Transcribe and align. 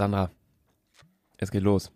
Sandra, 0.00 0.30
es 1.36 1.50
geht 1.50 1.62
los. 1.62 1.92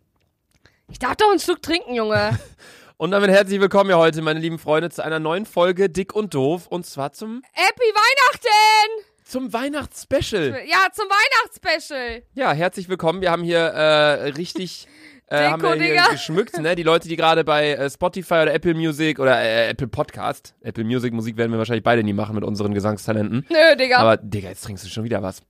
Ich 0.91 0.99
darf 0.99 1.17
doch 1.17 1.31
einen 1.31 1.39
Schluck 1.39 1.63
trinken, 1.63 1.95
Junge. 1.95 2.39
Und 2.99 3.13
damit 3.13 3.31
herzlich 3.31 3.63
willkommen 3.63 3.89
ja 3.89 3.97
heute, 3.97 4.21
meine 4.21 4.41
lieben 4.41 4.59
Freunde, 4.59 4.91
zu 4.91 5.03
einer 5.03 5.21
neuen 5.21 5.47
Folge 5.47 5.89
Dick 5.89 6.15
und 6.15 6.35
Doof. 6.35 6.67
Und 6.67 6.85
zwar 6.85 7.13
zum, 7.13 7.41
Happy 7.53 7.81
Weihnachten! 7.81 9.05
zum 9.25 9.51
Weihnachtsspecial. 9.55 10.65
Ja, 10.67 10.89
zum 10.93 11.07
Weihnachtsspecial. 11.07 12.25
Ja, 12.35 12.53
herzlich 12.53 12.91
willkommen. 12.91 13.23
Wir 13.23 13.31
haben 13.31 13.43
hier 13.43 13.61
äh, 13.61 14.29
richtig 14.33 14.87
äh, 15.29 15.39
Deko, 15.39 15.51
haben 15.53 15.63
wir 15.63 15.87
hier 15.87 16.05
geschmückt, 16.11 16.59
ne? 16.59 16.75
Die 16.75 16.83
Leute, 16.83 17.09
die 17.09 17.17
gerade 17.17 17.43
bei 17.43 17.71
äh, 17.71 17.89
Spotify 17.89 18.35
oder 18.35 18.53
Apple 18.53 18.75
Music 18.75 19.19
oder 19.19 19.41
äh, 19.41 19.71
Apple 19.71 19.89
Podcast, 19.89 20.55
Apple 20.61 20.85
Music 20.85 21.15
Musik 21.15 21.39
werden 21.39 21.53
wir 21.53 21.59
wahrscheinlich 21.59 21.85
beide 21.85 22.03
nie 22.03 22.13
machen 22.13 22.35
mit 22.35 22.45
unseren 22.45 22.75
Gesangstalenten. 22.75 23.47
Nö, 23.49 23.77
Digga. 23.77 23.97
Aber 23.97 24.19
Digga, 24.19 24.51
jetzt 24.51 24.63
trinkst 24.63 24.85
du 24.85 24.91
schon 24.91 25.05
wieder 25.05 25.23
was. 25.23 25.41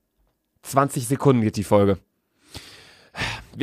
20 0.62 1.08
Sekunden 1.08 1.42
geht 1.42 1.56
die 1.56 1.64
Folge. 1.64 1.98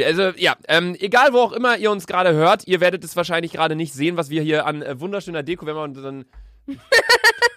Also, 0.05 0.29
ja, 0.37 0.55
ähm, 0.67 0.95
egal 0.99 1.34
wo 1.34 1.39
auch 1.39 1.52
immer 1.52 1.77
ihr 1.77 1.91
uns 1.91 2.07
gerade 2.07 2.34
hört, 2.34 2.67
ihr 2.67 2.79
werdet 2.79 3.03
es 3.03 3.16
wahrscheinlich 3.16 3.52
gerade 3.53 3.75
nicht 3.75 3.93
sehen, 3.93 4.17
was 4.17 4.29
wir 4.29 4.41
hier 4.41 4.66
an 4.66 4.81
äh, 4.81 4.99
wunderschöner 4.99 5.43
Deko, 5.43 5.66
wenn 5.66 5.75
wir 5.75 5.83
unseren 5.83 6.25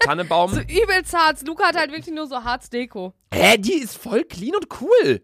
Tannenbaum. 0.01 0.53
so 0.53 0.61
übelst 0.61 1.15
hart. 1.15 1.47
Luca 1.47 1.69
hat 1.69 1.77
halt 1.77 1.93
wirklich 1.93 2.15
nur 2.15 2.27
so 2.27 2.43
Harz 2.43 2.71
Deko. 2.71 3.13
Hä, 3.33 3.59
die 3.59 3.75
ist 3.75 3.97
voll 3.97 4.25
clean 4.25 4.55
und 4.55 4.69
cool. 4.81 5.23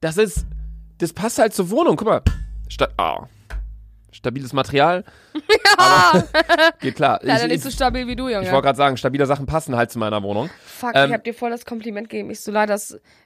Das 0.00 0.18
ist, 0.18 0.46
das 0.98 1.12
passt 1.12 1.38
halt 1.38 1.54
zur 1.54 1.70
Wohnung. 1.70 1.96
Guck 1.96 2.08
mal. 2.08 2.22
Sta 2.68 2.88
ah. 2.96 3.26
Stabiles 4.14 4.52
Material. 4.52 5.04
Ja! 5.76 6.22
Geht 6.80 6.94
klar. 6.94 7.18
Leider 7.22 7.44
ich 7.46 7.50
nicht 7.50 7.64
so 7.64 7.70
stabil 7.70 8.06
wie 8.06 8.14
du, 8.14 8.28
Junge. 8.28 8.44
ich 8.46 8.52
wollte 8.52 8.66
gerade 8.66 8.76
sagen, 8.76 8.96
stabile 8.96 9.26
Sachen 9.26 9.44
passen 9.44 9.74
halt 9.76 9.90
zu 9.90 9.98
meiner 9.98 10.22
Wohnung. 10.22 10.48
Fuck, 10.64 10.92
Ähm, 10.94 11.08
ich 11.08 11.14
hab 11.14 11.24
dir 11.24 11.34
voll 11.34 11.50
das 11.50 11.64
Kompliment 11.66 12.08
gegeben. 12.08 12.30
Ich 12.30 12.40
so 12.40 12.52
leider, 12.52 12.78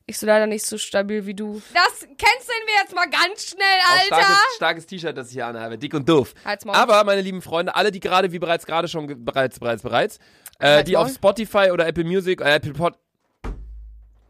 ich 0.06 0.18
so 0.18 0.26
leider 0.26 0.46
nicht 0.46 0.64
so 0.64 0.78
stabil 0.78 1.26
wie 1.26 1.34
du. 1.34 1.60
Das 1.74 2.00
canceln 2.00 2.62
wir 2.66 2.74
jetzt 2.82 2.94
mal 2.94 3.04
ganz 3.04 3.50
schnell, 3.50 3.66
Auch 3.86 3.92
Alter. 4.00 4.06
starkes, 4.24 4.54
starkes 4.56 4.86
T-Shirt, 4.86 5.16
das 5.16 5.28
ich 5.28 5.34
hier 5.34 5.46
anhabe. 5.46 5.76
Dick 5.76 5.92
und 5.92 6.08
doof. 6.08 6.32
Aber, 6.68 7.04
meine 7.04 7.20
lieben 7.20 7.42
Freunde, 7.42 7.76
alle, 7.76 7.90
die 7.92 8.00
gerade, 8.00 8.32
wie 8.32 8.38
bereits 8.38 8.64
gerade 8.64 8.88
schon, 8.88 9.24
bereits, 9.24 9.60
bereits, 9.60 9.82
bereits, 9.82 10.18
äh, 10.58 10.82
die 10.84 10.96
auf. 10.96 11.10
Spotify 11.12 11.70
oder 11.70 11.86
Apple 11.86 12.04
Music, 12.04 12.40
äh, 12.40 12.54
Apple 12.54 12.72
Pod... 12.72 12.94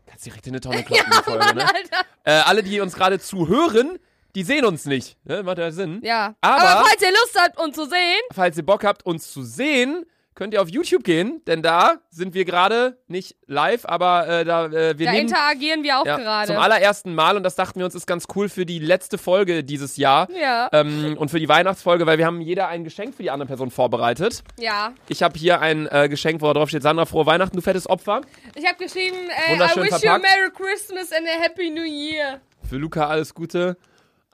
Kannst 0.06 0.26
direkt 0.26 0.46
in 0.48 0.54
eine 0.54 0.60
Tonne 0.60 0.82
kloppen, 0.82 1.06
die 1.12 1.22
Folge, 1.22 1.44
Mann, 1.44 1.56
ne? 1.56 1.62
Alter. 1.62 2.00
Äh, 2.24 2.30
alle, 2.46 2.64
die 2.64 2.80
uns 2.80 2.94
gerade 2.96 3.20
zuhören, 3.20 3.98
die 4.34 4.42
sehen 4.42 4.64
uns 4.64 4.84
nicht. 4.86 5.16
Ne? 5.24 5.42
Macht 5.42 5.58
ja 5.58 5.70
Sinn. 5.70 6.00
Ja. 6.02 6.34
Aber- 6.40 6.60
Aber 6.62 6.84
falls 6.88 7.02
ihr 7.02 7.10
Lust 7.10 7.38
habt, 7.40 7.58
uns 7.58 7.74
zu 7.76 7.84
sehen, 7.86 8.20
Falls 8.32 8.56
ihr 8.56 8.64
Bock 8.66 8.84
habt, 8.84 9.04
uns 9.06 9.30
zu 9.32 9.42
sehen, 9.42 10.04
könnt 10.34 10.54
ihr 10.54 10.62
auf 10.62 10.68
YouTube 10.68 11.02
gehen, 11.02 11.42
denn 11.48 11.62
da 11.62 11.96
sind 12.10 12.32
wir 12.32 12.44
gerade 12.44 12.96
nicht 13.08 13.34
live, 13.48 13.84
aber 13.86 14.28
äh, 14.28 14.44
da 14.44 14.66
äh, 14.66 14.96
wir 14.96 15.06
da 15.06 15.12
nehmen 15.12 15.26
interagieren 15.26 15.82
wir 15.82 15.98
auch 15.98 16.06
ja, 16.06 16.16
gerade. 16.16 16.46
zum 16.46 16.58
allerersten 16.58 17.12
Mal 17.12 17.36
und 17.36 17.42
das 17.42 17.56
dachten 17.56 17.80
wir 17.80 17.84
uns 17.86 17.96
ist 17.96 18.06
ganz 18.06 18.26
cool 18.36 18.48
für 18.48 18.64
die 18.64 18.78
letzte 18.78 19.18
Folge 19.18 19.64
dieses 19.64 19.96
Jahr 19.96 20.28
Ja. 20.30 20.68
ähm, 20.72 21.16
und 21.18 21.30
für 21.32 21.40
die 21.40 21.48
Weihnachtsfolge, 21.48 22.06
weil 22.06 22.18
wir 22.18 22.26
haben 22.26 22.40
jeder 22.40 22.68
ein 22.68 22.84
Geschenk 22.84 23.16
für 23.16 23.24
die 23.24 23.32
andere 23.32 23.48
Person 23.48 23.72
vorbereitet. 23.72 24.44
Ja. 24.60 24.92
Ich 25.08 25.24
habe 25.24 25.36
hier 25.36 25.60
ein 25.60 25.88
äh, 25.90 26.08
Geschenk, 26.08 26.40
wo 26.40 26.52
drauf 26.52 26.68
steht 26.68 26.84
Sandra 26.84 27.04
frohe 27.06 27.26
Weihnachten, 27.26 27.56
du 27.56 27.62
fettes 27.62 27.88
Opfer. 27.90 28.20
Ich 28.54 28.64
habe 28.64 28.76
geschrieben, 28.78 29.16
äh, 29.48 29.56
I 29.56 29.58
wish 29.58 29.72
verpackt. 29.72 30.04
you 30.04 30.10
a 30.10 30.18
Merry 30.18 30.50
Christmas 30.54 31.10
and 31.12 31.26
a 31.26 31.42
Happy 31.42 31.68
New 31.70 31.82
Year. 31.82 32.40
Für 32.68 32.76
Luca 32.76 33.08
alles 33.08 33.34
Gute. 33.34 33.76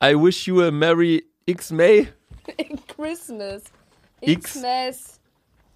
I 0.05 0.15
wish 0.15 0.47
you 0.47 0.63
a 0.63 0.71
merry 0.71 1.25
X 1.47 1.71
May. 1.71 2.09
Christmas. 2.95 3.63
X. 4.21 4.53
Xmas. 4.53 5.19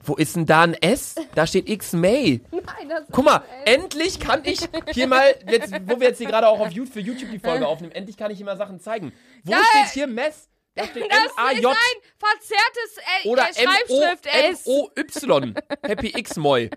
Wo 0.05 0.17
ist 0.17 0.37
denn 0.37 0.45
da 0.45 0.65
ein 0.65 0.75
S? 0.75 1.15
Da 1.35 1.47
steht 1.47 1.67
X 1.67 1.95
May. 1.95 2.43
Nein, 2.51 2.89
das 2.91 3.05
Guck 3.11 3.25
mal, 3.25 3.37
ist 3.37 3.75
endlich 3.75 4.21
kann 4.21 4.43
ich 4.45 4.61
hier 4.93 5.07
mal, 5.07 5.35
jetzt, 5.51 5.73
wo 5.87 5.99
wir 5.99 6.09
jetzt 6.09 6.19
hier 6.19 6.27
gerade 6.27 6.47
auch 6.47 6.61
auf 6.61 6.71
YouTube, 6.71 6.93
für 6.93 7.01
YouTube 7.01 7.31
die 7.31 7.39
Folge 7.39 7.67
aufnehmen, 7.69 7.93
endlich 7.93 8.19
kann 8.19 8.31
ich 8.31 8.37
hier 8.37 8.45
mal 8.45 8.59
Sachen 8.59 8.81
zeigen. 8.81 9.15
Wo 9.45 9.53
Ja, 9.53 9.63
steht 9.65 9.95
hier 9.95 10.07
Mess? 10.07 10.51
Da 10.75 10.85
steht 10.85 11.11
Das 11.11 11.25
ist 11.25 11.33
M-A-J 11.39 11.67
ein 11.67 12.03
verzerrtes 12.19 12.99
L 13.25 13.31
oder 13.31 13.49
äh, 13.49 13.55
Schreibschrift 13.55 14.27
S. 14.27 14.67
M-O-Y. 14.67 15.55
Happy 15.87 16.13
X-Moy. 16.19 16.71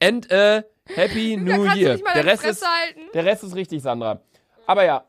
And 0.00 0.30
äh, 0.30 0.62
Happy 0.94 1.36
New 1.36 1.64
Year. 1.74 1.98
Der 2.14 2.24
Rest, 2.24 2.44
ist, 2.44 2.64
halten. 2.64 3.00
der 3.12 3.24
Rest 3.24 3.42
ist 3.42 3.56
richtig, 3.56 3.82
Sandra. 3.82 4.22
Aber 4.64 4.84
ja, 4.84 5.07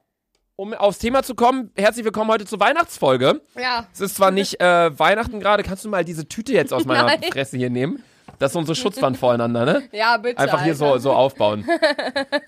um 0.59 0.73
aufs 0.73 0.99
Thema 0.99 1.23
zu 1.23 1.35
kommen, 1.35 1.71
herzlich 1.77 2.03
willkommen 2.03 2.29
heute 2.29 2.43
zur 2.43 2.59
Weihnachtsfolge. 2.59 3.39
Ja. 3.57 3.87
Es 3.93 4.01
ist 4.01 4.17
zwar 4.17 4.29
nicht 4.29 4.59
äh, 4.59 4.99
Weihnachten 4.99 5.39
gerade, 5.39 5.63
kannst 5.63 5.85
du 5.85 5.89
mal 5.89 6.03
diese 6.03 6.27
Tüte 6.27 6.51
jetzt 6.51 6.73
aus 6.73 6.83
meiner 6.83 7.03
Nein. 7.05 7.23
Fresse 7.31 7.55
hier 7.55 7.69
nehmen? 7.69 8.03
Das 8.39 8.51
ist 8.51 8.57
unsere 8.57 8.75
Schutzwand 8.75 9.15
voreinander, 9.15 9.63
ne? 9.63 9.83
Ja, 9.93 10.17
bitte. 10.17 10.37
Einfach 10.37 10.61
hier 10.61 10.75
so, 10.75 10.87
Alter. 10.87 10.99
so 10.99 11.11
aufbauen. 11.13 11.65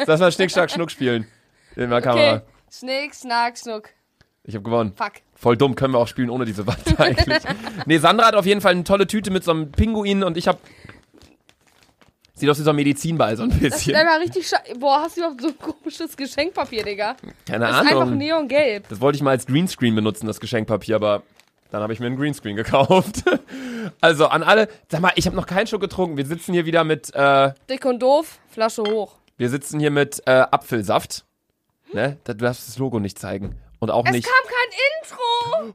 Lass 0.06 0.20
mal 0.20 0.30
Schnick, 0.30 0.52
Schnack, 0.52 0.72
Schnuck 0.72 0.92
spielen. 0.92 1.26
In 1.78 1.90
der 1.90 2.02
Kamera. 2.02 2.34
Okay. 2.34 2.42
Schnick, 2.70 3.16
schnack, 3.16 3.58
schnuck. 3.58 3.90
Ich 4.44 4.56
habe 4.56 4.64
gewonnen. 4.64 4.92
Fuck. 4.98 5.14
Voll 5.34 5.56
dumm, 5.56 5.76
können 5.76 5.94
wir 5.94 6.00
auch 6.00 6.10
spielen 6.10 6.30
ohne 6.30 6.44
diese 6.44 6.68
Wand 6.68 6.84
eigentlich. 7.00 7.42
nee, 7.86 7.98
Sandra 7.98 8.26
hat 8.28 8.36
auf 8.36 8.46
jeden 8.46 8.60
Fall 8.60 8.74
eine 8.74 8.84
tolle 8.84 9.08
Tüte 9.08 9.32
mit 9.32 9.46
so 9.46 9.52
einem 9.52 9.72
Pinguin 9.72 10.26
und 10.26 10.36
ich 10.36 10.50
habe 10.50 10.60
Sieht 12.42 12.50
aus 12.50 12.58
wie 12.60 12.64
so 12.64 12.72
ein 12.72 12.76
Medizinball, 12.76 13.38
so 13.38 13.44
ein 13.44 13.50
Das 13.52 13.60
bisschen. 13.60 13.94
wäre 13.94 14.04
mal 14.06 14.18
richtig 14.18 14.48
sche 14.48 14.56
Boah, 14.80 15.02
hast 15.04 15.16
du 15.16 15.22
überhaupt 15.22 15.42
so 15.42 15.48
ein 15.50 15.58
komisches 15.60 16.18
Geschenkpapier, 16.18 16.84
Digga? 16.84 17.16
Keine 17.48 17.66
Das 17.68 17.76
ist 17.76 17.82
einfach 17.84 18.02
Ahnung. 18.02 18.18
neongelb. 18.18 18.90
Das 18.90 19.00
wollte 19.00 19.18
ich 19.18 19.22
mal 19.22 19.30
als 19.30 19.46
Greenscreen 19.46 19.94
benutzen, 19.94 20.26
das 20.26 20.40
Geschenkpapier, 20.40 20.96
aber 20.96 21.22
dann 21.70 21.84
habe 21.84 21.94
ich 21.94 22.00
mir 22.00 22.08
einen 22.08 22.18
Greenscreen 22.18 22.56
gekauft. 22.56 23.24
also 24.02 24.26
an 24.28 24.42
alle, 24.42 24.68
sag 24.90 25.02
mal, 25.02 25.12
ich 25.16 25.28
habe 25.28 25.36
noch 25.36 25.46
keinen 25.46 25.68
Schluck 25.68 25.82
getrunken. 25.82 26.18
Wir 26.18 26.26
sitzen 26.26 26.52
hier 26.54 26.66
wieder 26.66 26.84
mit, 26.84 27.14
äh, 27.14 27.54
Dick 27.70 27.86
und 27.86 28.02
doof, 28.02 28.40
Flasche 28.50 28.82
hoch. 28.84 29.18
wir 29.38 29.50
sitzen 29.50 29.80
hier 29.80 29.92
mit 29.92 30.22
äh, 30.26 30.32
Apfelsaft. 30.32 31.24
Ne? 31.94 32.18
Du 32.24 32.34
darfst 32.34 32.68
das 32.68 32.78
Logo 32.80 33.00
nicht 33.00 33.20
zeigen. 33.20 33.56
Und 33.84 33.90
auch 33.90 34.06
Es 34.06 34.12
nicht. 34.12 34.28
kam 34.28 34.44
kein 34.46 34.70
Intro! 35.02 35.70
Uh, 35.70 35.74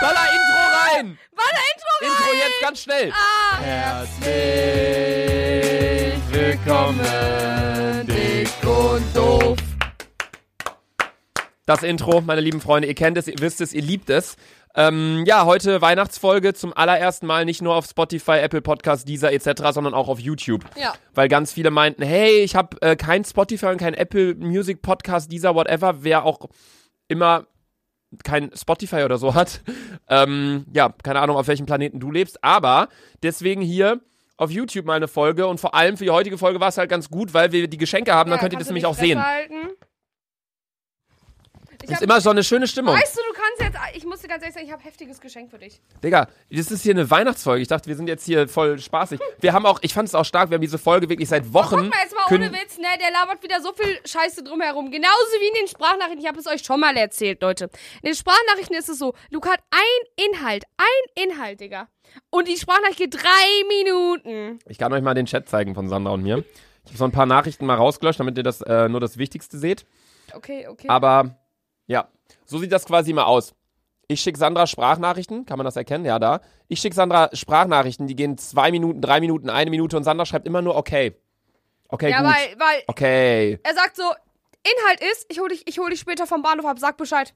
Baller 0.00 0.28
Intro 0.30 0.62
rein! 0.94 1.18
War 1.34 1.50
da 1.50 1.58
Intro 1.74 1.90
rein? 2.00 2.08
Intro 2.08 2.30
jetzt 2.36 2.60
ganz 2.62 2.78
schnell. 2.80 3.10
Ah, 3.12 3.58
Herzlich 4.20 6.20
willkommen, 6.30 8.06
dick 8.06 8.48
und 8.64 9.16
doof. 9.16 9.58
Das 11.66 11.82
Intro, 11.82 12.20
meine 12.20 12.40
lieben 12.40 12.60
Freunde, 12.60 12.86
ihr 12.86 12.94
kennt 12.94 13.18
es, 13.18 13.26
ihr 13.26 13.34
wisst 13.40 13.60
es, 13.60 13.72
ihr 13.72 13.82
liebt 13.82 14.10
es. 14.10 14.36
Ähm, 14.76 15.24
ja, 15.26 15.44
heute 15.44 15.82
Weihnachtsfolge 15.82 16.54
zum 16.54 16.72
allerersten 16.72 17.26
Mal 17.26 17.44
nicht 17.44 17.62
nur 17.62 17.74
auf 17.74 17.86
Spotify, 17.86 18.38
Apple 18.38 18.62
Podcast, 18.62 19.08
Deezer 19.08 19.32
etc., 19.32 19.62
sondern 19.72 19.92
auch 19.94 20.06
auf 20.06 20.20
YouTube. 20.20 20.64
Ja. 20.76 20.94
Weil 21.14 21.26
ganz 21.26 21.52
viele 21.52 21.72
meinten, 21.72 22.04
hey, 22.04 22.42
ich 22.42 22.54
habe 22.54 22.80
äh, 22.80 22.94
kein 22.94 23.24
Spotify 23.24 23.66
und 23.66 23.78
kein 23.78 23.94
Apple 23.94 24.36
Music 24.36 24.82
Podcast, 24.82 25.32
Deezer, 25.32 25.56
whatever, 25.56 26.04
wer 26.04 26.24
auch 26.24 26.38
immer 27.10 27.46
kein 28.24 28.50
Spotify 28.56 29.02
oder 29.04 29.18
so 29.18 29.34
hat. 29.34 29.60
Ähm, 30.08 30.64
ja, 30.74 30.92
keine 31.02 31.20
Ahnung, 31.20 31.36
auf 31.36 31.46
welchem 31.46 31.66
Planeten 31.66 32.00
du 32.00 32.10
lebst, 32.10 32.42
aber 32.42 32.88
deswegen 33.22 33.60
hier 33.62 34.00
auf 34.36 34.50
YouTube 34.50 34.86
mal 34.86 34.94
eine 34.94 35.06
Folge 35.06 35.46
und 35.46 35.60
vor 35.60 35.74
allem 35.74 35.96
für 35.96 36.04
die 36.04 36.10
heutige 36.10 36.38
Folge 36.38 36.60
war 36.60 36.68
es 36.68 36.78
halt 36.78 36.90
ganz 36.90 37.10
gut, 37.10 37.34
weil 37.34 37.52
wir 37.52 37.68
die 37.68 37.76
Geschenke 37.76 38.14
haben, 38.14 38.30
dann 38.30 38.38
Ja, 38.38 38.40
könnt 38.40 38.54
ihr 38.54 38.58
das 38.58 38.68
nämlich 38.68 38.86
auch 38.86 38.94
sehen. 38.94 39.22
Halten? 39.24 39.68
Ich 41.82 41.90
Ist 41.90 42.02
immer 42.02 42.20
so 42.20 42.30
eine 42.30 42.44
schöne 42.44 42.66
Stimmung. 42.66 42.94
weißt 42.94 43.16
du, 43.16 43.20
du 43.22 43.40
kannst 43.40 43.60
jetzt, 43.62 43.96
ich 43.96 44.04
muss 44.04 44.20
dir 44.20 44.28
ganz 44.28 44.42
ehrlich 44.42 44.54
sagen, 44.54 44.66
ich 44.66 44.72
habe 44.72 44.82
heftiges 44.82 45.20
Geschenk 45.20 45.50
für 45.50 45.58
dich. 45.58 45.80
Digga, 46.04 46.28
das 46.50 46.70
ist 46.70 46.82
hier 46.82 46.92
eine 46.92 47.10
Weihnachtsfolge. 47.10 47.62
Ich 47.62 47.68
dachte, 47.68 47.88
wir 47.88 47.96
sind 47.96 48.06
jetzt 48.06 48.24
hier 48.24 48.48
voll 48.48 48.78
spaßig. 48.78 49.18
Wir 49.40 49.52
haben 49.52 49.64
auch, 49.64 49.78
ich 49.82 49.94
fand 49.94 50.08
es 50.08 50.14
auch 50.14 50.24
stark, 50.24 50.50
wir 50.50 50.56
haben 50.56 50.62
diese 50.62 50.78
Folge 50.78 51.08
wirklich 51.08 51.28
seit 51.28 51.52
Wochen. 51.52 51.76
Guck 51.76 51.90
mal 51.90 51.98
jetzt 52.02 52.14
mal 52.14 52.34
ohne 52.34 52.52
Witz, 52.52 52.76
ne? 52.78 52.86
Der 53.00 53.10
labert 53.10 53.42
wieder 53.42 53.60
so 53.62 53.72
viel 53.72 53.98
Scheiße 54.04 54.42
drumherum. 54.44 54.90
Genauso 54.90 55.32
wie 55.40 55.48
in 55.48 55.54
den 55.54 55.68
Sprachnachrichten. 55.68 56.20
Ich 56.20 56.28
habe 56.28 56.38
es 56.38 56.46
euch 56.46 56.62
schon 56.64 56.80
mal 56.80 56.96
erzählt, 56.96 57.40
Leute. 57.40 57.70
In 58.02 58.08
den 58.10 58.14
Sprachnachrichten 58.14 58.76
ist 58.76 58.88
es 58.88 58.98
so, 58.98 59.14
Luca 59.30 59.50
hat 59.50 59.60
ein 59.70 60.26
Inhalt. 60.32 60.64
Ein 60.76 61.24
Inhalt, 61.30 61.60
Digga. 61.60 61.88
Und 62.30 62.48
die 62.48 62.56
Sprachnachricht 62.56 62.98
geht 62.98 63.14
drei 63.14 63.68
Minuten. 63.68 64.58
Ich 64.66 64.78
kann 64.78 64.92
euch 64.92 65.02
mal 65.02 65.14
den 65.14 65.26
Chat 65.26 65.48
zeigen 65.48 65.74
von 65.74 65.88
Sandra 65.88 66.12
und 66.12 66.22
mir. 66.22 66.44
Ich 66.84 66.90
habe 66.90 66.98
so 66.98 67.04
ein 67.04 67.12
paar 67.12 67.26
Nachrichten 67.26 67.66
mal 67.66 67.76
rausgelöscht, 67.76 68.20
damit 68.20 68.36
ihr 68.36 68.42
das 68.42 68.60
äh, 68.62 68.88
nur 68.88 69.00
das 69.00 69.16
Wichtigste 69.16 69.58
seht. 69.58 69.86
Okay, 70.34 70.66
okay. 70.68 70.88
Aber 70.88 71.39
ja, 71.90 72.08
so 72.44 72.58
sieht 72.58 72.70
das 72.70 72.84
quasi 72.84 73.12
mal 73.12 73.24
aus. 73.24 73.52
Ich 74.06 74.20
schicke 74.20 74.38
Sandra 74.38 74.66
Sprachnachrichten, 74.66 75.44
kann 75.44 75.56
man 75.58 75.64
das 75.64 75.76
erkennen? 75.76 76.04
Ja, 76.04 76.18
da. 76.18 76.40
Ich 76.68 76.80
schicke 76.80 76.94
Sandra 76.94 77.30
Sprachnachrichten, 77.32 78.06
die 78.06 78.14
gehen 78.16 78.38
zwei 78.38 78.70
Minuten, 78.70 79.00
drei 79.00 79.20
Minuten, 79.20 79.50
eine 79.50 79.70
Minute 79.70 79.96
und 79.96 80.04
Sandra 80.04 80.24
schreibt 80.24 80.46
immer 80.46 80.62
nur 80.62 80.76
okay. 80.76 81.16
Okay, 81.88 82.10
ja, 82.10 82.18
gut. 82.22 82.26
weil, 82.32 82.58
weil 82.58 82.82
Okay. 82.86 83.58
er 83.62 83.74
sagt 83.74 83.96
so, 83.96 84.02
Inhalt 84.02 85.00
ist, 85.12 85.26
ich 85.28 85.40
hol 85.40 85.48
dich, 85.48 85.66
ich 85.66 85.78
hol 85.78 85.90
dich 85.90 85.98
später 86.00 86.26
vom 86.26 86.42
Bahnhof 86.42 86.66
ab, 86.66 86.78
sag 86.78 86.96
Bescheid. 86.96 87.34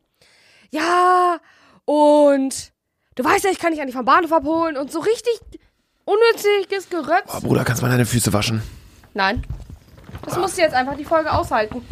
Ja, 0.71 1.39
und 1.85 2.73
du 3.17 3.25
weißt 3.25 3.45
ja, 3.45 3.51
ich 3.51 3.59
kann 3.59 3.73
dich 3.73 3.81
eigentlich 3.81 3.97
vom 3.97 4.05
Bahnhof 4.05 4.33
abholen 4.33 4.77
und 4.77 4.91
so 4.93 5.01
richtig 5.01 5.41
unnütziges 6.05 6.91
Gerötz. 6.91 7.33
Oh, 7.37 7.41
Bruder, 7.41 7.65
kannst 7.65 7.83
du 7.83 7.87
mal 7.87 7.93
deine 7.93 8.07
Füße 8.07 8.33
waschen? 8.33 8.63
Nein. 9.15 9.45
Das 10.25 10.37
musst 10.39 10.57
du 10.59 10.63
jetzt 10.63 10.75
einfach 10.75 10.97
die 10.97 11.05
Folge 11.05 11.33
aushalten. 11.33 11.85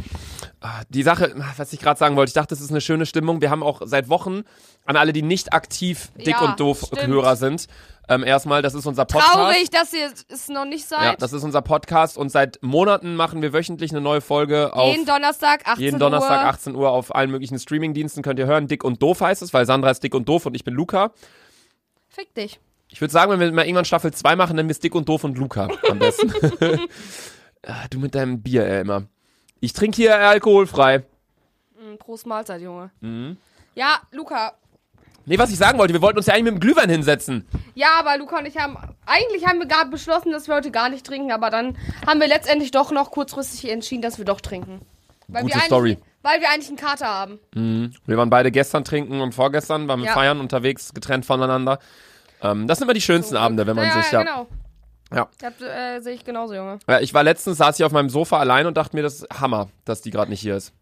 Ah, 0.64 0.82
Die 0.90 1.02
Sache, 1.02 1.34
was 1.56 1.72
ich 1.72 1.80
gerade 1.80 1.98
sagen 1.98 2.14
wollte, 2.14 2.30
ich 2.30 2.34
dachte, 2.34 2.50
das 2.54 2.60
ist 2.60 2.70
eine 2.70 2.80
schöne 2.80 3.04
Stimmung. 3.04 3.40
Wir 3.40 3.50
haben 3.50 3.64
auch 3.64 3.82
seit 3.84 4.08
Wochen 4.08 4.42
an 4.84 4.96
alle, 4.96 5.12
die 5.12 5.22
nicht 5.22 5.52
aktiv 5.52 6.10
dick 6.16 6.28
Ja, 6.28 6.40
und 6.40 6.60
doof 6.60 6.84
stimmt. 6.86 7.08
Hörer 7.08 7.34
sind. 7.34 7.66
Ähm, 8.08 8.22
erstmal, 8.22 8.62
das 8.62 8.74
ist 8.74 8.86
unser 8.86 9.04
Podcast. 9.04 9.32
Traurig, 9.34 9.70
dass 9.70 9.92
ihr 9.92 10.12
es 10.28 10.48
noch 10.48 10.64
nicht 10.64 10.86
seid. 10.86 11.02
Ja, 11.02 11.16
das 11.16 11.32
ist 11.32 11.42
unser 11.42 11.62
Podcast 11.62 12.16
und 12.16 12.30
seit 12.30 12.58
Monaten 12.62 13.16
machen 13.16 13.42
wir 13.42 13.52
wöchentlich 13.52 13.90
eine 13.90 14.00
neue 14.00 14.20
Folge 14.20 14.72
auf 14.74 14.92
jeden 14.92 15.04
Donnerstag, 15.06 15.66
18 15.66 15.82
jeden 15.82 15.98
Donnerstag 15.98 16.42
Uhr. 16.42 16.48
18 16.48 16.74
Uhr 16.76 16.90
auf 16.90 17.14
allen 17.14 17.30
möglichen 17.30 17.58
Streamingdiensten 17.58 18.22
könnt 18.22 18.38
ihr 18.38 18.46
hören. 18.46 18.68
Dick 18.68 18.84
und 18.84 19.02
doof 19.02 19.20
heißt 19.20 19.42
es, 19.42 19.52
weil 19.52 19.66
Sandra 19.66 19.90
ist 19.90 20.02
dick 20.04 20.14
und 20.14 20.28
doof 20.28 20.46
und 20.46 20.54
ich 20.54 20.62
bin 20.64 20.74
Luca. 20.74 21.12
Fick 22.08 22.32
dich. 22.34 22.60
Ich 22.88 23.00
würde 23.00 23.10
sagen, 23.12 23.32
wenn 23.32 23.40
wir 23.40 23.50
mal 23.52 23.64
irgendwann 23.64 23.86
Staffel 23.86 24.12
2 24.12 24.36
machen, 24.36 24.54
nennen 24.54 24.68
wir 24.68 24.72
es 24.74 24.80
Dick 24.80 24.94
und 24.94 25.08
Doof 25.08 25.24
und 25.24 25.38
Luca 25.38 25.68
am 25.90 25.98
besten. 25.98 26.32
Ah, 27.64 27.86
du 27.90 28.00
mit 28.00 28.14
deinem 28.16 28.42
Bier, 28.42 28.66
ey, 28.66 28.80
immer. 28.80 29.04
Ich 29.62 29.72
trinke 29.72 29.94
hier 29.94 30.18
alkoholfrei. 30.18 30.98
Mm, 30.98 31.96
Prost 32.00 32.26
Mahlzeit, 32.26 32.60
Junge. 32.60 32.90
Mhm. 33.00 33.36
Ja, 33.76 34.00
Luca. 34.10 34.54
Nee, 35.24 35.38
was 35.38 35.52
ich 35.52 35.56
sagen 35.56 35.78
wollte, 35.78 35.94
wir 35.94 36.02
wollten 36.02 36.18
uns 36.18 36.26
ja 36.26 36.34
eigentlich 36.34 36.52
mit 36.52 36.54
dem 36.54 36.60
Glühwein 36.60 36.90
hinsetzen. 36.90 37.46
Ja, 37.76 37.90
aber 38.00 38.18
Luca 38.18 38.38
und 38.40 38.46
ich 38.46 38.58
haben. 38.58 38.76
Eigentlich 39.06 39.46
haben 39.46 39.60
wir 39.60 39.66
gar 39.66 39.84
beschlossen, 39.88 40.32
dass 40.32 40.48
wir 40.48 40.56
heute 40.56 40.72
gar 40.72 40.88
nicht 40.88 41.06
trinken, 41.06 41.30
aber 41.30 41.48
dann 41.48 41.78
haben 42.04 42.18
wir 42.18 42.26
letztendlich 42.26 42.72
doch 42.72 42.90
noch 42.90 43.12
kurzfristig 43.12 43.70
entschieden, 43.70 44.02
dass 44.02 44.18
wir 44.18 44.24
doch 44.24 44.40
trinken. 44.40 44.80
Weil 45.28 45.42
Gute 45.42 45.54
wir 45.54 45.56
eigentlich, 45.58 45.66
Story. 45.66 45.98
Weil 46.22 46.40
wir 46.40 46.50
eigentlich 46.50 46.68
einen 46.68 46.76
Kater 46.76 47.06
haben. 47.06 47.38
Mhm. 47.54 47.92
Wir 48.04 48.16
waren 48.16 48.30
beide 48.30 48.50
gestern 48.50 48.82
trinken 48.82 49.20
und 49.20 49.32
vorgestern 49.32 49.86
waren 49.86 50.00
wir 50.00 50.06
Ja. 50.08 50.14
feiern 50.14 50.40
unterwegs, 50.40 50.92
getrennt 50.92 51.24
voneinander. 51.24 51.78
Ähm, 52.42 52.66
das 52.66 52.78
sind 52.78 52.86
immer 52.86 52.94
die 52.94 53.00
schönsten 53.00 53.36
Abende, 53.36 53.64
wenn 53.68 53.76
man 53.76 53.86
ja, 53.86 54.02
sich 54.02 54.10
ja, 54.10 54.22
ja. 54.22 54.24
genau. 54.24 54.48
Ja. 55.14 55.28
Das 55.40 55.60
äh, 55.60 56.00
sehe 56.00 56.14
ich 56.14 56.24
genauso, 56.24 56.54
Junge. 56.54 56.78
Ja, 56.88 57.00
Ich 57.00 57.14
war 57.14 57.22
letztens, 57.22 57.58
saß 57.58 57.78
ich 57.78 57.84
auf 57.84 57.92
meinem 57.92 58.08
Sofa 58.08 58.38
allein 58.38 58.66
und 58.66 58.76
dachte 58.76 58.96
mir, 58.96 59.02
das 59.02 59.22
ist 59.22 59.40
Hammer, 59.40 59.68
dass 59.84 60.02
die 60.02 60.10
gerade 60.10 60.30
nicht 60.30 60.40
hier 60.40 60.56
ist. 60.56 60.72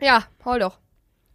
Ja, 0.00 0.24
heul 0.44 0.60
doch. 0.60 0.78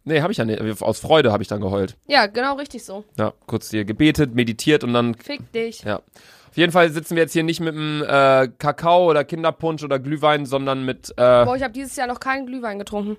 Nee, 0.04 0.22
habe 0.22 0.32
ich 0.32 0.38
ja 0.38 0.44
nicht. 0.44 0.82
Aus 0.82 1.00
Freude 1.00 1.32
habe 1.32 1.42
ich 1.42 1.48
dann 1.48 1.60
geheult. 1.60 1.96
Ja, 2.06 2.26
genau 2.26 2.54
richtig 2.54 2.84
so. 2.84 3.04
Ja, 3.18 3.32
kurz 3.46 3.70
hier 3.70 3.84
gebetet, 3.84 4.34
meditiert 4.34 4.84
und 4.84 4.92
dann 4.92 5.14
Fick 5.14 5.52
dich. 5.52 5.82
Ja. 5.82 5.96
Auf 5.96 6.56
jeden 6.56 6.72
Fall 6.72 6.90
sitzen 6.90 7.16
wir 7.16 7.22
jetzt 7.24 7.32
hier 7.32 7.42
nicht 7.42 7.60
mit 7.60 7.74
einem 7.74 8.02
äh, 8.02 8.48
Kakao 8.58 9.10
oder 9.10 9.24
Kinderpunsch 9.24 9.82
oder 9.82 9.98
Glühwein, 9.98 10.46
sondern 10.46 10.84
mit. 10.84 11.10
Äh, 11.10 11.44
Boah, 11.44 11.56
ich 11.56 11.62
habe 11.62 11.72
dieses 11.72 11.96
Jahr 11.96 12.06
noch 12.06 12.20
keinen 12.20 12.46
Glühwein 12.46 12.78
getrunken. 12.78 13.16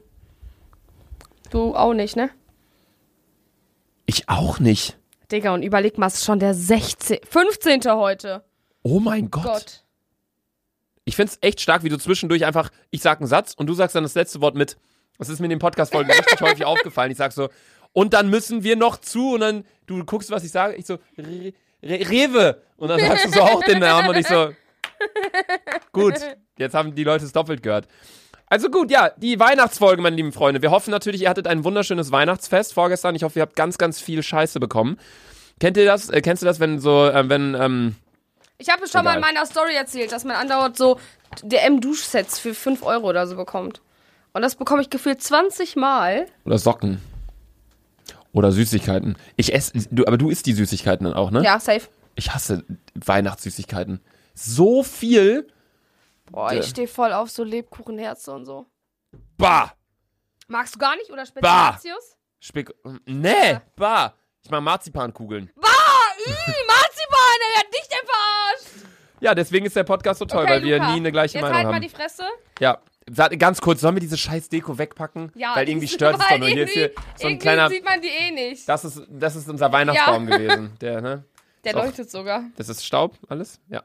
Du 1.51 1.75
auch 1.75 1.93
nicht, 1.93 2.15
ne? 2.15 2.29
ich 4.07 4.27
auch 4.27 4.59
nicht. 4.59 4.97
Digga, 5.31 5.53
und 5.53 5.63
überleg 5.63 5.97
mal, 5.97 6.07
es 6.07 6.15
ist 6.15 6.25
schon 6.25 6.39
der 6.39 6.53
16. 6.53 7.19
15. 7.29 7.81
heute. 7.91 8.44
Oh 8.83 9.00
mein 9.00 9.29
Gott. 9.29 9.44
Gott. 9.44 9.83
Ich 11.03 11.15
find's 11.15 11.38
echt 11.41 11.62
stark, 11.62 11.83
wie 11.83 11.89
du 11.89 11.97
zwischendurch 11.97 12.45
einfach. 12.45 12.69
Ich 12.89 13.01
sag 13.01 13.19
einen 13.19 13.27
Satz 13.27 13.53
und 13.53 13.68
du 13.68 13.74
sagst 13.74 13.95
dann 13.95 14.03
das 14.03 14.15
letzte 14.15 14.41
Wort 14.41 14.56
mit. 14.56 14.77
Das 15.18 15.29
ist 15.29 15.39
mir 15.39 15.45
in 15.45 15.51
den 15.51 15.59
Podcast-Folgen 15.59 16.12
richtig 16.12 16.41
häufig 16.41 16.65
aufgefallen. 16.65 17.12
Ich 17.12 17.18
sag 17.18 17.31
so. 17.31 17.50
Und 17.94 18.13
dann 18.13 18.29
müssen 18.29 18.63
wir 18.63 18.75
noch 18.75 18.97
zu 18.97 19.33
und 19.33 19.39
dann. 19.41 19.65
Du 19.85 20.03
guckst, 20.03 20.29
was 20.31 20.44
ich 20.44 20.51
sage. 20.51 20.75
Ich 20.75 20.85
so. 20.85 21.00
Re 21.18 21.53
Re 21.81 22.09
Rewe. 22.09 22.62
Und 22.75 22.89
dann 22.89 23.00
sagst 23.00 23.25
du 23.25 23.29
so 23.31 23.41
auch 23.41 23.63
den 23.63 23.79
Namen 23.79 24.09
und 24.09 24.18
ich 24.18 24.27
so. 24.27 24.51
Gut. 25.91 26.15
Jetzt 26.57 26.74
haben 26.74 26.94
die 26.94 27.03
Leute 27.03 27.25
es 27.25 27.31
doppelt 27.31 27.63
gehört. 27.63 27.88
Also 28.49 28.69
gut, 28.69 28.89
ja, 28.91 29.11
die 29.17 29.39
Weihnachtsfolge, 29.39 30.01
meine 30.01 30.15
lieben 30.15 30.31
Freunde. 30.31 30.61
Wir 30.61 30.71
hoffen 30.71 30.91
natürlich, 30.91 31.21
ihr 31.21 31.29
hattet 31.29 31.47
ein 31.47 31.63
wunderschönes 31.65 32.11
Weihnachtsfest 32.11 32.73
vorgestern. 32.73 33.13
Ich 33.15 33.23
hoffe, 33.23 33.39
ihr 33.39 33.41
habt 33.41 33.55
ganz, 33.57 33.77
ganz 33.77 33.99
viel 33.99 34.23
Scheiße 34.23 34.59
bekommen. 34.59 34.97
Kennt 35.59 35.75
ihr 35.75 35.85
das? 35.85 36.09
Äh, 36.09 36.21
kennst 36.21 36.44
du 36.44 36.45
das, 36.45 36.59
wenn 36.59 36.79
so, 36.79 37.05
äh, 37.07 37.27
wenn, 37.27 37.55
ähm, 37.55 37.95
Ich 38.57 38.69
habe 38.69 38.83
es 38.83 38.91
schon 38.91 39.03
mal 39.03 39.11
in 39.13 39.17
Egal. 39.19 39.33
meiner 39.33 39.45
Story 39.45 39.75
erzählt, 39.75 40.11
dass 40.13 40.23
man 40.23 40.38
andauernd 40.38 40.77
so 40.77 40.97
DM-Duschsets 41.44 42.39
für 42.39 42.53
5 42.53 42.83
Euro 42.83 43.09
oder 43.09 43.27
so 43.27 43.35
bekommt. 43.35 43.81
Und 44.33 44.44
das 44.44 44.55
bekomme 44.55 44.81
ich 44.81 44.89
gefühlt 44.89 45.21
20 45.21 45.75
Mal. 45.75 46.27
oder 46.45 46.57
Socken? 46.57 47.01
Oder 48.33 48.51
Süßigkeiten. 48.51 49.15
Ich 49.35 49.53
esse, 49.53 49.73
du, 49.89 50.05
aber 50.05 50.17
du 50.17 50.29
isst 50.29 50.45
die 50.45 50.53
Süßigkeiten 50.53 51.05
dann 51.05 51.13
auch, 51.15 51.31
ne? 51.31 51.43
Ja, 51.43 51.59
safe. 51.59 51.88
Ich 52.15 52.33
hasse 52.33 52.63
Weihnachtssüßigkeiten. 52.93 54.00
So 54.35 54.83
viel. 54.83 55.47
Boah, 56.31 56.53
Ja. 56.53 56.59
ich 56.59 56.68
stehe 56.68 56.88
voll 56.88 57.13
auf 57.13 57.29
so 57.29 57.44
Lebkuchenherze 57.44 58.31
und 58.33 58.45
so. 58.45 58.65
Bah! 59.38 59.74
Magst 60.47 60.75
du 60.75 60.79
gar 60.79 60.95
nicht 60.95 61.09
oder 61.12 61.25
Speziatius? 61.25 62.15
Spek 62.39 62.74
nee, 63.06 63.59
bah! 63.75 64.13
Ich 64.44 64.50
mag 64.51 64.62
Marzipankugeln. 64.62 65.51
Bah, 65.56 65.68
ih, 66.25 66.29
Marzipan, 66.68 67.38
er 67.53 67.59
hat 67.59 67.65
dich 67.74 67.88
denn 67.89 68.06
verarscht. 68.07 68.85
Ja, 69.19 69.35
deswegen 69.35 69.65
ist 69.65 69.75
der 69.75 69.83
Podcast 69.83 70.19
so 70.19 70.25
toll, 70.25 70.44
Okay, 70.44 70.51
weil 70.53 70.63
wir 70.63 70.77
Luca, 70.77 70.91
nie 70.91 70.97
eine 70.97 71.12
gleiche 71.12 71.33
Jetzt 71.35 71.41
Meinung 71.41 71.57
halt 71.57 71.68
mal 71.68 71.74
haben. 71.75 71.81
die 71.81 71.89
Fresse. 71.89 72.24
Ja, 72.59 72.79
ganz 73.38 73.59
kurz, 73.59 73.81
sollen 73.81 73.95
wir 73.95 74.00
diese 74.00 74.18
scheiß 74.18 74.47
Deko 74.50 74.77
wegpacken? 74.77 75.31
Ja, 75.35 75.56
weil 75.56 75.68
irgendwie 75.68 75.88
stört 75.88 76.19
es 76.19 76.27
doch 76.27 76.29
nur. 76.38 76.47
Hier 76.47 76.63
ist 76.65 76.71
hier 76.74 76.83
irgendwie- 76.91 77.03
so 77.15 77.27
ein 77.27 77.39
kleiner. 77.39 77.69
sieht 77.69 77.83
man 77.83 78.01
die 78.01 78.07
eh 78.09 78.31
nicht. 78.31 78.69
Das 78.69 78.85
ist, 78.85 79.01
das 79.09 79.35
ist 79.35 79.50
unser 79.50 79.71
Weihnachtsbaum 79.71 80.27
gewesen. 80.27 80.77
Der, 80.79 81.01
ne? 81.01 81.24
Der 81.63 81.74
leuchtet 81.74 82.09
sogar. 82.12 82.44
Das 82.56 82.69
ist 82.69 82.85
Staub, 82.85 83.18
alles? 83.27 83.59
Ja. 83.68 83.83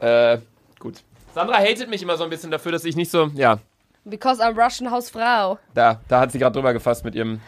Äh, 0.00 0.40
gut. 0.78 1.02
Sandra 1.34 1.58
hatet 1.58 1.88
mich 1.88 2.02
immer 2.02 2.16
so 2.16 2.24
ein 2.24 2.30
bisschen 2.30 2.50
dafür, 2.50 2.72
dass 2.72 2.84
ich 2.84 2.96
nicht 2.96 3.10
so. 3.10 3.26
Ja, 3.34 3.58
Because 4.04 4.42
I'm 4.42 4.60
Russian 4.60 4.90
Hausfrau. 4.90 5.58
da, 5.74 6.00
da 6.08 6.20
hat 6.20 6.32
sie 6.32 6.38
gerade 6.38 6.52
drüber 6.54 6.72
gefasst 6.72 7.04
mit 7.04 7.14
ihrem 7.14 7.40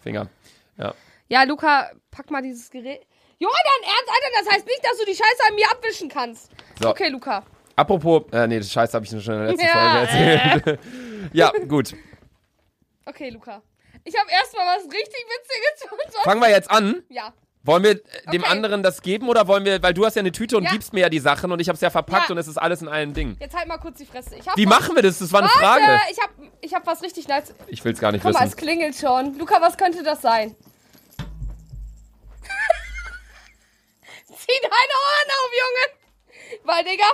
Finger. 0.00 0.28
Ja. 0.76 0.94
Ja, 1.28 1.42
Luca, 1.42 1.90
pack 2.10 2.30
mal 2.30 2.40
dieses 2.42 2.70
Gerät. 2.70 3.04
Junge, 3.40 3.52
dein 3.54 3.90
Ernst, 3.90 4.08
Alter, 4.08 4.44
das 4.44 4.54
heißt 4.54 4.66
nicht, 4.66 4.84
dass 4.84 4.98
du 4.98 5.04
die 5.04 5.14
Scheiße 5.14 5.42
an 5.48 5.54
mir 5.56 5.70
abwischen 5.70 6.08
kannst. 6.08 6.50
So. 6.80 6.90
Okay, 6.90 7.08
Luca. 7.08 7.44
Apropos, 7.76 8.22
äh, 8.32 8.46
nee, 8.46 8.58
das 8.58 8.70
Scheiß 8.72 8.94
habe 8.94 9.04
ich 9.04 9.10
schon 9.10 9.18
in 9.20 9.24
der 9.40 9.48
letzten 9.48 9.66
Ja, 9.66 10.06
Folge 10.06 10.60
erzählt. 10.62 10.80
ja, 11.32 11.52
gut. 11.68 11.94
Okay, 13.04 13.30
Luca. 13.30 13.62
Ich 14.04 14.16
habe 14.18 14.30
erstmal 14.30 14.66
was 14.76 14.84
richtig 14.84 14.94
Witziges 15.26 15.92
und 15.92 16.12
so. 16.12 16.18
Fangen 16.22 16.40
wir 16.40 16.50
jetzt 16.50 16.70
an. 16.70 17.02
Ja. 17.08 17.32
Wollen 17.68 17.84
wir 17.84 17.90
äh, 17.90 17.96
dem 18.32 18.42
Okay. 18.42 18.50
anderen 18.50 18.82
das 18.82 19.02
geben 19.02 19.28
oder 19.28 19.46
wollen 19.46 19.66
wir, 19.66 19.82
weil 19.82 19.92
du 19.92 20.06
hast 20.06 20.14
ja 20.16 20.20
eine 20.20 20.32
Tüte 20.32 20.56
und 20.56 20.64
Ja. 20.64 20.70
gibst 20.70 20.94
mir 20.94 21.00
ja 21.00 21.10
die 21.10 21.18
Sachen 21.18 21.52
und 21.52 21.60
ich 21.60 21.68
habe 21.68 21.74
es 21.74 21.82
ja 21.82 21.90
verpackt 21.90 22.30
Ja. 22.30 22.32
und 22.32 22.38
es 22.38 22.48
ist 22.48 22.56
alles 22.56 22.80
in 22.80 22.88
einem 22.88 23.12
Ding. 23.12 23.36
Jetzt 23.38 23.54
halt 23.54 23.68
mal 23.68 23.76
kurz 23.76 23.98
die 23.98 24.06
Fresse. 24.06 24.30
Wie 24.56 24.64
was, 24.66 24.80
machen 24.80 24.96
wir 24.96 25.02
das? 25.02 25.18
Das 25.18 25.30
war 25.32 25.40
eine 25.40 25.50
Warte, 25.50 25.58
Frage. 25.84 26.00
ich 26.10 26.18
hab, 26.18 26.30
ich 26.62 26.72
hab 26.74 26.86
was 26.86 27.02
richtig 27.02 27.28
nice. 27.28 27.52
Ich 27.66 27.84
will 27.84 27.92
es 27.92 28.00
gar 28.00 28.10
nicht 28.10 28.22
Guck 28.22 28.32
mal, 28.32 28.38
es 28.40 28.46
wissen. 28.52 28.56
klingelt 28.56 28.96
schon. 28.96 29.36
Luca, 29.38 29.60
was 29.60 29.76
könnte 29.76 30.02
das 30.02 30.22
sein? 30.22 30.56
Zieh 34.28 34.60
deine 34.62 34.94
Ohren 35.04 35.28
auf, 35.28 35.52
Junge! 35.60 35.84
Weil, 36.64 36.84
Digga, 36.84 37.04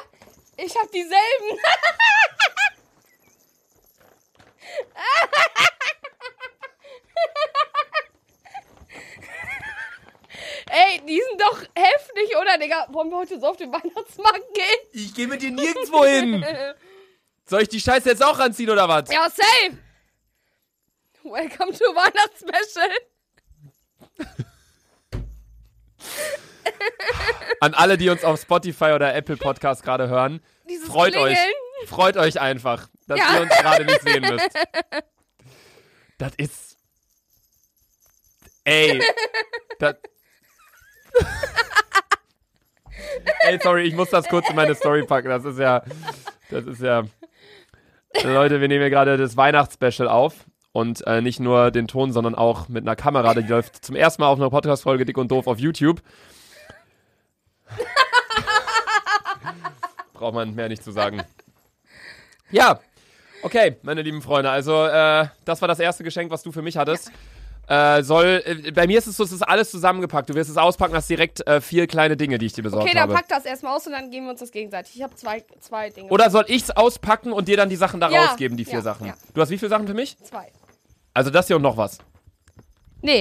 ich 0.57 0.73
hab 0.77 0.89
dieselben. 0.93 1.15
Ey, 10.77 11.01
die 11.07 11.21
sind 11.21 11.41
doch 11.41 11.61
heftig, 11.77 12.37
oder, 12.41 12.59
Digga? 12.59 12.89
Wollen 12.91 13.09
wir 13.09 13.19
heute 13.19 13.39
so 13.39 13.47
auf 13.47 13.57
den 13.57 13.71
Weihnachtsmarkt 13.73 14.55
gehen? 14.55 14.81
Ich 14.93 15.15
gehe 15.15 15.29
mit 15.29 15.41
dir 15.41 15.53
nirgendwo 15.53 16.05
hin. 16.05 16.45
Soll 17.47 17.63
ich 17.63 17.69
die 17.69 17.81
Scheiße 17.81 18.09
jetzt 18.09 18.25
auch 18.25 18.37
ranziehen 18.41 18.71
oder 18.71 18.89
was? 18.89 19.09
Ja, 19.13 19.31
safe! 19.31 19.79
Welcome 21.23 21.73
to 21.73 21.85
Weihnachtsspecial. 21.95 22.91
An 27.61 27.75
alle, 27.75 27.97
die 27.97 28.09
uns 28.09 28.25
auf 28.25 28.41
Spotify 28.41 28.93
oder 28.95 29.15
Apple 29.15 29.37
Podcast 29.37 29.85
gerade 29.85 30.09
hören, 30.09 30.43
Dieses 30.69 30.89
freut 30.89 31.15
euch. 31.17 31.35
Klingeln. 31.35 31.55
Freut 31.87 32.17
euch 32.17 32.41
einfach, 32.41 32.89
dass 33.07 33.19
Ja. 33.21 33.35
ihr 33.37 33.43
uns 33.43 33.51
gerade 33.57 33.85
nicht 33.85 34.03
sehen 34.03 34.23
müsst. 34.23 34.49
Das 36.19 36.33
ist. 36.37 36.77
Ey. 38.63 39.03
Das. 39.81 39.97
Ey, 43.41 43.59
sorry, 43.63 43.83
ich 43.83 43.95
muss 43.95 44.11
das 44.11 44.29
kurz 44.29 44.49
in 44.49 44.57
meine 44.57 44.75
Story 44.75 45.05
packen. 45.05 45.29
Das 45.29 45.45
ist 45.45 45.59
ja. 45.59 45.83
Das 46.51 46.67
ist 46.67 46.81
ja. 46.81 47.05
Leute, 48.23 48.61
wir 48.61 48.69
nehmen 48.69 48.83
hier 48.83 48.91
gerade 48.91 49.17
das 49.17 49.37
Weihnachtsspecial 49.37 50.09
auf. 50.09 50.45
Und 50.73 51.07
äh, 51.07 51.21
nicht 51.21 51.39
nur 51.39 51.71
den 51.71 51.87
Ton, 51.87 52.13
sondern 52.13 52.35
auch 52.35 52.69
mit 52.69 52.85
einer 52.85 52.97
Kamera. 52.97 53.35
Die 53.35 53.43
läuft 53.43 53.85
zum 53.85 53.95
ersten 53.95 54.23
Mal 54.23 54.29
auf 54.29 54.39
einer 54.39 54.51
Podcast-Folge 54.51 55.05
Dick 55.05 55.19
und 55.19 55.31
Doof 55.31 55.47
auf 55.47 55.61
YouTube. 55.61 56.03
Braucht 60.15 60.35
man 60.35 60.55
mehr 60.55 60.69
nicht 60.69 60.83
zu 60.83 60.91
sagen. 60.91 61.23
Ja, 62.51 62.81
okay, 63.43 63.77
meine 63.83 64.03
lieben 64.03 64.21
Freunde. 64.21 64.51
Also, 64.51 64.87
äh, 64.87 65.29
das 65.45 65.61
war 65.61 65.69
das 65.69 65.79
erste 65.79 66.03
Geschenk, 66.03 66.33
was 66.33 66.43
du 66.43 66.51
für 66.51 66.63
mich 66.63 66.77
hattest. 66.77 67.13
Äh, 67.67 68.03
soll, 68.03 68.43
äh, 68.45 68.73
bei 68.73 68.87
mir 68.87 68.99
ist 68.99 69.07
es 69.07 69.17
so, 69.17 69.25
es 69.25 69.33
ist 69.33 69.43
alles 69.43 69.71
zusammengepackt. 69.71 70.29
Du 70.29 70.35
wirst 70.35 70.51
es 70.51 70.57
auspacken, 70.59 70.95
hast 70.95 71.09
direkt 71.09 71.47
äh, 71.47 71.61
vier 71.63 71.87
kleine 71.87 72.17
Dinge, 72.17 72.37
die 72.39 72.47
ich 72.47 72.53
dir 72.53 72.63
besorgt 72.63 72.85
Okay, 72.85 72.93
dann 72.95 73.05
habe. 73.05 73.15
pack 73.15 73.29
das 73.29 73.47
erstmal 73.47 73.75
aus 73.75 73.87
und 73.87 73.93
dann 73.93 74.11
geben 74.11 74.27
wir 74.27 74.33
uns 74.33 74.41
das 74.41 74.51
gegenseitig. 74.51 74.97
Ich 74.97 75.03
habe 75.03 75.15
zwei, 75.15 75.45
zwei 75.61 75.89
Dinge. 75.89 76.11
Oder 76.11 76.29
soll 76.31 76.45
ich's 76.49 76.71
auspacken 76.71 77.33
und 77.33 77.49
dir 77.49 77.57
dann 77.57 77.71
die 77.71 77.77
Sachen 77.77 78.01
da 78.01 78.11
Ja, 78.11 78.27
rausgeben, 78.27 78.57
die 78.59 78.65
vier 78.67 78.75
ja, 78.75 78.83
Sachen? 78.83 79.07
ja. 79.07 79.15
Du 79.33 79.41
hast 79.41 79.49
wie 79.49 79.57
viele 79.59 79.71
Sachen 79.71 79.87
für 79.87 79.95
mich? 79.95 80.19
Zwei. 80.19 80.53
Also 81.15 81.31
das 81.31 81.47
hier 81.47 81.57
und 81.57 81.63
noch 81.63 81.77
was. 81.79 81.99
Nee. 83.01 83.21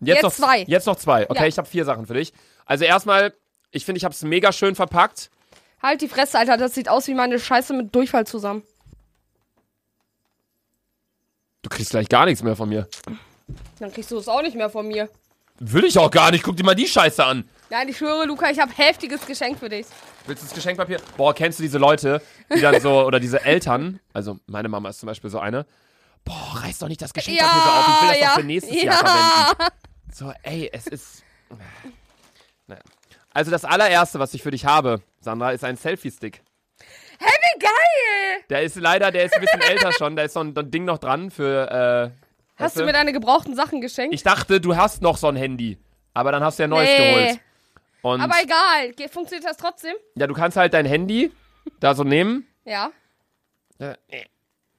Jetzt, 0.00 0.16
Jetzt 0.16 0.22
noch 0.22 0.32
zwei. 0.32 0.62
Jetzt 0.62 0.86
noch 0.86 0.96
zwei. 0.96 1.30
Okay, 1.30 1.46
ich 1.46 1.56
habe 1.58 1.68
vier 1.68 1.84
Sachen 1.84 2.06
für 2.06 2.14
dich. 2.14 2.32
Also 2.64 2.84
erstmal, 2.84 3.32
ich 3.70 3.84
finde, 3.84 3.98
ich 3.98 4.04
habe 4.04 4.14
es 4.14 4.22
mega 4.22 4.50
schön 4.52 4.74
verpackt. 4.74 5.30
Halt 5.82 6.00
die 6.00 6.08
Fresse, 6.08 6.38
Alter. 6.38 6.56
Das 6.56 6.74
sieht 6.74 6.88
aus 6.88 7.06
wie 7.06 7.14
meine 7.14 7.38
Scheiße 7.38 7.72
mit 7.72 7.94
Durchfall 7.94 8.26
zusammen. 8.26 8.62
Du 11.62 11.68
kriegst 11.68 11.90
gleich 11.90 12.08
gar 12.08 12.26
nichts 12.26 12.42
mehr 12.42 12.56
von 12.56 12.68
mir. 12.68 12.88
Dann 13.78 13.92
kriegst 13.92 14.10
du 14.10 14.18
es 14.18 14.28
auch 14.28 14.42
nicht 14.42 14.56
mehr 14.56 14.70
von 14.70 14.88
mir. 14.88 15.08
Will 15.58 15.84
ich 15.84 15.98
auch 15.98 16.10
gar 16.10 16.30
nicht. 16.30 16.42
Guck 16.44 16.56
dir 16.56 16.64
mal 16.64 16.74
die 16.74 16.86
Scheiße 16.86 17.24
an. 17.24 17.48
Nein, 17.70 17.88
ich 17.88 17.96
schwöre, 17.96 18.26
Luca, 18.26 18.50
ich 18.50 18.60
habe 18.60 18.72
heftiges 18.72 19.26
Geschenk 19.26 19.58
für 19.58 19.68
dich. 19.68 19.86
Willst 20.26 20.42
du 20.42 20.46
das 20.46 20.54
Geschenkpapier? 20.54 21.00
Boah, 21.16 21.34
kennst 21.34 21.58
du 21.58 21.62
diese 21.62 21.78
Leute, 21.78 22.22
die 22.54 22.60
dann 22.60 22.80
so, 22.80 23.04
oder 23.04 23.18
diese 23.18 23.44
Eltern, 23.44 23.98
also 24.12 24.38
meine 24.46 24.68
Mama 24.68 24.88
ist 24.90 25.00
zum 25.00 25.08
Beispiel 25.08 25.30
so 25.30 25.40
eine, 25.40 25.66
boah, 26.24 26.60
reiß 26.62 26.78
doch 26.78 26.88
nicht 26.88 27.02
das 27.02 27.12
Geschenkpapier 27.12 27.62
so 27.62 27.70
auf, 27.70 27.88
ich 27.88 28.02
will 28.02 28.08
das 28.08 28.20
ja, 28.20 28.26
doch 28.28 28.40
für 28.40 28.46
nächstes 28.46 28.76
ja. 28.76 28.84
Jahr 28.84 28.98
verwenden. 28.98 29.76
So, 30.12 30.32
ey, 30.42 30.70
es 30.72 30.86
ist. 30.86 31.24
Naja. 32.66 32.80
Also 33.30 33.50
das 33.50 33.64
allererste, 33.64 34.18
was 34.18 34.32
ich 34.34 34.42
für 34.42 34.50
dich 34.50 34.64
habe, 34.64 35.02
Sandra, 35.20 35.50
ist 35.50 35.64
ein 35.64 35.76
Selfie-Stick. 35.76 36.42
Hey, 37.18 37.28
wie 37.28 37.58
geil! 37.58 38.44
Der 38.48 38.62
ist 38.62 38.76
leider, 38.76 39.10
der 39.10 39.24
ist 39.24 39.34
ein 39.34 39.40
bisschen 39.40 39.60
älter 39.60 39.92
schon, 39.92 40.16
da 40.16 40.22
ist 40.22 40.34
so 40.34 40.40
ein, 40.40 40.54
so 40.54 40.60
ein 40.60 40.70
Ding 40.70 40.84
noch 40.84 40.98
dran 40.98 41.30
für, 41.30 42.12
äh, 42.14 42.25
Hast 42.56 42.60
weißt 42.74 42.76
du 42.78 42.84
mir 42.84 42.92
deine 42.92 43.12
gebrauchten 43.12 43.54
Sachen 43.54 43.80
geschenkt? 43.80 44.14
Ich 44.14 44.22
dachte, 44.22 44.60
du 44.60 44.76
hast 44.76 45.02
noch 45.02 45.16
so 45.18 45.28
ein 45.28 45.36
Handy, 45.36 45.78
aber 46.14 46.32
dann 46.32 46.42
hast 46.42 46.58
du 46.58 46.62
ja 46.62 46.66
ein 46.66 46.70
neues 46.70 46.88
Nee. 46.90 47.14
geholt. 47.26 47.40
Und 48.02 48.20
Aber 48.20 48.34
egal, 48.42 49.08
funktioniert 49.10 49.44
das 49.48 49.56
trotzdem? 49.56 49.94
ja, 50.14 50.26
du 50.26 50.34
kannst 50.34 50.56
halt 50.56 50.72
dein 50.74 50.86
Handy 50.86 51.32
da 51.80 51.94
so 51.94 52.04
nehmen, 52.04 52.46
Ja. 52.64 52.90
äh, 53.78 53.94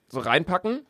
so 0.09 0.19
reinpacken 0.21 0.85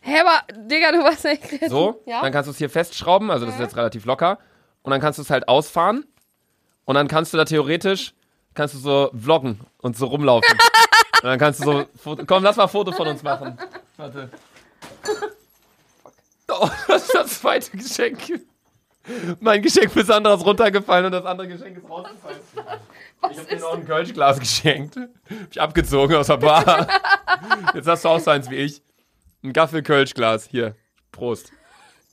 Hä, 0.00 0.20
aber, 0.20 0.42
Digga, 0.68 0.92
du 0.92 1.02
warst 1.02 1.24
echt. 1.24 1.68
So, 1.68 2.02
Ja. 2.06 2.20
dann 2.22 2.32
kannst 2.32 2.46
du 2.46 2.52
es 2.52 2.58
hier 2.58 2.70
festschrauben, 2.70 3.30
also 3.30 3.44
das 3.46 3.56
ist 3.56 3.60
jetzt 3.60 3.76
relativ 3.76 4.04
locker. 4.04 4.38
Und 4.82 4.90
dann 4.92 5.00
kannst 5.00 5.18
du 5.18 5.22
es 5.22 5.28
halt 5.30 5.48
ausfahren. 5.48 6.06
Und 6.84 6.94
dann 6.94 7.08
kannst 7.08 7.32
du 7.34 7.36
da 7.36 7.44
theoretisch, 7.44 8.14
kannst 8.54 8.74
du 8.74 8.78
so 8.78 9.10
vloggen 9.20 9.60
und 9.78 9.96
so 9.96 10.06
rumlaufen. 10.06 10.50
und 11.22 11.24
dann 11.24 11.38
kannst 11.38 11.60
du 11.60 11.64
so, 11.64 11.84
Foto, 12.00 12.24
komm, 12.26 12.42
lass 12.44 12.56
mal 12.56 12.62
ein 12.64 12.68
Foto 12.68 12.92
von 12.92 13.08
uns 13.08 13.22
machen. 13.22 13.58
Warte. 13.96 14.30
Oh, 16.60 16.68
das 16.88 17.02
ist 17.04 17.14
das 17.14 17.40
zweite 17.40 17.76
Geschenk. 17.76 18.18
Mein 19.40 19.62
Geschenk 19.62 19.90
für 19.90 20.04
Sandra 20.04 20.34
ist 20.34 20.44
runtergefallen 20.44 21.06
und 21.06 21.12
das 21.12 21.24
andere 21.24 21.48
Geschenk 21.48 21.78
ist 21.78 21.88
rausgefallen. 21.88 22.38
Was 23.20 23.32
Ich 23.32 23.38
hab 23.38 23.48
dir 23.48 23.56
ist 23.56 23.62
noch 23.62 23.74
ein 23.74 23.86
Kölschglas 23.86 24.38
geschenkt. 24.38 24.96
Hab 24.96 25.08
ich 25.50 25.60
abgezogen 25.60 26.16
aus 26.16 26.26
der 26.26 26.36
Bar. 26.36 26.86
Jetzt 27.74 27.88
hast 27.88 28.04
du 28.04 28.08
auch 28.10 28.20
so 28.20 28.30
eins 28.30 28.50
wie 28.50 28.56
ich. 28.56 28.82
Ein 29.42 29.52
Gaffel-Kölschglas. 29.52 30.46
Hier. 30.50 30.74
Prost. 31.10 31.52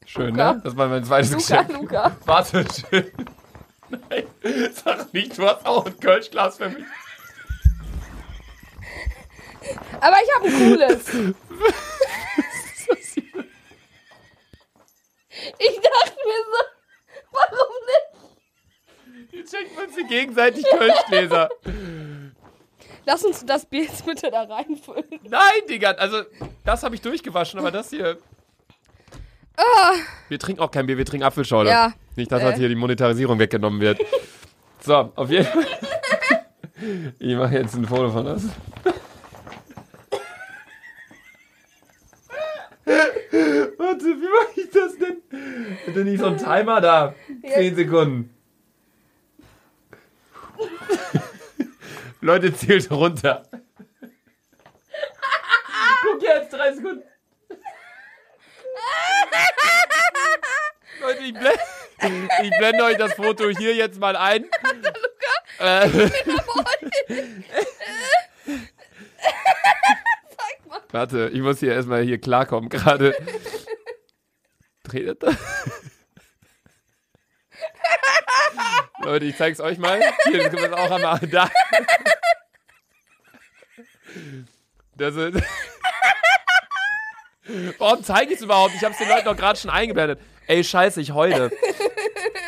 Schön, 0.06 0.30
Luca. 0.32 0.54
ne? 0.54 0.62
Das 0.64 0.78
war 0.78 0.88
mein 0.88 1.04
zweites 1.04 1.32
Luca, 1.32 1.64
Geschenk. 1.64 1.82
Luca. 1.82 2.16
Warte, 2.26 2.66
schön. 2.90 3.12
Nein, 3.90 4.24
sag 4.74 5.14
nicht, 5.14 5.38
du 5.38 5.46
hast 5.48 5.66
auch 5.66 5.86
ein 5.86 6.00
Kölschglas 6.00 6.58
für 6.58 6.70
mich. 6.70 6.84
Aber 10.00 10.16
ich 10.24 10.36
habe 10.36 10.48
ein 10.48 10.54
cooles. 10.54 11.34
Ich 15.60 15.76
dachte 15.76 16.18
mir 16.26 16.42
so, 16.52 17.22
warum 17.32 17.76
nicht? 17.88 19.34
Jetzt 19.34 19.56
schenken 19.56 19.78
wir 19.78 19.84
uns 19.86 19.96
hier 19.96 20.08
gegenseitig 20.08 20.66
Kölschgläser. 20.78 21.50
Lass 23.06 23.24
uns 23.24 23.46
das 23.46 23.66
Bier 23.66 23.84
jetzt 23.84 24.06
bitte 24.06 24.32
da 24.32 24.44
reinfüllen. 24.44 25.04
Nein, 25.24 25.62
Digga. 25.70 25.92
Also, 25.92 26.24
das 26.64 26.84
habe 26.84 26.96
ich 26.96 27.02
durchgewaschen, 27.02 27.60
aber 27.60 27.72
das 27.72 27.90
hier. 27.92 28.18
Ah, 29.58 29.94
Wir 30.28 30.40
trinken 30.40 30.62
auch 30.62 30.72
kein 30.72 30.86
Bier, 30.86 30.98
wir 30.98 31.06
trinken 31.06 31.24
Apfelschorle. 31.26 31.70
Ja. 31.70 31.94
Nicht, 32.16 32.32
dass 32.32 32.42
Äh. 32.42 32.46
halt 32.46 32.58
hier 32.58 32.68
die 32.70 32.76
Monetarisierung 32.76 33.38
weggenommen 33.40 33.80
wird. 33.80 34.00
So, 34.82 35.12
auf 35.16 35.30
jeden 35.30 35.46
Fall. 35.46 35.66
Ich 37.20 37.36
mache 37.36 37.54
jetzt 37.56 37.74
ein 37.76 37.86
Foto 37.86 38.10
von 38.10 38.26
das. 38.26 38.44
Warte, 42.86 44.06
wie 44.06 44.30
mache 44.30 44.62
ich 44.62 44.70
das 44.70 44.98
denn? 44.98 45.22
Bitte 45.86 46.04
nicht 46.04 46.20
so 46.20 46.28
ein 46.28 46.38
Timer 46.38 46.82
da. 46.82 47.16
Zehn 47.42 47.76
Sekunden. 47.76 48.30
Leute, 52.22 52.54
zählt 52.54 52.90
runter. 52.92 53.44
Guck 56.02 56.22
jetzt, 56.22 56.54
drei 56.54 56.74
Sekunden. 56.74 57.04
Leute, 61.02 61.24
ich 61.24 61.34
blende, 61.34 61.60
ich 62.44 62.58
blende 62.58 62.84
euch 62.84 62.98
das 62.98 63.14
Foto 63.14 63.50
hier 63.50 63.76
jetzt 63.76 64.00
mal 64.00 64.16
ein. 64.16 64.46
Äh, 65.60 65.90
Warte, 70.96 71.30
ich 71.34 71.42
muss 71.42 71.60
hier 71.60 71.74
erstmal 71.74 72.04
hier 72.04 72.22
klarkommen 72.22 72.70
gerade. 72.70 73.14
Dreht 74.84 75.22
das? 75.22 75.36
Leute, 79.04 79.26
ich 79.26 79.36
zeig's 79.36 79.60
euch 79.60 79.78
mal. 79.78 80.00
Hier, 80.24 80.38
das 80.38 80.54
können 80.54 80.72
wir 80.72 80.78
auch 80.78 80.90
einmal 80.90 81.20
da. 81.20 81.52
Das 84.96 85.18
ist. 85.18 85.44
Warum 87.78 88.02
zeige 88.02 88.32
ich 88.32 88.38
es 88.38 88.46
überhaupt? 88.46 88.74
Ich 88.76 88.84
hab's 88.86 88.98
den 88.98 89.10
Leuten 89.10 89.26
doch 89.26 89.36
gerade 89.36 89.60
schon 89.60 89.72
eingeblendet. 89.72 90.22
Ey, 90.48 90.64
scheiße, 90.64 91.02
ich 91.02 91.12
heule. 91.12 91.52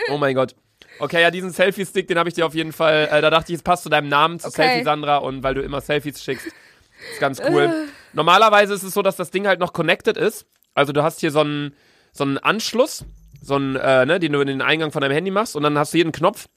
Oh 0.07 0.17
mein 0.17 0.35
Gott. 0.35 0.55
Okay, 0.99 1.21
ja, 1.21 1.31
diesen 1.31 1.51
Selfie-Stick, 1.51 2.07
den 2.07 2.17
habe 2.17 2.29
ich 2.29 2.35
dir 2.35 2.45
auf 2.45 2.55
jeden 2.55 2.71
Fall. 2.71 3.09
Äh, 3.11 3.19
da 3.19 3.29
dachte 3.29 3.51
ich, 3.51 3.57
es 3.57 3.63
passt 3.63 3.83
zu 3.83 3.89
deinem 3.89 4.07
Namen, 4.07 4.39
zu 4.39 4.47
Okay. 4.47 4.55
Selfie 4.55 4.83
Sandra 4.85 5.17
und 5.17 5.43
weil 5.43 5.53
du 5.53 5.61
immer 5.61 5.81
Selfies 5.81 6.23
schickst. 6.23 6.47
Ist 6.47 7.19
ganz 7.19 7.41
cool. 7.41 7.89
Normalerweise 8.13 8.73
ist 8.73 8.83
es 8.83 8.93
so, 8.93 9.01
dass 9.01 9.15
das 9.15 9.31
Ding 9.31 9.47
halt 9.47 9.59
noch 9.59 9.73
connected 9.73 10.17
ist. 10.17 10.45
Also 10.73 10.93
du 10.93 11.03
hast 11.03 11.19
hier 11.19 11.31
so 11.31 11.41
einen, 11.41 11.73
so 12.11 12.23
einen 12.23 12.37
Anschluss, 12.37 13.05
so 13.41 13.55
einen, 13.55 13.75
äh, 13.75 14.05
ne, 14.05 14.19
den 14.19 14.33
du 14.33 14.41
in 14.41 14.47
den 14.47 14.61
Eingang 14.61 14.91
von 14.91 15.01
deinem 15.01 15.13
Handy 15.13 15.31
machst 15.31 15.55
und 15.55 15.63
dann 15.63 15.77
hast 15.77 15.93
du 15.93 15.97
hier 15.97 16.05
einen 16.05 16.11
Knopf. 16.11 16.47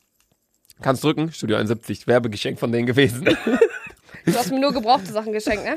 Kannst 0.83 1.05
drücken. 1.05 1.33
Studio 1.33 1.57
71, 1.57 2.07
Werbegeschenk 2.07 2.59
von 2.59 2.73
denen 2.73 2.87
gewesen. 2.87 3.25
du 4.25 4.35
hast 4.35 4.51
mir 4.51 4.61
nur 4.61 4.73
gebrauchte 4.73 5.13
Sachen 5.13 5.33
geschenkt, 5.33 5.65
ne? 5.65 5.77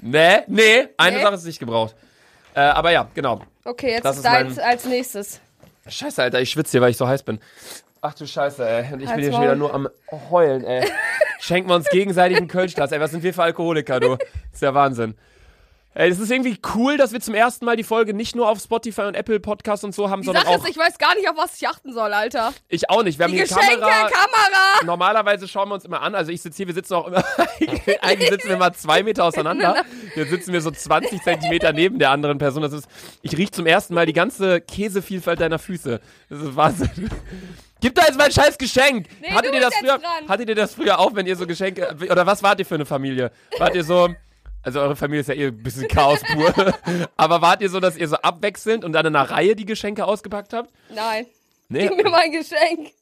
nee, 0.00 0.38
nee, 0.46 0.88
eine 0.96 1.16
Nee? 1.16 1.22
Sache 1.22 1.34
ist 1.34 1.44
nicht 1.44 1.58
gebraucht. 1.58 1.94
Äh, 2.54 2.60
aber 2.60 2.90
ja, 2.90 3.08
genau. 3.14 3.42
Okay, 3.64 3.90
jetzt 3.92 4.04
Das 4.04 4.16
ist 4.16 4.24
deins 4.24 4.58
als 4.58 4.84
nächstes. 4.86 5.40
Scheiße, 5.86 6.22
Alter, 6.22 6.40
ich 6.40 6.50
schwitze 6.50 6.72
hier, 6.72 6.80
weil 6.80 6.90
ich 6.90 6.96
so 6.96 7.06
heiß 7.06 7.22
bin. 7.22 7.40
Ach 8.00 8.14
du 8.14 8.26
Scheiße, 8.26 8.68
ey. 8.68 8.92
Und 8.92 9.00
ich 9.00 9.06
bin 9.06 9.08
Halt's 9.08 9.22
hier 9.22 9.32
schon 9.32 9.42
wieder 9.42 9.56
nur 9.56 9.74
am 9.74 9.88
Heulen, 10.30 10.64
ey. 10.64 10.88
Schenken 11.40 11.68
wir 11.68 11.76
uns 11.76 11.88
gegenseitig 11.88 12.36
einen 12.38 12.48
Kölschglas, 12.48 12.92
ey. 12.92 13.00
Was 13.00 13.10
sind 13.10 13.22
wir 13.22 13.34
für 13.34 13.42
Alkoholiker, 13.42 14.00
du? 14.00 14.16
ist 14.52 14.62
der 14.62 14.74
Wahnsinn. 14.74 15.16
Ey, 15.98 16.10
das 16.10 16.20
ist 16.20 16.30
irgendwie 16.30 16.56
cool, 16.76 16.96
dass 16.96 17.10
wir 17.12 17.20
zum 17.20 17.34
ersten 17.34 17.64
Mal 17.64 17.74
die 17.74 17.82
Folge 17.82 18.14
nicht 18.14 18.36
nur 18.36 18.48
auf 18.48 18.60
Spotify 18.60 19.00
und 19.02 19.16
Apple 19.16 19.40
Podcasts 19.40 19.82
und 19.82 19.92
so 19.92 20.08
haben, 20.08 20.22
Die 20.22 20.26
sondern 20.26 20.44
Sache 20.44 20.54
auch 20.54 20.62
ist, 20.64 20.70
ich 20.70 20.78
weiß 20.78 20.96
gar 20.96 21.12
nicht, 21.16 21.28
auf 21.28 21.36
was 21.36 21.56
ich 21.60 21.66
achten 21.66 21.92
soll, 21.92 22.12
Alter. 22.12 22.54
ich 22.68 22.88
auch 22.88 23.02
nicht. 23.02 23.18
Wir 23.18 23.24
haben 23.24 23.32
Die 23.32 23.38
hier 23.38 23.48
Geschenke, 23.48 23.80
Kamera. 23.80 24.08
Kamera. 24.08 24.84
Normalerweise 24.84 25.48
schauen 25.48 25.68
wir 25.68 25.74
uns 25.74 25.84
immer 25.84 26.00
an. 26.00 26.14
Also 26.14 26.30
ich 26.30 26.40
sitze 26.40 26.58
hier, 26.58 26.68
wir 26.68 26.74
sitzen 26.74 26.94
auch 26.94 27.08
immer. 27.08 27.24
eigentlich 28.02 28.30
sitzen 28.30 28.48
wir 28.48 28.56
mal 28.58 28.72
zwei 28.74 29.02
Meter 29.02 29.24
auseinander. 29.24 29.84
Jetzt 30.14 30.30
sitzen 30.30 30.52
wir 30.52 30.60
so 30.60 30.70
20 30.70 31.20
Zentimeter 31.20 31.72
neben 31.72 31.98
der 31.98 32.10
anderen 32.12 32.38
Person. 32.38 32.62
Das 32.62 32.72
ist. 32.72 32.86
Ich 33.22 33.36
rieche 33.36 33.50
zum 33.50 33.66
ersten 33.66 33.94
Mal 33.94 34.06
die 34.06 34.12
ganze 34.12 34.60
Käsevielfalt 34.60 35.40
deiner 35.40 35.58
Füße. 35.58 36.00
Das 36.30 36.40
ist 36.40 36.54
Wahnsinn. 36.54 37.10
Gib 37.80 37.96
da 37.96 38.02
jetzt 38.02 38.18
mal 38.18 38.26
ein 38.26 38.32
scheiß 38.32 38.56
Geschenk. 38.56 39.08
Nee, 39.20 39.30
hattet, 39.30 39.52
ihr 39.52 39.60
das 39.60 39.74
früher, 39.74 39.98
dran. 39.98 40.28
hattet 40.28 40.48
ihr 40.48 40.54
das 40.54 40.74
früher 40.74 40.98
auch, 41.00 41.14
wenn 41.16 41.26
ihr 41.26 41.34
so 41.34 41.44
Geschenke. 41.44 41.96
Oder 42.08 42.24
was 42.24 42.40
wart 42.44 42.60
ihr 42.60 42.66
für 42.66 42.76
eine 42.76 42.86
Familie? 42.86 43.32
Wart 43.58 43.74
ihr 43.74 43.82
so. 43.82 44.08
Also 44.68 44.80
eure 44.80 44.96
Familie 44.96 45.22
ist 45.22 45.28
ja 45.28 45.34
eh 45.34 45.46
ein 45.46 45.62
bisschen 45.62 45.88
Chaos 45.88 46.20
pur. 46.22 46.52
Aber 47.16 47.40
wart 47.40 47.62
ihr 47.62 47.70
so, 47.70 47.80
dass 47.80 47.96
ihr 47.96 48.06
so 48.06 48.16
abwechselnd 48.16 48.84
und 48.84 48.92
dann 48.92 49.06
in 49.06 49.16
einer 49.16 49.30
Reihe 49.30 49.56
die 49.56 49.64
Geschenke 49.64 50.04
ausgepackt 50.04 50.52
habt? 50.52 50.70
Nein, 50.90 51.24
Nee. 51.70 51.88
gib 51.88 51.96
mir 51.96 52.10
mein 52.10 52.30
Geschenk. 52.32 52.92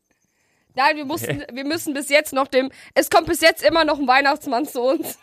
Nein, 0.77 0.97
wir 0.97 1.05
mussten, 1.05 1.45
wir 1.53 1.65
müssen 1.65 1.93
bis 1.93 2.09
jetzt 2.09 2.33
noch 2.33 2.47
dem, 2.47 2.71
es 2.95 3.11
kommt 3.11 3.27
bis 3.27 3.41
jetzt 3.41 3.65
immer 3.65 3.85
noch 3.85 3.99
ein 3.99 4.07
Weihnachtsmann 4.07 4.65
zu 4.65 4.81
uns. 4.81 5.19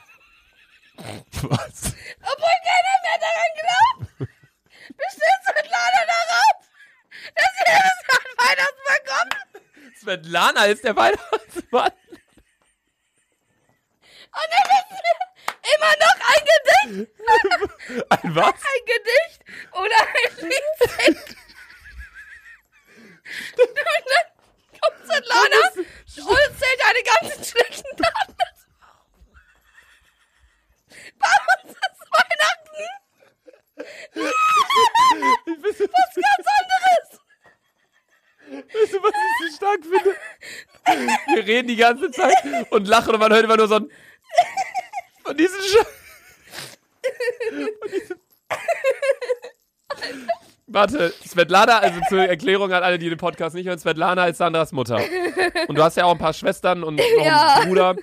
Was? 0.97 1.13
Obwohl 1.41 2.57
keiner 2.67 2.97
mehr 3.03 3.19
daran 3.21 3.51
glaubt. 3.62 4.29
Besteht 4.97 5.39
Svetlana 5.45 6.01
darauf, 6.05 6.67
dass 7.35 7.53
jedes 7.57 7.71
Jahr 8.09 8.19
einen 8.19 8.38
Weihnachtsmann 8.50 9.01
kommt? 9.07 9.97
Svetlana 9.97 10.65
ist 10.65 10.83
der 10.83 10.95
Weihnachtsmann. 10.97 11.91
Und 14.35 14.50
dann 14.51 14.65
müssen 14.67 15.00
wir 15.03 15.33
immer 15.75 15.93
noch 16.03 16.17
ein 16.34 16.43
Gedicht, 16.51 17.12
Ein 18.10 18.36
was? 18.36 18.53
ein 18.53 18.84
Gedicht 18.86 19.41
oder 19.72 20.00
ein 20.01 20.50
Lied. 20.50 21.38
Und 23.60 23.72
dann 23.77 24.03
kommt 24.82 25.00
Svetlana 25.05 25.62
und 25.75 26.51
zählt 26.60 26.79
deine 26.82 27.03
ganzen 27.03 27.43
schlechten 27.43 27.98
Taten. 27.98 28.36
Bei 31.17 31.34
uns 31.63 31.72
ist 31.72 32.03
Weihnachten 32.12 32.89
was 35.63 35.77
ganz 36.15 36.48
anderes. 36.60 37.08
weißt 38.74 38.93
du, 38.93 38.98
was 39.03 39.13
ich 39.13 39.51
so 39.51 39.55
stark 39.58 39.82
finde? 39.84 40.12
Wir 41.34 41.46
reden 41.46 41.67
die 41.70 41.75
ganze 41.75 42.12
Zeit 42.12 42.38
und 42.72 42.88
lachen 42.88 43.13
und 43.13 43.20
man 43.20 43.32
hört 43.32 43.43
immer 43.46 43.58
nur 43.58 43.67
so 43.67 43.75
ein. 43.75 43.89
Von 45.24 45.38
diesen 45.38 45.60
Sch 45.62 45.77
Warte, 50.68 51.13
Svetlana, 51.27 51.80
also 51.80 52.00
zur 52.10 52.22
Erklärung 52.22 52.72
an 52.74 52.84
alle, 52.84 52.98
die 52.98 53.10
den 53.10 53.18
Podcast 53.18 53.53
nicht 53.56 53.68
hören, 53.68 53.77
Svetlana 53.77 54.27
ist 54.27 54.38
Sandras 54.38 54.72
Mutter. 54.72 55.00
Und 55.68 55.75
du 55.77 55.84
hast 55.84 55.98
ja 55.98 56.06
auch 56.06 56.12
ein 56.12 56.18
paar 56.18 56.34
Schwestern 56.34 56.84
und 56.84 56.96
noch 56.96 57.06
Ja. 57.25 57.56
einen 57.56 57.68
Bruder. 57.68 57.96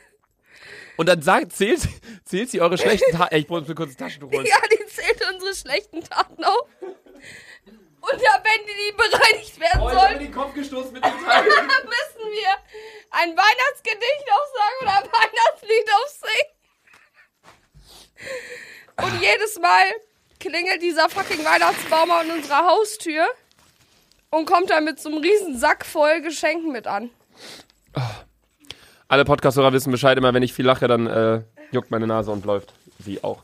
Und 0.97 1.09
dann 1.09 1.23
sagt, 1.23 1.53
zählt, 1.53 1.81
zählt 2.25 2.51
sie 2.51 2.61
eure 2.61 2.77
schlechten 2.77 3.17
Taten. 3.17 3.35
Ich 3.35 3.49
muss 3.49 3.67
mir 3.67 3.75
kurz 3.75 3.93
ein 3.93 3.97
Taschentuch 3.97 4.31
holen. 4.31 4.47
Ja, 4.47 4.57
die 4.71 4.87
zählt 4.87 5.21
unsere 5.33 5.55
schlechten 5.55 6.05
Taten 6.05 6.45
auf. 6.45 6.67
Und 6.83 8.21
ja, 8.23 8.43
wenn 8.45 8.67
die, 8.67 8.73
die 8.73 8.93
bereinigt 8.97 9.59
werden 9.61 9.81
sollen, 9.81 10.19
den 10.19 10.33
Kopf 10.33 10.55
gestoßen 10.55 10.93
mit 10.93 11.05
dem 11.05 11.25
Teil. 11.25 11.43
müssen 11.45 12.31
wir 12.31 12.51
ein 13.11 13.31
Weihnachtsgedicht 13.37 14.27
aufsagen 14.31 14.79
oder 14.83 14.97
ein 14.99 15.05
Weihnachtslied 15.13 15.89
aufsingen. 16.05 16.60
Und 19.03 19.21
jedes 19.21 19.59
Mal 19.61 19.85
klingelt 20.39 20.83
dieser 20.83 21.09
fucking 21.09 21.45
Weihnachtsbaum 21.45 22.11
an 22.11 22.31
unserer 22.31 22.67
Haustür 22.67 23.27
und 24.31 24.47
kommt 24.47 24.71
dann 24.71 24.85
mit 24.85 25.01
so 25.01 25.09
einem 25.09 25.19
riesen 25.19 25.59
Sack 25.59 25.85
voll 25.85 26.21
Geschenken 26.23 26.73
mit 26.73 26.87
an. 26.87 27.11
Alle 29.09 29.25
Podcast-Hörer 29.25 29.73
wissen 29.73 29.91
Bescheid, 29.91 30.17
immer 30.17 30.33
wenn 30.35 30.43
ich 30.43 30.53
viel 30.53 30.67
lache, 30.67 30.87
dann 30.87 31.07
äh, 31.07 31.43
juckt 31.73 31.91
meine 31.91 32.07
Nase 32.07 32.31
und 32.31 32.45
läuft. 32.45 32.73
Sie 32.99 33.23
auch. 33.25 33.43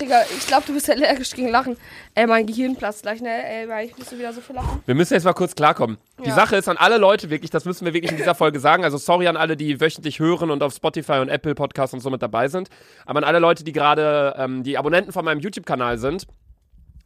Digga, 0.00 0.22
ich 0.36 0.46
glaube, 0.46 0.64
du 0.66 0.72
bist 0.72 0.88
allergisch 0.90 1.30
gegen 1.32 1.48
Lachen. 1.48 1.76
Ey, 2.14 2.26
mein 2.26 2.46
Gehirn 2.46 2.74
platzt 2.76 3.02
gleich, 3.02 3.20
ne? 3.20 3.28
Ey, 3.28 3.68
weil 3.68 3.86
ich 3.86 3.98
muss 3.98 4.10
wieder 4.12 4.32
so 4.32 4.40
viel 4.40 4.56
lachen. 4.56 4.82
Wir 4.86 4.94
müssen 4.94 5.14
jetzt 5.14 5.24
mal 5.24 5.32
kurz 5.34 5.54
klarkommen. 5.54 5.98
Die 6.24 6.28
Ja. 6.28 6.34
Sache 6.34 6.56
ist 6.56 6.68
an 6.68 6.76
alle 6.78 6.96
Leute 6.96 7.28
wirklich, 7.30 7.50
das 7.50 7.64
müssen 7.64 7.84
wir 7.84 7.92
wirklich 7.92 8.10
in 8.10 8.16
dieser 8.16 8.34
Folge 8.34 8.60
sagen. 8.60 8.82
Also 8.84 8.96
sorry 8.96 9.28
an 9.28 9.36
alle, 9.36 9.56
die 9.56 9.80
wöchentlich 9.80 10.18
hören 10.18 10.50
und 10.50 10.62
auf 10.62 10.74
Spotify 10.74 11.18
und 11.20 11.28
Apple 11.28 11.54
Podcasts 11.54 11.92
und 11.92 12.00
so 12.00 12.08
mit 12.10 12.22
dabei 12.22 12.48
sind. 12.48 12.68
Aber 13.04 13.18
an 13.18 13.24
alle 13.24 13.38
Leute, 13.40 13.62
die 13.64 13.72
gerade 13.72 14.34
ähm, 14.38 14.62
die 14.62 14.78
Abonnenten 14.78 15.12
von 15.12 15.24
meinem 15.24 15.40
YouTube-Kanal 15.40 15.98
sind 15.98 16.26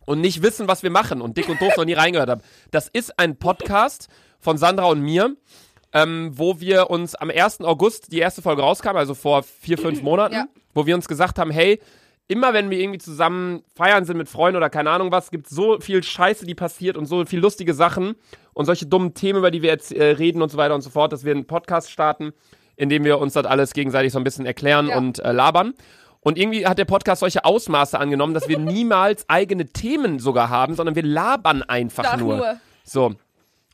und 0.06 0.20
nicht 0.20 0.42
wissen, 0.42 0.68
was 0.68 0.82
wir 0.82 0.90
machen 0.90 1.20
und 1.20 1.36
dick 1.36 1.48
und 1.48 1.60
doof 1.60 1.76
noch 1.76 1.84
nie 1.84 1.94
reingehört 1.94 2.30
haben. 2.30 2.42
Das 2.70 2.88
ist 2.88 3.18
ein 3.18 3.36
Podcast 3.38 4.08
von 4.38 4.56
Sandra 4.58 4.86
und 4.86 5.00
mir, 5.00 5.34
ähm, 5.92 6.30
wo 6.34 6.60
wir 6.60 6.90
uns 6.90 7.14
am 7.14 7.30
1. 7.30 7.60
August 7.62 8.12
die 8.12 8.18
erste 8.18 8.42
Folge 8.42 8.62
rauskam, 8.62 8.96
also 8.96 9.14
vor 9.14 9.42
vier, 9.42 9.78
fünf 9.78 10.02
Monaten, 10.02 10.34
Ja. 10.34 10.44
wo 10.74 10.86
wir 10.86 10.94
uns 10.94 11.08
gesagt 11.08 11.38
haben, 11.38 11.50
hey, 11.50 11.80
immer 12.28 12.52
wenn 12.54 12.70
wir 12.70 12.78
irgendwie 12.78 12.98
zusammen 12.98 13.62
feiern 13.76 14.04
sind 14.04 14.16
mit 14.16 14.28
Freunden 14.28 14.56
oder 14.56 14.70
keine 14.70 14.90
Ahnung 14.90 15.12
was, 15.12 15.30
gibt 15.30 15.48
so 15.48 15.78
viel 15.80 16.02
Scheiße, 16.02 16.46
die 16.46 16.54
passiert 16.54 16.96
und 16.96 17.06
so 17.06 17.24
viel 17.26 17.40
lustige 17.40 17.74
Sachen 17.74 18.14
und 18.54 18.64
solche 18.64 18.86
dummen 18.86 19.14
Themen, 19.14 19.38
über 19.40 19.50
die 19.50 19.62
wir 19.62 19.70
jetzt 19.70 19.92
äh, 19.92 20.04
reden 20.04 20.40
und 20.42 20.48
so 20.50 20.56
weiter 20.56 20.74
und 20.74 20.80
so 20.80 20.90
fort, 20.90 21.12
dass 21.12 21.24
wir 21.24 21.32
einen 21.32 21.46
Podcast 21.46 21.90
starten, 21.90 22.32
in 22.76 22.88
dem 22.88 23.04
wir 23.04 23.18
uns 23.18 23.34
das 23.34 23.44
alles 23.46 23.72
gegenseitig 23.72 24.12
so 24.12 24.18
ein 24.18 24.24
bisschen 24.24 24.46
erklären 24.46 24.88
Ja. 24.88 24.96
und 24.96 25.18
äh, 25.18 25.32
labern. 25.32 25.74
Und 26.20 26.38
irgendwie 26.38 26.66
hat 26.66 26.78
der 26.78 26.86
Podcast 26.86 27.20
solche 27.20 27.44
Ausmaße 27.44 27.98
angenommen, 27.98 28.32
dass 28.32 28.48
wir 28.48 28.58
niemals 28.58 29.28
eigene 29.28 29.66
Themen 29.66 30.18
sogar 30.18 30.48
haben, 30.48 30.74
sondern 30.74 30.94
wir 30.96 31.02
labern 31.02 31.62
einfach 31.62 32.16
nur. 32.16 32.36
nur. 32.38 32.56
So. 32.84 33.14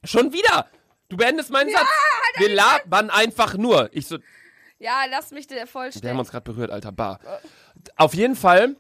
Schon 0.03 0.33
wieder! 0.33 0.67
Du 1.09 1.17
beendest 1.17 1.51
meinen 1.51 1.71
Satz. 1.71 1.81
halt 1.83 2.49
Wir 2.49 2.55
labern 2.55 3.11
einfach 3.11 3.57
nur. 3.57 3.89
Ich 3.93 4.07
so, 4.07 4.19
Ja, 4.79 5.03
lass 5.11 5.31
mich 5.31 5.47
dir 5.47 5.57
wir 6.03 6.11
haben 6.11 6.19
uns 6.19 6.31
gerade 6.31 6.45
berührt, 6.45 6.71
alter 6.71 6.93
Bar. 6.93 7.21
Auf 7.97 8.15
jeden 8.15 8.37
Fall, 8.37 8.77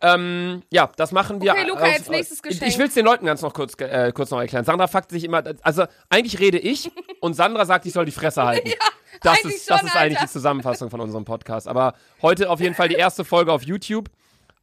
ähm, 0.00 0.62
ja, 0.70 0.90
das 0.96 1.12
machen 1.12 1.40
wir. 1.40 1.52
Okay, 1.52 1.64
Luca, 1.68 1.82
aus- 1.84 1.92
jetzt 1.92 2.10
nächstes 2.10 2.38
Ich, 2.38 2.42
Geschenk. 2.42 2.66
ich 2.70 2.78
will 2.78 2.86
es 2.88 2.94
den 2.94 3.04
Leuten 3.04 3.24
ganz 3.26 3.40
noch 3.42 3.54
kurz, 3.54 3.74
äh, 3.78 4.12
kurz 4.12 4.30
noch 4.30 4.40
erklären. 4.40 4.64
Sandra 4.64 4.86
fuckt 4.88 5.10
sich 5.10 5.24
immer, 5.24 5.42
also 5.62 5.84
eigentlich 6.08 6.38
rede 6.40 6.58
ich 6.58 6.90
und 7.20 7.34
Sandra 7.34 7.64
sagt, 7.66 7.86
ich 7.86 7.92
soll 7.92 8.04
die 8.04 8.12
Fresse 8.12 8.42
halten. 8.44 8.70
das 9.22 9.38
eigentlich 9.38 9.56
ist, 9.56 9.70
das 9.70 9.78
schon, 9.78 9.88
ist 9.88 9.96
eigentlich 9.96 10.18
Alter. 10.18 10.26
die 10.26 10.32
Zusammenfassung 10.32 10.90
von 10.90 11.00
unserem 11.00 11.24
Podcast. 11.24 11.68
Aber 11.68 11.94
heute 12.20 12.50
auf 12.50 12.60
jeden 12.60 12.74
Fall 12.74 12.88
die 12.88 12.96
erste 12.96 13.24
Folge 13.24 13.52
auf 13.52 13.62
YouTube. 13.62 14.08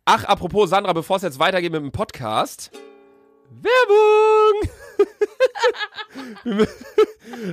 Ach, 0.05 0.23
apropos 0.25 0.69
Sandra, 0.71 0.91
bevor 0.93 1.17
es 1.17 1.21
jetzt 1.23 1.39
weitergeht 1.39 1.71
mit 1.71 1.81
dem 1.81 1.91
Podcast. 1.91 2.71
Werbung! 3.49 4.69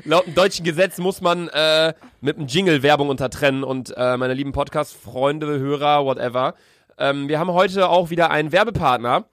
Laut 0.05 0.27
dem 0.27 0.35
deutschen 0.35 0.65
Gesetz 0.65 0.99
muss 0.99 1.21
man 1.21 1.49
äh, 1.49 1.95
mit 2.21 2.37
dem 2.39 2.47
Jingle 2.47 2.83
Werbung 2.83 3.09
untertrennen 3.09 3.65
und 3.65 3.95
äh, 3.97 4.17
meine 4.17 4.35
lieben 4.35 4.53
Podcast-Freunde, 4.53 5.59
Hörer, 5.59 6.05
whatever. 6.05 6.55
Ähm, 6.99 7.29
wir 7.29 7.39
haben 7.39 7.53
heute 7.53 7.89
auch 7.89 8.11
wieder 8.11 8.31
einen 8.31 8.53
Werbepartner 8.53 9.27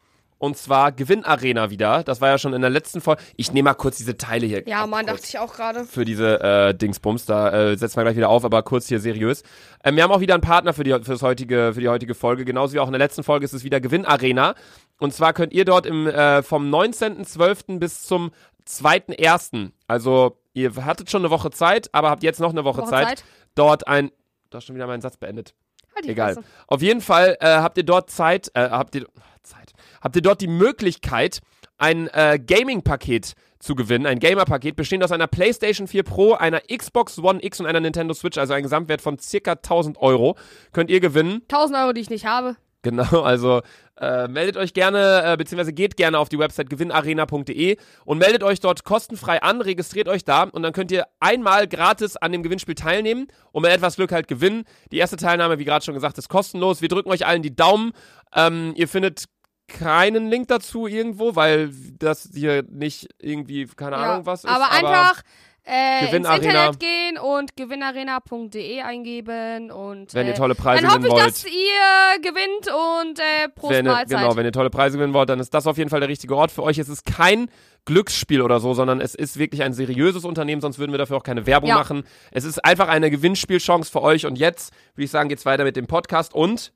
und 0.44 0.58
zwar 0.58 0.92
Gewinnarena 0.92 1.70
wieder. 1.70 2.04
Das 2.04 2.20
war 2.20 2.28
ja 2.28 2.38
schon 2.38 2.54
in 2.54 2.60
der 2.60 2.70
letzten 2.70 3.00
Folge. 3.00 3.24
Ich 3.38 3.54
nehme 3.54 3.70
mal 3.70 3.76
kurz 3.76 3.96
diese 3.96 4.18
Teile 4.18 4.46
hier. 4.46 4.68
Ja, 4.68 4.86
Mann, 4.86 5.06
dachte 5.06 5.24
ich 5.26 5.40
auch 5.40 5.54
gerade. 5.54 5.86
für 5.86 6.04
diese 6.04 6.42
äh, 6.42 6.74
Dingsbums. 6.76 7.26
Da 7.26 7.72
äh, 7.72 7.78
setzen 7.78 7.96
wir 7.96 8.04
gleich 8.04 8.18
wieder 8.18 8.28
auf, 8.28 8.44
aber 8.44 8.62
kurz 8.62 8.90
hier 8.90 9.00
seriös. 9.00 9.44
Ähm, 9.86 9.96
wir 9.96 10.04
haben 10.04 10.12
auch 10.12 10.20
wieder 10.20 10.34
einen 10.34 10.44
Partner 10.44 10.74
für 10.74 10.84
die, 10.84 10.94
fürs 11.02 11.22
heutige, 11.22 11.72
für 11.74 11.80
die 11.80 11.88
heutige 11.88 12.14
Folge. 12.14 12.44
Genauso 12.44 12.74
wie 12.74 12.82
auch 12.82 12.88
in 12.88 12.92
der 12.92 13.00
letzten 13.00 13.24
Folge 13.24 13.46
ist 13.46 13.54
es 13.54 13.64
wieder 13.64 13.80
Gewinnarena. 13.80 14.56
Und 15.00 15.14
zwar 15.14 15.32
könnt 15.32 15.54
ihr 15.54 15.64
dort 15.64 15.86
im, 15.86 16.08
äh, 16.08 16.44
vom 16.44 16.70
19.12. 16.70 17.80
bis 17.80 18.04
zum 18.04 18.32
2.1., 18.68 19.72
also 19.88 20.38
ihr 20.54 20.76
hattet 20.86 21.10
schon 21.10 21.22
eine 21.22 21.30
Woche 21.30 21.52
Zeit, 21.52 21.94
aber 21.94 22.10
habt 22.10 22.24
jetzt 22.24 22.40
noch 22.40 22.52
eine 22.52 22.64
Woche, 22.64 22.82
Woche 22.82 22.90
Zeit, 22.90 23.20
Zeit. 23.20 23.24
dort 23.56 23.88
ein... 23.88 24.12
Du 24.50 24.58
hast 24.58 24.66
schon 24.66 24.76
wieder 24.76 24.88
meinen 24.88 25.02
Satz 25.02 25.18
beendet. 25.18 25.56
Halt 25.96 26.06
Egal. 26.08 26.34
Fresse. 26.36 26.48
Auf 26.68 26.82
jeden 26.82 27.02
Fall 27.02 27.38
äh, 27.40 27.48
habt 27.48 27.78
ihr 27.78 27.84
dort 27.84 28.10
Zeit, 28.10 28.52
äh, 28.54 28.70
habt 28.70 28.96
ihr 28.96 29.08
Zeit, 29.44 29.74
habt 30.02 30.16
ihr 30.16 30.22
dort 30.22 30.42
die 30.42 30.48
Möglichkeit, 30.48 31.42
ein 31.78 32.08
äh, 32.10 32.40
Gaming-Paket 32.40 33.34
zu 33.60 33.76
gewinnen, 33.76 34.06
ein 34.06 34.20
Gamer-Paket 34.20 34.76
bestehend 34.76 35.04
aus 35.04 35.12
einer 35.12 35.28
PlayStation 35.28 35.88
4 35.88 36.04
Pro, 36.04 36.34
einer 36.34 36.62
Xbox 36.62 37.18
One 37.20 37.44
X 37.44 37.60
und 37.60 37.66
einer 37.66 37.80
Nintendo 37.80 38.14
Switch, 38.14 38.38
also 38.38 38.54
ein 38.54 38.64
Gesamtwert 38.64 39.02
von 39.02 39.18
circa 39.20 39.54
1000 39.54 39.98
Euro, 39.98 40.38
könnt 40.74 40.90
ihr 40.90 41.00
gewinnen. 41.00 41.42
1000 41.50 41.78
Euro, 41.80 41.94
die 41.94 42.02
ich 42.02 42.10
nicht 42.10 42.26
habe. 42.26 42.58
Genau, 42.84 43.22
also 43.22 43.62
äh, 43.98 44.28
meldet 44.28 44.58
euch 44.58 44.74
gerne, 44.74 45.24
äh, 45.24 45.38
beziehungsweise 45.38 45.72
geht 45.72 45.96
gerne 45.96 46.20
auf 46.20 46.28
die 46.28 46.38
Website 46.38 46.70
gewinnarena.de 46.70 47.78
und 48.04 48.18
meldet 48.18 48.44
euch 48.44 48.60
dort 48.60 48.84
kostenfrei 48.84 49.42
an, 49.42 49.62
registriert 49.62 50.10
euch 50.10 50.26
da 50.26 50.44
und 50.44 50.64
dann 50.64 50.74
könnt 50.74 50.92
ihr 50.92 51.06
einmal 51.22 51.68
gratis 51.68 52.18
an 52.18 52.34
dem 52.34 52.44
Gewinnspiel 52.44 52.76
teilnehmen 52.76 53.28
und 53.54 53.62
mit 53.62 53.72
etwas 53.72 53.96
Glück 53.96 54.12
halt 54.12 54.28
gewinnen. 54.28 54.66
Die 54.92 54.98
erste 54.98 55.16
Teilnahme, 55.16 55.60
wie 55.60 55.66
gerade 55.66 55.86
schon 55.86 55.94
gesagt, 55.94 56.18
ist 56.18 56.28
kostenlos. 56.28 56.82
Wir 56.82 56.90
drücken 56.90 57.10
euch 57.10 57.26
allen 57.26 57.42
die 57.42 57.56
Daumen. 57.56 57.94
Ähm, 58.36 58.74
ihr 58.76 58.90
findet 58.90 59.26
keinen 59.70 60.30
Link 60.30 60.50
dazu 60.50 60.86
irgendwo, 60.86 61.38
weil 61.38 61.72
das 61.98 62.30
hier 62.34 62.64
nicht 62.70 63.08
irgendwie, 63.20 63.66
keine 63.66 63.96
Ahnung 63.96 64.26
was 64.26 64.44
ist. 64.44 64.50
aber 64.50 64.72
einfach 64.72 65.22
äh, 65.66 66.02
ins 66.02 66.10
Gewinnarena. 66.12 66.66
Internet 66.68 66.80
gehen 66.80 67.18
und 67.18 67.56
gewinnarena.de 67.56 68.82
eingeben 68.82 69.72
und 69.72 70.14
Wenn 70.14 70.28
äh, 70.28 70.30
ihr 70.32 70.36
tolle 70.36 70.56
Preise 70.56 70.84
dann 70.84 70.92
hoffe 70.96 71.08
ich, 71.08 71.12
wollt. 71.14 71.26
dass 71.26 71.46
ihr 71.46 72.22
gewinnt 72.22 72.68
und 73.04 73.20
äh, 73.20 73.50
Prost 73.56 73.74
wenn 73.74 73.86
Mahlzeit. 73.86 74.20
genau, 74.20 74.36
wenn 74.36 74.46
ihr 74.46 74.52
tolle 74.52 74.70
Preise 74.70 74.98
gewinnen 74.98 75.14
wollt, 75.14 75.30
dann 75.30 75.40
ist 75.40 75.54
das 75.54 75.66
auf 75.68 75.78
jeden 75.78 75.90
Fall 75.90 76.00
der 76.02 76.10
richtige 76.10 76.36
Ort 76.36 76.52
für 76.52 76.64
euch. 76.64 76.78
Es 76.80 76.90
ist 76.90 77.06
kein 77.06 77.50
Glücksspiel 77.86 78.42
oder 78.42 78.60
so, 78.60 78.74
sondern 78.74 79.00
es 79.02 79.16
ist 79.16 79.38
wirklich 79.38 79.64
ein 79.64 79.74
seriöses 79.74 80.26
Unternehmen, 80.26 80.62
sonst 80.62 80.80
würden 80.80 80.92
wir 80.92 80.98
dafür 80.98 81.18
auch 81.18 81.24
keine 81.24 81.46
Werbung 81.46 81.70
Ja. 81.70 81.76
machen. 81.76 82.04
Es 82.32 82.44
ist 82.44 82.64
einfach 82.64 82.88
eine 82.88 83.10
Gewinnspielchance 83.10 83.92
für 83.92 84.02
euch 84.02 84.26
und 84.26 84.38
jetzt 84.38 84.74
würde 84.96 85.06
ich 85.06 85.12
sagen, 85.12 85.30
geht's 85.30 85.46
weiter 85.46 85.64
mit 85.64 85.76
dem 85.76 85.88
Podcast 85.88 86.34
und 86.34 86.74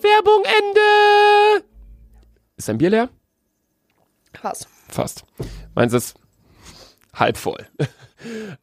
Werbung 0.00 0.44
Ende. 0.44 1.64
Ist 2.56 2.68
dein 2.68 2.78
Bier 2.78 2.90
leer? 2.90 3.08
Was? 4.42 4.68
Fast. 4.88 5.24
Meins 5.74 5.92
ist 5.92 6.14
halb 7.18 7.36
voll. 7.36 7.66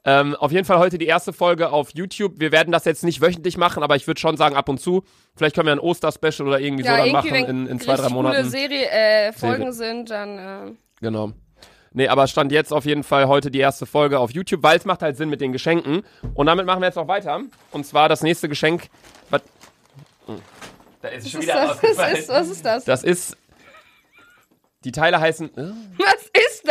ähm, 0.06 0.36
auf 0.36 0.52
jeden 0.52 0.66
Fall 0.66 0.80
heute 0.80 0.98
die 0.98 1.06
erste 1.06 1.34
Folge 1.34 1.72
auf 1.72 1.92
YouTube. 1.94 2.40
Wir 2.40 2.52
werden 2.52 2.72
das 2.72 2.86
jetzt 2.86 3.04
nicht 3.04 3.22
wöchentlich 3.22 3.58
machen, 3.58 3.84
aber 3.84 3.96
ich 3.96 4.08
würde 4.08 4.20
schon 4.20 4.38
sagen 4.38 4.56
ab 4.56 4.70
und 4.70 4.80
zu. 4.80 5.04
Vielleicht 5.36 5.56
können 5.56 5.68
wir 5.68 5.74
ein 5.74 5.80
Oster-Special 5.80 6.48
oder 6.48 6.60
irgendwie 6.60 6.84
so 6.84 6.90
dann 6.90 7.12
machen 7.12 7.32
wenn 7.32 7.46
in, 7.46 7.68
in 7.68 7.80
zwei, 7.80 7.96
drei 7.96 8.10
Monaten. 8.10 8.38
coole 8.38 8.50
Serie, 8.50 8.90
äh, 8.90 9.34
Folgen 9.34 9.72
Serie. 9.72 9.96
sind, 9.96 10.10
dann 10.10 10.38
äh, 10.38 10.72
Genau. 11.02 11.32
Nee, 11.98 12.10
aber 12.10 12.28
stand 12.28 12.52
jetzt 12.52 12.74
auf 12.74 12.84
jeden 12.84 13.04
Fall 13.04 13.28
heute 13.28 13.50
die 13.50 13.60
erste 13.60 13.86
Folge 13.86 14.20
auf 14.20 14.32
YouTube, 14.32 14.64
weil 14.64 14.78
es 14.78 14.84
macht 14.84 15.02
halt 15.02 15.16
Sinn 15.16 15.30
mit 15.30 15.40
den 15.40 15.54
Geschenken. 15.54 16.04
Und 16.34 16.48
damit 16.48 16.66
machen 16.66 16.82
wir 16.82 16.88
jetzt 16.88 16.98
auch 16.98 17.08
weiter. 17.08 17.40
Und 17.72 17.86
zwar 17.86 18.10
das 18.10 18.22
nächste 18.22 18.50
Geschenk. 18.50 18.90
Was? 19.30 19.42
Hm. 20.26 20.42
Da 21.02 21.08
ist 21.08 21.26
es 21.26 21.32
schon 21.32 21.40
was, 21.40 21.48
wieder 21.48 21.72
ist 21.72 21.84
das? 21.84 21.98
was, 21.98 22.20
ist, 22.20 22.30
was 22.30 22.50
ist 22.50 22.66
das? 22.66 22.86
Das 22.86 23.04
ist. 23.04 23.38
Die 24.84 24.92
Teile 24.92 25.20
heißen. 25.20 25.58
Äh, 25.58 25.72
Was 25.98 26.15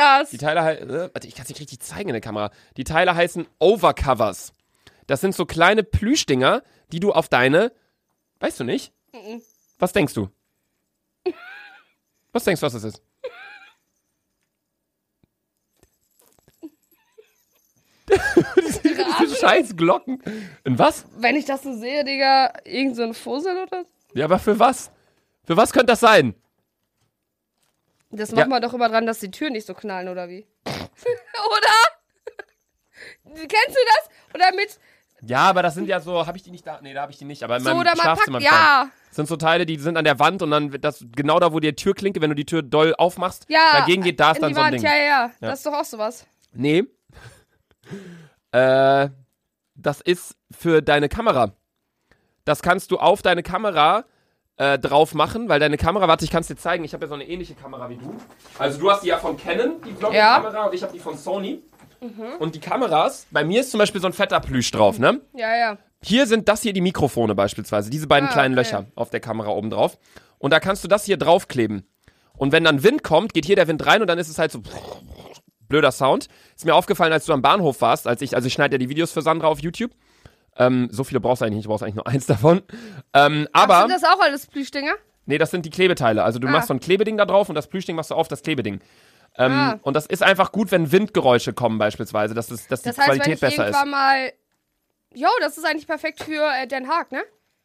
das? 0.05 0.31
die 0.31 0.39
Teile 0.39 0.63
heißen. 0.63 0.91
Äh, 0.91 1.11
warte, 1.13 1.27
ich 1.29 1.35
kann 1.35 1.45
es 1.45 1.49
nicht 1.49 1.61
richtig 1.61 1.81
zeigen 1.81 2.09
in 2.09 2.15
der 2.15 2.21
Kamera. 2.21 2.51
Die 2.77 2.85
Teile 2.85 3.15
heißen 3.15 3.47
Overcovers. 3.59 4.53
Das 5.07 5.21
sind 5.21 5.35
so 5.35 5.45
kleine 5.47 5.83
Plüschdinger, 5.83 6.63
die 6.93 7.01
du 7.01 7.13
auf 7.13 7.29
deine. 7.29 7.73
Weißt 8.41 8.61
du 8.61 8.65
nicht? 8.65 8.93
Was 9.79 9.93
denkst 9.93 10.15
du? 10.15 10.29
Was 12.33 12.45
denkst 12.45 12.61
du, 12.61 12.67
was 12.67 12.73
das 12.73 12.83
ist? 12.85 13.03
Diese 19.21 19.37
scheiß 19.37 19.77
Glocken. 19.77 20.21
In 20.65 20.79
was? 20.79 21.07
Wenn 21.17 21.37
ich 21.37 21.45
das 21.45 21.63
so 21.63 21.73
sehe, 21.79 22.05
Digga, 22.05 22.53
irgend 22.65 22.97
so 22.97 23.03
ein 23.03 23.15
Fussel 23.15 23.57
oder 23.57 23.85
so? 23.85 24.19
Ja, 24.19 24.25
aber 24.27 24.39
für 24.39 24.59
was? 24.59 24.91
Für 25.45 25.57
was 25.57 25.73
könnte 25.73 25.87
das 25.87 26.01
sein? 26.01 26.35
Das 28.17 28.31
Ja. 28.31 28.37
macht 28.37 28.49
man 28.49 28.63
doch 28.63 28.73
immer 28.75 28.89
dran, 28.89 29.07
dass 29.07 29.19
die 29.21 29.31
Türen 29.31 29.53
nicht 29.55 29.67
so 29.67 29.75
knallen, 29.75 30.09
oder 30.09 30.29
wie? 30.29 30.47
oder? 30.67 31.75
Kennst 33.25 33.51
du 33.51 33.81
das? 33.97 34.09
Oder 34.35 34.55
mit, 34.55 34.79
Ja, 35.23 35.41
aber 35.49 35.63
das 35.63 35.75
sind 35.75 35.89
ja 35.89 36.01
so, 36.01 36.27
habe 36.27 36.37
ich 36.37 36.43
die 36.43 36.51
nicht 36.51 36.67
da? 36.67 36.81
Nee, 36.83 36.93
da 36.95 37.03
habe 37.03 37.13
ich 37.13 37.19
die 37.19 37.25
nicht, 37.25 37.43
aber 37.43 37.57
in 37.57 37.63
So, 37.63 37.71
meinem 37.71 37.81
oder 37.81 37.91
man 37.91 38.01
Schlafzimmer. 38.01 38.39
packt, 38.41 38.51
ja, 38.53 38.85
da. 38.85 38.91
Das 39.09 39.17
sind 39.17 39.27
so 39.29 39.37
Teile, 39.37 39.65
die 39.67 39.79
sind 39.79 39.97
an 39.97 40.05
der 40.05 40.19
Wand 40.19 40.43
und 40.43 40.51
dann 40.51 40.73
wird 40.73 40.85
das 40.85 41.05
genau 41.15 41.39
da, 41.41 41.53
wo 41.53 41.61
die 41.61 41.73
Türklinke, 41.75 42.21
wenn 42.21 42.31
du 42.31 42.37
die 42.37 42.45
Tür 42.45 42.63
doll 42.63 42.95
aufmachst, 42.97 43.47
ja. 43.49 43.61
dagegen 43.73 44.03
geht, 44.03 44.21
da 44.21 44.33
ist 44.33 44.43
dann 44.43 44.55
so 44.55 44.61
ein 44.61 44.67
Wand. 44.73 44.75
Ding. 44.75 44.83
Ja, 44.85 44.95
ja, 44.97 45.03
ja, 45.05 45.27
Ja. 45.41 45.49
das 45.51 45.61
ist 45.61 45.67
doch 45.67 45.73
auch 45.75 45.85
sowas. 45.85 46.27
Nee. 46.53 46.85
äh, 48.53 49.09
das 49.75 50.01
ist 50.01 50.37
für 50.51 50.83
deine 50.83 51.09
Kamera. 51.09 51.53
Das 52.45 52.63
kannst 52.63 52.91
du 52.91 52.99
auf 52.99 53.23
deine 53.23 53.43
Kamera 53.43 54.05
äh, 54.57 54.79
drauf 54.79 55.15
machen, 55.15 55.49
weil 55.49 55.59
deine 55.61 55.77
Kamera, 55.77 56.07
warte, 56.09 56.25
ich 56.25 56.31
kann 56.31 56.43
es 56.43 56.47
dir 56.47 56.57
zeigen, 56.57 56.85
ich 56.85 56.93
habe 56.95 57.05
ja 57.05 57.09
so 57.09 57.15
eine 57.15 57.25
ähnliche 57.29 57.55
Kamera 57.55 57.89
wie 57.89 57.97
du. 57.97 58.15
Also 58.59 58.79
du 58.79 58.91
hast 58.91 59.03
die 59.03 59.09
ja 59.09 59.19
von 59.19 59.37
Canon, 59.37 59.81
die 59.87 59.93
Vlogging-Kamera, 59.93 60.67
und 60.67 60.75
ich 60.75 60.83
habe 60.83 60.93
die 60.93 61.01
von 61.01 61.17
Sony. 61.19 61.63
Und 62.39 62.55
die 62.55 62.61
Kameras, 62.61 63.27
bei 63.31 63.45
mir 63.45 63.61
ist 63.63 63.71
zum 63.71 63.79
Beispiel 63.79 64.01
so 64.01 64.07
ein 64.07 64.13
fetter 64.13 64.39
Plüsch 64.41 64.71
drauf, 64.71 64.99
ne? 64.99 65.23
Ja, 65.35 65.57
ja. 65.57 65.79
Hier 66.03 66.27
sind 66.27 66.49
das 66.51 66.61
hier 66.61 66.75
die 66.75 66.83
Mikrofone 66.83 67.35
beispielsweise, 67.35 67.89
diese 67.89 68.07
beiden 68.07 68.29
Ah, 68.29 68.33
kleinen 68.33 68.59
okay. 68.59 68.69
Löcher 68.69 68.87
auf 68.95 69.09
der 69.09 69.21
Kamera 69.21 69.49
oben 69.49 69.71
drauf. 69.71 69.97
Und 70.39 70.53
da 70.53 70.61
kannst 70.61 70.85
du 70.85 70.89
das 70.89 71.07
hier 71.07 71.17
draufkleben. 71.17 71.89
Und 72.37 72.53
wenn 72.53 72.63
dann 72.65 72.83
Wind 72.83 73.03
kommt, 73.05 73.33
geht 73.33 73.47
hier 73.47 73.57
der 73.57 73.69
Wind 73.69 73.87
rein 73.87 74.03
und 74.03 74.07
dann 74.09 74.19
ist 74.19 74.29
es 74.29 74.39
halt 74.39 74.53
so 74.53 74.61
blöder 75.69 75.93
Sound. 75.93 76.29
Ist 76.55 76.67
mir 76.67 76.75
aufgefallen, 76.75 77.13
als 77.13 77.25
du 77.25 77.33
am 77.33 77.41
Bahnhof 77.41 77.81
warst, 77.81 78.07
als 78.07 78.21
ich, 78.21 78.37
also 78.37 78.47
ich 78.49 78.53
schneide 78.53 78.75
ja 78.75 78.79
die 78.79 78.91
Videos 78.91 79.11
für 79.13 79.23
Sandra 79.23 79.47
auf 79.47 79.61
YouTube. 79.61 79.93
Ähm, 80.57 80.89
so 80.91 81.03
viele 81.05 81.21
brauchst 81.21 81.41
du 81.43 81.47
eigentlich 81.47 81.57
nicht, 81.57 81.65
du 81.67 81.71
brauchst 81.71 81.83
eigentlich 81.83 81.97
nur 81.97 82.07
eins 82.09 82.27
davon. 82.27 82.63
Ähm, 83.13 83.49
aber, 83.53 83.81
Sind 83.81 83.91
das 83.91 84.05
auch 84.05 84.21
alles 84.21 84.47
Plüschdinger? 84.47 84.93
nee, 85.27 85.39
das 85.39 85.51
sind 85.51 85.65
die 85.67 85.71
Klebeteile. 85.71 86.23
Also 86.23 86.39
du 86.39 86.47
Ah. 86.49 86.51
machst 86.51 86.69
so 86.69 86.75
ein 86.75 86.81
Klebeding 86.81 87.17
da 87.17 87.25
drauf 87.27 87.49
und 87.49 87.55
das 87.55 87.67
Plüschding 87.69 87.97
machst 87.97 88.11
du 88.11 88.15
auf 88.15 88.29
das 88.29 88.43
Klebeding. 88.43 88.81
Ähm, 89.37 89.53
Ah. 89.53 89.79
Und 89.83 89.95
das 89.97 90.07
ist 90.07 90.23
einfach 90.23 90.53
gut, 90.53 90.71
wenn 90.71 90.93
Windgeräusche 90.93 91.53
kommen 91.55 91.79
beispielsweise, 91.79 92.35
dass, 92.35 92.51
es, 92.53 92.69
dass 92.69 92.83
die 92.83 92.91
Das 92.91 92.99
heißt, 92.99 93.09
wenn 93.09 93.17
Qualität 93.21 93.35
ich 93.35 93.41
besser 93.41 93.69
ist. 93.69 93.75
irgendwann 93.77 93.91
mal. 93.91 94.33
Jo, 95.13 95.29
das 95.41 95.59
ist 95.59 95.65
eigentlich 95.65 95.87
perfekt 95.89 96.23
für 96.23 96.41
äh, 96.63 96.67
Den 96.69 96.89
Haag, 96.89 97.11
ne? 97.13 97.23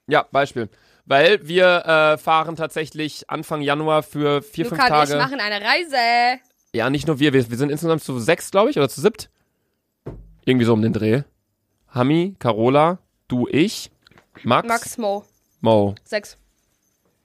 Ja, 0.08 0.26
Beispiel. 0.32 0.70
Weil 1.06 1.48
wir 1.48 1.86
äh, 1.86 2.18
fahren 2.18 2.56
tatsächlich 2.56 3.30
Anfang 3.30 3.62
Januar 3.62 4.02
für 4.04 4.42
vier, 4.42 4.66
Luca 4.66 4.76
fünf 4.78 4.88
Tage. 4.88 5.16
machen 5.18 5.40
eine 5.40 5.64
Reise. 5.64 6.40
Ja, 6.74 6.90
nicht 6.90 7.08
nur 7.08 7.20
wir, 7.20 7.34
wir, 7.34 7.50
wir 7.50 7.58
sind 7.58 7.70
insgesamt 7.72 8.04
zu 8.04 8.20
sechs, 8.20 8.50
glaube 8.52 8.70
ich, 8.70 8.78
oder 8.78 8.90
zu 8.90 9.02
siebt. 9.02 9.30
Irgendwie 10.46 10.66
so 10.66 10.74
um 10.74 10.82
den 10.82 10.94
Dreh. 10.94 11.22
Hami, 11.92 12.36
Carola, 12.40 13.00
du, 13.28 13.48
ich, 13.48 13.92
Max, 14.44 14.68
Max 14.68 14.98
Mo. 14.98 15.26
Mo. 15.62 15.96
Sechs. 16.04 16.38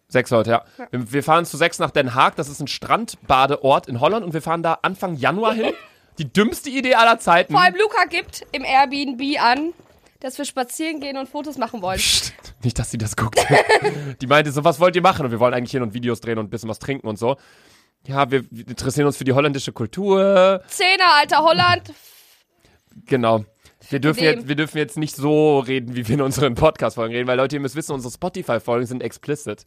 Sechs 0.09 0.31
Leute, 0.31 0.51
ja. 0.51 0.65
Wir, 0.91 1.13
wir 1.13 1.23
fahren 1.23 1.45
zu 1.45 1.57
sechs 1.57 1.79
nach 1.79 1.91
Den 1.91 2.15
Haag, 2.15 2.37
das 2.37 2.49
ist 2.49 2.61
ein 2.61 2.69
Strandbadeort 2.69 3.89
in 3.89 4.01
Holland 4.01 4.25
und 4.25 4.33
wir 4.33 4.43
fahren 4.43 4.63
da 4.63 4.79
Anfang 4.83 5.17
Januar 5.17 5.55
hin. 5.55 5.73
Die 6.19 6.33
dümmste 6.33 6.71
Idee 6.71 6.95
aller 6.95 7.19
Zeiten. 7.19 7.53
Vor 7.53 7.61
allem 7.61 7.75
Luca 7.75 8.05
gibt 8.05 8.47
im 8.53 8.65
Airbnb 8.65 9.21
an, 9.41 9.73
dass 10.21 10.39
wir 10.39 10.45
spazieren 10.45 11.01
gehen 11.01 11.17
und 11.17 11.29
Fotos 11.29 11.59
machen 11.59 11.83
wollen. 11.83 11.99
Psst, 11.99 12.33
nicht, 12.63 12.79
dass 12.79 12.93
sie 12.93 12.99
das 12.99 13.17
guckt. 13.17 13.45
Die 14.21 14.27
meinte 14.29 14.53
so, 14.53 14.63
was 14.63 14.79
wollt 14.79 14.95
ihr 14.95 15.03
machen? 15.03 15.25
Und 15.27 15.33
wir 15.33 15.41
wollen 15.41 15.55
eigentlich 15.55 15.73
hin 15.73 15.83
und 15.83 15.93
Videos 15.93 16.21
drehen 16.21 16.39
und 16.39 16.47
ein 16.47 16.51
bisschen 16.51 16.69
was 16.69 16.79
trinken 16.79 17.09
und 17.09 17.19
so. 17.19 17.37
Ja, 18.07 18.31
wir 18.31 18.45
interessieren 18.53 19.07
uns 19.07 19.17
für 19.17 19.25
die 19.25 19.33
holländische 19.33 19.73
Kultur. 19.73 20.63
Zehner, 20.69 21.15
alter 21.19 21.43
Holland. 21.43 21.93
Genau. 23.07 23.45
Wir 23.91 24.01
dürfen, 24.01 24.21
Dem. 24.21 24.35
jetzt, 24.35 24.49
wir 24.49 24.57
dürfen 24.57 24.79
jetzt 24.79 24.97
nicht 24.97 25.15
so 25.17 25.59
reden, 25.59 25.95
wie 25.95 26.07
wir 26.09 26.15
in 26.15 26.23
unseren 26.23 26.55
Podcast-Folgen 26.55 27.15
reden, 27.15 27.27
weil 27.29 27.37
Leute, 27.37 27.57
ihr 27.57 27.61
müsst 27.61 27.77
wissen, 27.77 27.93
unsere 27.93 28.13
Spotify-Folgen 28.13 28.87
sind 28.87 29.03
explicit. 29.03 29.65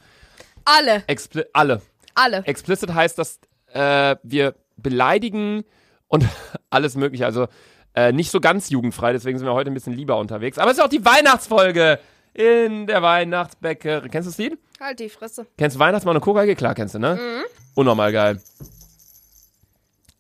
Alle. 0.65 1.03
Expli 1.07 1.43
alle. 1.53 1.81
Alle. 2.15 2.43
Explicit 2.45 2.93
heißt, 2.93 3.17
dass 3.17 3.39
äh, 3.73 4.15
wir 4.23 4.55
beleidigen 4.75 5.63
und 6.07 6.25
alles 6.69 6.95
mögliche. 6.95 7.25
Also 7.25 7.47
äh, 7.93 8.11
nicht 8.11 8.31
so 8.31 8.39
ganz 8.39 8.69
jugendfrei, 8.69 9.13
deswegen 9.13 9.37
sind 9.37 9.47
wir 9.47 9.53
heute 9.53 9.71
ein 9.71 9.73
bisschen 9.73 9.93
lieber 9.93 10.17
unterwegs. 10.17 10.57
Aber 10.57 10.71
es 10.71 10.77
ist 10.77 10.83
auch 10.83 10.89
die 10.89 11.05
Weihnachtsfolge 11.05 11.99
in 12.33 12.85
der 12.87 13.01
Weihnachtsbäckerei. 13.01 14.09
Kennst 14.09 14.27
du 14.27 14.31
das 14.31 14.37
Lied? 14.37 14.57
Halt 14.79 14.99
die 14.99 15.09
Fresse. 15.09 15.47
Kennst 15.57 15.75
du 15.75 15.79
Weihnachtsmann 15.79 16.15
und 16.15 16.21
Kokaike? 16.21 16.55
Klar, 16.55 16.75
kennst 16.75 16.95
du, 16.95 16.99
ne? 16.99 17.15
Mhm. 17.15 17.43
Unnormal 17.73 18.11
geil. 18.11 18.41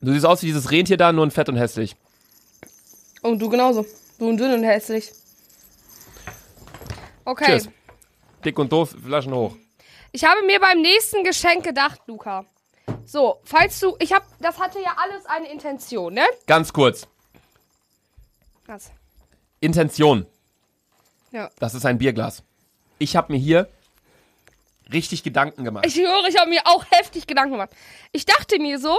Du 0.01 0.11
siehst 0.11 0.25
aus 0.25 0.41
wie 0.43 0.47
dieses 0.47 0.71
Rentier 0.71 0.97
da, 0.97 1.11
nur 1.11 1.23
in 1.23 1.31
fett 1.31 1.49
und 1.49 1.57
hässlich. 1.57 1.95
Und 3.27 3.39
du 3.39 3.49
genauso. 3.49 3.85
Du 4.17 4.29
und 4.29 4.37
dünn 4.37 4.53
und 4.53 4.63
hässlich. 4.63 5.11
Okay. 7.25 7.59
Tschüss. 7.59 7.69
Dick 8.45 8.57
und 8.57 8.71
doof, 8.71 8.95
Flaschen 9.03 9.33
hoch. 9.33 9.55
Ich 10.13 10.23
habe 10.23 10.41
mir 10.45 10.59
beim 10.61 10.81
nächsten 10.81 11.25
Geschenk 11.25 11.65
gedacht, 11.65 11.99
Luca. 12.07 12.45
So, 13.05 13.41
falls 13.43 13.79
du. 13.81 13.97
Ich 13.99 14.13
hab. 14.13 14.23
Das 14.39 14.57
hatte 14.57 14.79
ja 14.79 14.95
alles 14.97 15.25
eine 15.25 15.51
Intention, 15.51 16.13
ne? 16.13 16.25
Ganz 16.45 16.71
kurz. 16.71 17.05
Was? 18.65 18.91
Intention. 19.59 20.25
Ja. 21.31 21.49
Das 21.59 21.73
ist 21.73 21.85
ein 21.85 21.97
Bierglas. 21.97 22.43
Ich 22.97 23.17
habe 23.17 23.33
mir 23.33 23.39
hier 23.39 23.69
richtig 24.91 25.23
Gedanken 25.23 25.65
gemacht. 25.65 25.85
Ich 25.85 25.97
höre, 25.97 26.27
ich 26.29 26.39
habe 26.39 26.49
mir 26.49 26.61
auch 26.65 26.85
heftig 26.91 27.27
Gedanken 27.27 27.51
gemacht. 27.51 27.71
Ich 28.13 28.25
dachte 28.25 28.57
mir 28.59 28.79
so, 28.79 28.97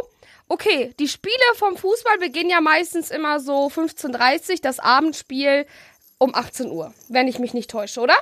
okay, 0.48 0.94
die 0.98 1.08
Spiele 1.08 1.34
vom 1.54 1.76
Fußball 1.76 2.18
beginnen 2.18 2.50
ja 2.50 2.60
meistens 2.60 3.10
immer 3.10 3.40
so 3.40 3.68
15.30 3.68 4.50
Uhr, 4.50 4.56
das 4.62 4.78
Abendspiel 4.78 5.66
um 6.18 6.34
18 6.34 6.70
Uhr, 6.70 6.92
wenn 7.08 7.28
ich 7.28 7.38
mich 7.38 7.54
nicht 7.54 7.70
täusche, 7.70 8.00
oder? 8.00 8.16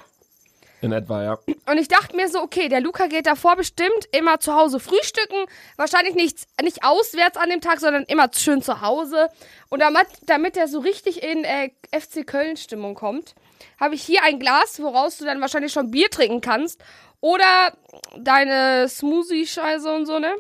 In 0.82 0.92
etwa, 0.92 1.22
ja. 1.22 1.38
Und 1.68 1.78
ich 1.78 1.88
dachte 1.88 2.14
mir 2.14 2.28
so, 2.28 2.42
okay, 2.42 2.68
der 2.68 2.80
Luca 2.80 3.06
geht 3.06 3.26
davor 3.26 3.56
bestimmt 3.56 4.08
immer 4.12 4.40
zu 4.40 4.54
Hause 4.54 4.78
frühstücken. 4.78 5.46
Wahrscheinlich 5.76 6.14
nicht, 6.14 6.46
nicht 6.62 6.84
auswärts 6.84 7.38
an 7.38 7.48
dem 7.48 7.62
Tag, 7.62 7.80
sondern 7.80 8.04
immer 8.04 8.28
schön 8.36 8.60
zu 8.60 8.82
Hause. 8.82 9.28
Und 9.70 9.80
damit, 9.80 10.06
damit 10.26 10.56
er 10.56 10.68
so 10.68 10.80
richtig 10.80 11.22
in 11.22 11.44
äh, 11.44 11.70
FC 11.98 12.26
Köln-Stimmung 12.26 12.94
kommt, 12.94 13.34
habe 13.80 13.94
ich 13.94 14.02
hier 14.02 14.22
ein 14.22 14.38
Glas, 14.38 14.80
woraus 14.80 15.16
du 15.16 15.24
dann 15.24 15.40
wahrscheinlich 15.40 15.72
schon 15.72 15.90
Bier 15.90 16.10
trinken 16.10 16.42
kannst. 16.42 16.82
Oder 17.20 17.72
deine 18.18 18.86
Smoothie-Scheiße 18.88 19.92
und 19.94 20.04
so, 20.04 20.18
ne? 20.18 20.34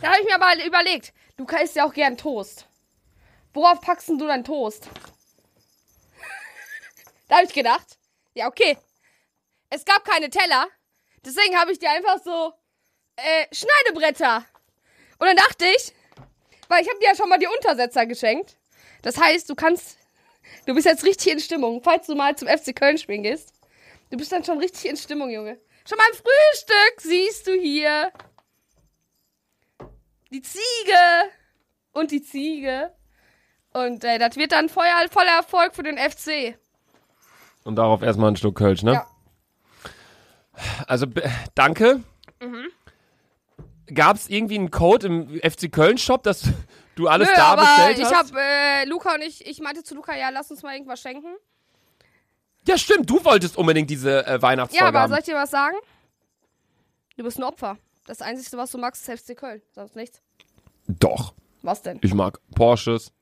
Da 0.00 0.08
habe 0.08 0.20
ich 0.20 0.26
mir 0.26 0.34
aber 0.34 0.64
überlegt, 0.64 1.12
Luca 1.36 1.58
isst 1.58 1.76
ja 1.76 1.86
auch 1.86 1.92
gern 1.92 2.16
Toast. 2.16 2.66
Worauf 3.54 3.80
packst 3.80 4.08
du 4.08 4.18
deinen 4.18 4.44
Toast? 4.44 4.88
da 7.28 7.36
habe 7.36 7.46
ich 7.46 7.52
gedacht, 7.52 7.98
ja, 8.34 8.48
okay, 8.48 8.76
es 9.70 9.84
gab 9.84 10.04
keine 10.04 10.30
Teller. 10.30 10.66
Deswegen 11.24 11.56
habe 11.56 11.72
ich 11.72 11.78
dir 11.78 11.90
einfach 11.90 12.22
so 12.22 12.52
äh, 13.16 13.46
Schneidebretter. 13.52 14.44
Und 15.18 15.26
dann 15.26 15.36
dachte 15.36 15.66
ich, 15.66 15.92
weil 16.68 16.82
ich 16.82 16.88
habe 16.88 16.98
dir 17.00 17.08
ja 17.08 17.16
schon 17.16 17.28
mal 17.28 17.38
die 17.38 17.46
Untersetzer 17.46 18.06
geschenkt. 18.06 18.56
Das 19.02 19.18
heißt, 19.18 19.48
du 19.48 19.54
kannst, 19.54 19.98
du 20.66 20.74
bist 20.74 20.86
jetzt 20.86 21.04
richtig 21.04 21.32
in 21.32 21.40
Stimmung. 21.40 21.82
Falls 21.82 22.06
du 22.06 22.14
mal 22.14 22.36
zum 22.36 22.48
FC 22.48 22.74
Köln 22.74 22.98
spielen 22.98 23.22
gehst, 23.22 23.52
du 24.10 24.16
bist 24.16 24.32
dann 24.32 24.44
schon 24.44 24.58
richtig 24.58 24.86
in 24.86 24.96
Stimmung, 24.96 25.30
Junge. 25.30 25.58
Schon 25.88 25.98
beim 25.98 26.12
Frühstück 26.12 27.00
siehst 27.00 27.46
du 27.46 27.52
hier 27.52 28.12
die 30.30 30.42
Ziege 30.42 30.62
und 31.92 32.10
die 32.10 32.22
Ziege. 32.22 32.92
Und 33.72 34.04
äh, 34.04 34.18
das 34.18 34.36
wird 34.36 34.52
dann 34.52 34.68
voller, 34.68 35.08
voller 35.10 35.32
Erfolg 35.36 35.74
für 35.74 35.82
den 35.82 35.98
FC. 35.98 36.58
Und 37.64 37.76
darauf 37.76 38.02
erstmal 38.02 38.30
ein 38.30 38.36
Stück 38.36 38.56
Kölsch, 38.56 38.82
ne? 38.82 38.92
Ja. 38.94 39.06
Also, 40.86 41.06
danke. 41.54 42.02
Mhm. 42.40 42.68
Gab 43.94 44.16
es 44.16 44.28
irgendwie 44.28 44.56
einen 44.58 44.70
Code 44.70 45.06
im 45.06 45.40
FC 45.40 45.70
Köln-Shop, 45.70 46.22
dass 46.22 46.48
du 46.96 47.08
alles 47.08 47.28
Nö, 47.28 47.34
da 47.36 47.44
aber 47.48 47.62
bestellt 47.62 47.98
ich 47.98 48.04
hast? 48.04 48.32
habe 48.32 48.40
äh, 48.40 48.84
Luca 48.86 49.14
und 49.14 49.22
ich, 49.22 49.46
ich 49.46 49.60
meinte 49.60 49.84
zu 49.84 49.94
Luca, 49.94 50.16
ja, 50.16 50.30
lass 50.30 50.50
uns 50.50 50.62
mal 50.62 50.72
irgendwas 50.74 51.00
schenken. 51.00 51.36
ja, 52.66 52.78
stimmt, 52.78 53.08
du 53.10 53.22
wolltest 53.24 53.56
unbedingt 53.56 53.90
diese 53.90 54.26
äh, 54.26 54.40
Weihnachtsfolge 54.42 54.82
Ja, 54.82 54.88
aber 54.88 55.00
haben. 55.00 55.10
soll 55.10 55.18
ich 55.20 55.24
dir 55.26 55.34
was 55.36 55.50
sagen? 55.50 55.76
Du 57.16 57.22
bist 57.24 57.38
ein 57.38 57.44
Opfer. 57.44 57.76
Das 58.06 58.22
Einzige, 58.22 58.56
was 58.56 58.70
du 58.70 58.78
magst, 58.78 59.08
ist 59.08 59.20
FC 59.20 59.36
Köln. 59.36 59.62
Sonst 59.74 59.96
nichts. 59.96 60.20
Doch, 60.86 61.34
Was 61.62 61.82
denn? 61.82 61.98
ich 62.02 62.14
mag 62.14 62.38
Porsches, 62.54 63.12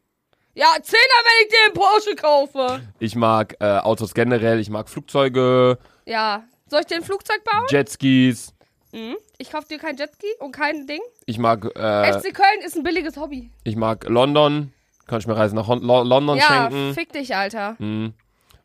Ja, 0.54 0.66
Zehner, 0.82 0.98
wenn 1.24 1.46
ich 1.46 1.48
dir 1.48 1.64
einen 1.64 1.74
Porsche 1.74 2.14
kaufe. 2.14 2.80
ich 2.98 3.16
mag 3.16 3.56
äh, 3.60 3.78
Autos 3.78 4.12
generell, 4.12 4.60
ich 4.60 4.68
mag 4.70 4.88
Flugzeuge, 4.88 5.78
Ja. 6.04 6.44
Soll 6.70 6.80
ich 6.80 6.86
dir 6.86 6.96
ein 6.96 7.02
Flugzeug 7.04 7.42
bauen? 7.44 7.64
Jetskis, 7.70 8.50
Mhm. 8.92 9.16
Ich 9.38 9.50
kaufe 9.50 9.66
dir 9.66 9.78
kein 9.78 9.96
Jetski 9.96 10.28
und 10.38 10.52
kein 10.52 10.86
Ding. 10.86 11.00
ich 11.26 11.38
mag, 11.38 11.64
äh, 11.74 12.12
FC 12.12 12.32
Köln 12.32 12.60
ist 12.64 12.76
ein 12.76 12.84
billiges 12.84 13.16
Hobby. 13.16 13.50
ich 13.64 13.74
mag 13.76 14.04
London, 14.08 14.72
kann 15.08 15.18
ich 15.18 15.26
mir 15.26 15.36
Reisen 15.36 15.56
nach 15.56 15.66
Hon 15.66 15.82
Lo 15.82 16.02
London 16.04 16.36
ja, 16.38 16.70
schenken. 16.70 16.94
fick 16.94 17.12
dich, 17.12 17.34
Alter. 17.34 17.76
Hm. 17.78 18.12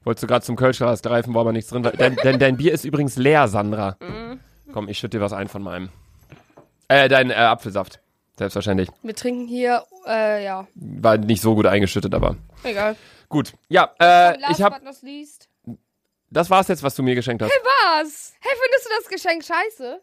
Wolltest 0.03 0.23
du 0.23 0.27
gerade 0.27 0.45
zum 0.45 0.55
Kölschglas 0.55 1.01
greifen, 1.01 1.33
wo 1.33 1.39
aber 1.39 1.51
nichts 1.51 1.71
drin 1.71 1.83
war. 1.83 1.91
Denn, 1.93 2.15
denn 2.23 2.37
dein 2.37 2.57
Bier 2.57 2.73
ist 2.73 2.85
übrigens 2.85 3.15
leer, 3.17 3.47
Sandra. 3.47 3.97
Mhm. 4.01 4.39
Komm, 4.71 4.87
ich 4.87 4.99
schütte 4.99 5.17
dir 5.17 5.23
was 5.23 5.33
ein 5.33 5.47
von 5.47 5.63
meinem. 5.63 5.89
Äh, 6.89 7.07
dein 7.07 7.29
äh, 7.31 7.35
Apfelsaft. 7.35 7.99
Selbstverständlich. 8.37 8.89
Wir 9.03 9.15
trinken 9.15 9.47
hier, 9.47 9.85
äh, 10.07 10.43
ja. 10.43 10.67
War 10.75 11.17
nicht 11.17 11.41
so 11.41 11.55
gut 11.55 11.65
eingeschüttet, 11.65 12.13
aber 12.13 12.35
Egal. 12.63 12.95
gut. 13.27 13.53
Ja, 13.67 13.93
äh, 13.99 14.37
ich 14.51 14.61
hab. 14.61 14.73
but 14.73 14.83
not 14.83 15.01
least. 15.01 15.49
Das 16.29 16.49
war's 16.49 16.67
jetzt, 16.67 16.83
was 16.83 16.95
du 16.95 17.03
mir 17.03 17.15
geschenkt 17.15 17.41
hast. 17.43 17.51
Was? 17.51 18.33
Hey, 18.39 18.51
findest 18.63 18.85
du 18.85 18.89
das 18.97 19.07
Geschenk 19.09 19.43
scheiße? 19.43 20.01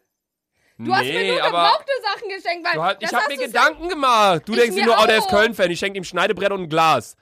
Du 0.78 0.94
hast 0.94 1.04
mir 1.04 1.32
nur 1.32 1.40
gebrauchte 1.42 1.92
Sachen 2.02 2.28
geschenkt, 2.28 2.66
weil 2.66 2.74
Du 2.74 2.82
hast, 2.82 2.96
ich 3.00 3.08
das 3.08 3.12
hab 3.12 3.20
hast 3.22 3.28
mir 3.30 3.46
Gedanken 3.46 3.88
gemacht. 3.88 4.42
Du 4.44 4.54
denkst 4.54 4.76
dir 4.76 4.84
nur, 4.84 4.96
oh, 5.02 5.06
der 5.06 5.18
ist 5.18 5.24
auch. 5.24 5.30
Köln-Fan. 5.30 5.70
Ich 5.70 5.78
schenke 5.78 5.96
ihm 5.98 6.04
Schneidebretter 6.04 6.54
und 6.54 6.64
ein 6.64 6.68
Glas. 6.68 7.16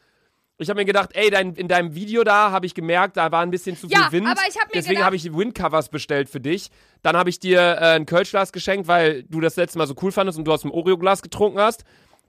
Ich 0.58 0.68
habe 0.70 0.78
mir 0.78 0.84
gedacht, 0.84 1.10
ey, 1.14 1.30
dein, 1.30 1.54
in 1.54 1.66
deinem 1.66 1.94
Video 1.96 2.22
da 2.22 2.52
habe 2.52 2.64
ich 2.66 2.74
gemerkt, 2.74 3.16
da 3.16 3.32
war 3.32 3.42
ein 3.42 3.50
bisschen 3.50 3.76
zu 3.76 3.88
viel 3.88 3.98
Ja, 3.98 4.12
Wind. 4.12 4.28
aber 4.28 4.40
ich 4.48 4.54
hab 4.56 4.66
mir 4.66 4.72
Deswegen 4.74 5.04
habe 5.04 5.16
ich 5.16 5.34
Windcovers 5.36 5.88
bestellt 5.88 6.28
für 6.28 6.38
dich. 6.40 6.70
Dann 7.02 7.16
habe 7.16 7.28
ich 7.28 7.40
dir 7.40 7.58
äh, 7.60 7.96
ein 7.96 8.06
Kölschglas 8.06 8.52
geschenkt, 8.52 8.86
weil 8.86 9.24
du 9.24 9.40
das 9.40 9.56
letzte 9.56 9.78
Mal 9.78 9.88
so 9.88 9.94
cool 10.02 10.12
fandest 10.12 10.38
und 10.38 10.44
du 10.44 10.52
aus 10.52 10.62
dem 10.62 10.70
Oreo-Glas 10.70 11.22
getrunken 11.22 11.58
hast. 11.58 11.84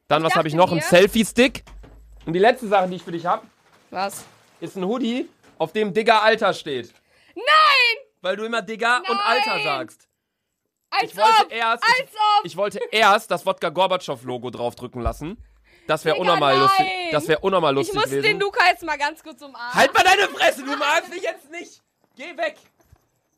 Dann, 0.08 0.24
was 0.24 0.34
habe 0.36 0.48
ich 0.48 0.56
noch? 0.56 0.72
Ein 0.72 0.82
Selfie-Stick. 0.82 1.64
Und 2.26 2.34
die 2.34 2.40
letzte 2.40 2.68
Sache, 2.68 2.88
die 2.90 2.96
ich 2.96 3.04
für 3.04 3.12
dich 3.12 3.26
habe, 3.28 3.46
Was? 3.92 4.26
ist 4.60 4.76
ein 4.76 4.84
Hoodie, 4.86 5.30
auf 5.60 5.72
dem 5.74 5.94
Digger 5.94 6.24
Alter 6.24 6.54
steht. 6.56 6.94
Nein! 7.36 7.44
Weil 8.22 8.36
du 8.38 8.44
immer 8.46 8.64
Digger 8.64 9.04
und 9.08 9.18
Alter 9.20 9.56
Nein! 9.58 9.64
sagst. 9.64 10.08
Als 10.90 11.12
Ich 11.12 11.18
wollte 11.18 11.44
ob! 11.46 11.52
erst, 11.52 11.84
als 11.84 12.00
ich, 12.00 12.06
ob! 12.40 12.46
ich 12.46 12.58
wollte 12.58 12.80
erst 12.92 13.30
das 13.30 13.46
Wodka 13.46 13.70
Gorbatschow-Logo 13.70 14.50
draufdrücken 14.50 15.02
lassen. 15.02 15.38
Das 15.88 16.04
wäre 16.06 16.18
unnormal 16.18 16.58
lustig. 16.58 16.86
nein! 16.86 17.10
Das 17.12 17.28
wäre 17.28 17.40
unnormal 17.40 17.74
Ich 17.74 17.78
lustig 17.78 17.96
muss 17.96 18.04
gewesen. 18.06 18.24
den 18.24 18.40
Luca 18.40 18.66
jetzt 18.68 18.84
mal 18.84 18.98
ganz 18.98 19.22
kurz 19.24 19.42
umarmen. 19.42 19.74
Halt 19.74 19.94
mal 19.94 20.04
deine 20.04 20.28
Fresse, 20.30 20.64
du 20.64 20.76
magst 20.78 21.10
mich 21.10 21.22
jetzt 21.22 21.52
nicht. 21.52 21.82
Geh 22.16 22.36
weg. 22.38 22.56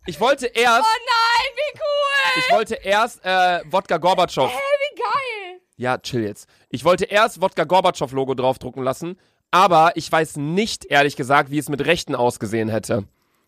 Ich 0.05 0.19
wollte 0.21 0.45
erst, 0.47 0.83
Oh 0.83 0.99
nein, 1.05 1.53
wie 1.55 1.79
cool! 1.79 2.43
ich 2.47 2.51
wollte 2.53 2.75
erst 2.75 3.25
äh, 3.25 3.59
Wodka 3.65 3.97
Gorbatschow. 3.97 4.49
Hä, 4.49 4.55
wie 4.57 4.95
geil! 4.95 5.61
Ja, 5.75 5.97
chill 5.97 6.23
jetzt. 6.23 6.47
Ich 6.69 6.85
wollte 6.85 7.05
erst 7.05 7.41
Wodka 7.41 7.65
Gorbatschow 7.65 8.11
Logo 8.13 8.33
draufdrucken 8.33 8.83
lassen, 8.83 9.19
aber 9.51 9.91
ich 9.95 10.09
weiß 10.09 10.37
nicht, 10.37 10.85
ehrlich 10.85 11.17
gesagt, 11.17 11.51
wie 11.51 11.57
es 11.57 11.67
mit 11.67 11.85
Rechten 11.85 12.15
ausgesehen 12.15 12.69
hätte. 12.69 13.03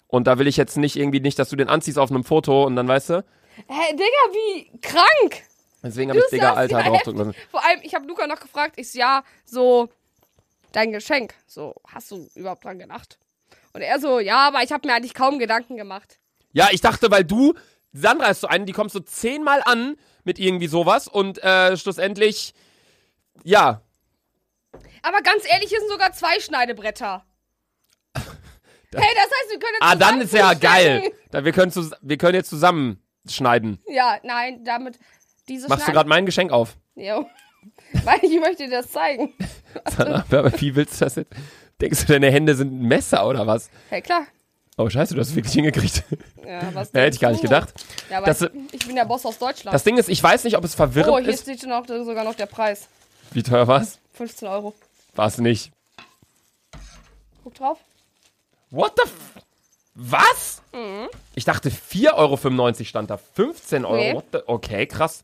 Und 0.07 0.27
da 0.27 0.37
will 0.39 0.47
ich 0.47 0.57
jetzt 0.57 0.75
nicht 0.75 0.95
irgendwie 0.97 1.21
nicht, 1.21 1.39
dass 1.39 1.49
du 1.49 1.55
den 1.55 1.69
anziehst 1.69 1.97
auf 1.99 2.09
einem 2.11 2.23
Foto 2.25 2.65
und 2.65 2.75
dann 2.75 2.87
weißt 2.87 3.09
du. 3.11 3.23
Hä, 3.67 3.91
Digga, 3.93 4.33
wie 4.33 4.79
krank! 4.81 5.43
Deswegen 5.83 6.11
habe 6.11 6.19
ich 6.19 6.29
Digga 6.31 6.53
Alter 6.53 6.83
draufdrücken 6.83 7.19
lassen. 7.19 7.35
Vor 7.51 7.63
allem, 7.65 7.79
ich 7.83 7.95
habe 7.95 8.05
Luca 8.05 8.27
noch 8.27 8.39
gefragt, 8.39 8.73
ich 8.77 8.91
so, 8.91 8.99
ja, 8.99 9.23
so, 9.45 9.89
dein 10.71 10.91
Geschenk. 10.91 11.33
So, 11.47 11.75
hast 11.87 12.11
du 12.11 12.29
überhaupt 12.35 12.65
dran 12.65 12.79
gedacht? 12.79 13.17
Und 13.73 13.81
er 13.81 13.99
so, 13.99 14.19
ja, 14.19 14.47
aber 14.47 14.61
ich 14.63 14.71
habe 14.71 14.87
mir 14.87 14.93
eigentlich 14.95 15.13
kaum 15.13 15.39
Gedanken 15.39 15.77
gemacht. 15.77 16.19
Ja, 16.51 16.69
ich 16.71 16.81
dachte, 16.81 17.11
weil 17.11 17.23
du, 17.23 17.53
Sandra 17.93 18.27
ist 18.27 18.41
so 18.41 18.47
eine, 18.47 18.65
die 18.65 18.73
kommt 18.73 18.91
so 18.91 18.99
zehnmal 18.99 19.61
an 19.63 19.95
mit 20.23 20.39
irgendwie 20.39 20.67
sowas 20.67 21.07
und 21.07 21.41
äh, 21.43 21.77
schlussendlich, 21.77 22.53
ja, 23.43 23.81
Aber 25.01 25.21
ganz 25.21 25.43
ehrlich, 25.49 25.69
hier 25.69 25.79
sind 25.79 25.89
sogar 25.89 26.11
zwei 26.13 26.39
Schneidebretter. 26.39 27.25
hey, 28.15 28.23
das 28.91 28.99
heißt, 28.99 29.51
wir 29.51 29.59
können 29.59 29.73
jetzt 29.73 29.81
ah, 29.81 29.95
dann 29.95 30.21
ist 30.21 30.33
ja 30.33 30.53
geil. 30.53 31.11
Da, 31.31 31.45
wir, 31.45 31.51
können 31.51 31.71
zus- 31.71 31.95
wir 32.01 32.17
können 32.17 32.35
jetzt 32.35 32.49
zusammen 32.49 33.01
schneiden. 33.27 33.81
Ja, 33.87 34.19
nein, 34.23 34.63
damit 34.65 34.99
diese 35.49 35.67
Machst 35.67 35.87
du 35.87 35.91
gerade 35.91 36.07
mein 36.07 36.25
Geschenk 36.25 36.51
auf? 36.51 36.77
Jo. 36.95 37.25
Weil 38.03 38.19
ich 38.21 38.39
möchte 38.39 38.65
dir 38.65 38.81
das 38.81 38.91
zeigen. 38.91 39.33
Aber 39.97 40.61
wie 40.61 40.75
willst 40.75 41.01
du 41.01 41.05
das 41.05 41.15
jetzt? 41.15 41.33
Denkst 41.81 42.05
du, 42.05 42.13
deine 42.13 42.31
Hände 42.31 42.55
sind 42.55 42.73
ein 42.73 42.87
Messer 42.87 43.27
oder 43.27 43.47
was? 43.47 43.69
Hey, 43.89 44.01
klar. 44.01 44.27
Oh, 44.77 44.89
scheiße, 44.89 45.13
du 45.13 45.19
hast 45.19 45.29
es 45.29 45.35
wirklich 45.35 45.53
hingekriegt. 45.53 46.03
Ja, 46.45 46.73
was 46.73 46.91
Ja, 46.93 47.01
hätte 47.01 47.15
ich 47.15 47.19
gar 47.19 47.31
nicht 47.31 47.41
gedacht. 47.41 47.73
Ja, 48.09 48.17
aber 48.19 48.27
Das- 48.27 48.41
ich, 48.41 48.49
ich 48.71 48.87
bin 48.87 48.95
der 48.95 49.05
Boss 49.05 49.25
aus 49.25 49.37
Deutschland. 49.37 49.73
Das 49.73 49.83
Ding 49.83 49.97
ist, 49.97 50.07
ich 50.07 50.23
weiß 50.23 50.45
nicht, 50.45 50.55
ob 50.55 50.63
es 50.63 50.75
verwirrend 50.75 51.13
oh, 51.13 51.19
hier 51.19 51.29
ist. 51.29 51.41
steht 51.41 51.69
auch, 51.69 51.85
sogar 51.85 52.23
noch 52.23 52.35
der 52.35 52.45
Preis. 52.45 52.87
Wie 53.31 53.43
teuer 53.43 53.67
war's? 53.67 53.99
15 54.13 54.47
Euro. 54.47 54.73
War's 55.15 55.37
nicht. 55.37 55.71
Guck 57.43 57.55
drauf. 57.55 57.79
What 58.71 58.93
the 58.95 59.03
f 59.03 59.43
Was? 59.95 60.61
Mhm. 60.71 61.09
Ich 61.35 61.45
dachte 61.45 61.69
4,95 61.69 62.13
Euro 62.13 62.83
stand 62.85 63.09
da. 63.09 63.17
15 63.17 63.85
Euro. 63.85 64.23
Nee. 64.31 64.39
Okay, 64.45 64.85
krass. 64.87 65.23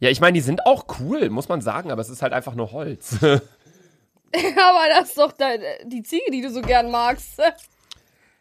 Ja, 0.00 0.10
ich 0.10 0.20
meine, 0.20 0.34
die 0.34 0.40
sind 0.40 0.64
auch 0.66 0.86
cool, 1.00 1.28
muss 1.30 1.48
man 1.48 1.60
sagen, 1.60 1.90
aber 1.90 2.00
es 2.00 2.08
ist 2.08 2.22
halt 2.22 2.32
einfach 2.32 2.54
nur 2.54 2.72
Holz. 2.72 3.16
aber 3.22 4.88
das 4.90 5.08
ist 5.08 5.18
doch 5.18 5.32
dein, 5.32 5.62
die 5.84 6.02
Ziege, 6.02 6.30
die 6.30 6.42
du 6.42 6.50
so 6.50 6.60
gern 6.60 6.90
magst. 6.90 7.40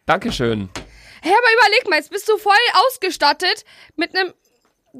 Dankeschön. 0.05 0.69
Hey, 1.21 1.33
aber 1.33 1.53
überleg 1.53 1.89
mal, 1.89 1.97
jetzt 1.97 2.11
bist 2.11 2.29
du 2.29 2.37
voll 2.37 2.53
ausgestattet 2.87 3.65
mit 3.95 4.15
einem 4.15 4.33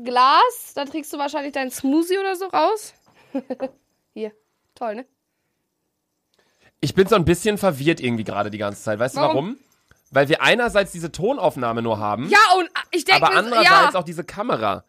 Glas. 0.04 0.74
Da 0.76 0.86
trägst 0.86 1.13
du 1.13 1.17
wahrscheinlich 1.17 1.54
deinen 1.54 1.72
Smoothie 1.72 2.17
oder 2.17 2.36
so 2.36 2.48
raus. 2.48 2.93
Hier. 4.13 4.32
Toll, 4.76 4.96
ne? 4.96 5.06
Ich 6.80 6.93
bin 6.93 7.08
so 7.08 7.15
ein 7.15 7.26
bisschen 7.26 7.58
verwirrt 7.58 8.00
irgendwie 8.00 8.24
gerade 8.24 8.52
die 8.52 8.58
ganze 8.58 8.82
Zeit. 8.82 9.00
Weißt 9.00 9.15
du 9.15 9.22
Warum? 9.22 9.36
warum? 9.36 9.58
Weil 10.12 10.30
wir 10.30 10.41
einerseits 10.41 10.91
diese 10.91 11.12
Tonaufnahme 11.12 11.82
nur 11.82 12.00
haben, 12.00 12.30
Ja, 12.30 12.39
und 12.58 12.70
ich 12.91 13.04
denke 13.04 13.26
aber 13.26 13.36
andererseits 13.36 13.93
ja. 13.93 13.96
auch 13.96 14.04
diese 14.04 14.24
Kamera. 14.24 14.86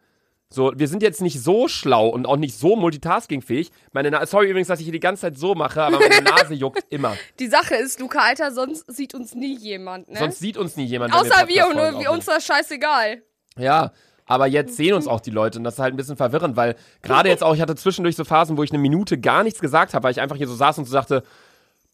So, 0.51 0.73
wir 0.75 0.89
sind 0.89 1.03
jetzt 1.03 1.21
nicht 1.21 1.43
so 1.43 1.69
schlau 1.69 2.09
und 2.09 2.27
auch 2.27 2.39
nicht 2.39 2.57
so 2.57 2.75
multitaskingfähig. 2.75 3.71
Meine 3.93 4.11
Na 4.11 4.25
sorry 4.25 4.49
übrigens, 4.49 4.69
dass 4.69 4.81
ich 4.81 4.85
hier 4.87 4.95
die 4.95 5.01
ganze 5.01 5.23
Zeit 5.23 5.37
so 5.37 5.55
mache, 5.55 5.83
aber 5.83 5.99
meine 5.99 6.23
Nase 6.23 6.55
juckt 6.55 6.85
immer. 6.89 7.17
Die 7.39 7.49
Sache 7.49 7.75
ist, 7.75 8.01
Luca, 8.01 8.21
Alter, 8.21 8.51
sonst 8.51 8.91
sieht 8.91 9.15
uns 9.15 9.35
nie 9.35 9.59
jemand, 9.59 10.09
ne? 10.09 10.19
Sonst 10.19 10.39
sieht 10.39 10.57
uns 10.57 10.77
nie 10.77 10.87
jemand. 10.87 11.13
Außer 11.13 11.49
wir, 11.49 11.67
und 11.67 11.75
Podcast-Folgen 11.75 11.93
nur 11.93 12.01
wir, 12.01 12.11
uns 12.13 12.25
das 12.25 12.47
scheißegal. 12.47 13.23
Ja, 13.59 13.93
aber 14.25 14.47
jetzt 14.47 14.77
sehen 14.77 14.95
uns 14.95 15.07
auch 15.07 15.21
die 15.21 15.31
Leute 15.31 15.59
und 15.59 15.65
das 15.65 15.75
ist 15.75 15.81
halt 15.81 15.93
ein 15.93 15.99
bisschen 15.99 16.17
verwirrend, 16.17 16.57
weil 16.57 16.77
gerade 17.03 17.29
jetzt 17.29 17.45
auch, 17.45 17.55
ich 17.55 17.61
hatte 17.61 17.77
zwischendurch 17.77 18.17
so 18.17 18.25
Phasen, 18.25 18.57
wo 18.57 18.63
ich 18.63 18.71
eine 18.71 18.79
Minute 18.79 19.19
gar 19.19 19.43
nichts 19.43 19.61
gesagt 19.61 19.93
habe, 19.93 20.05
weil 20.05 20.13
ich 20.13 20.21
einfach 20.21 20.37
hier 20.37 20.49
so 20.49 20.55
saß 20.55 20.79
und 20.79 20.87
so 20.87 20.93
sagte, 20.93 21.25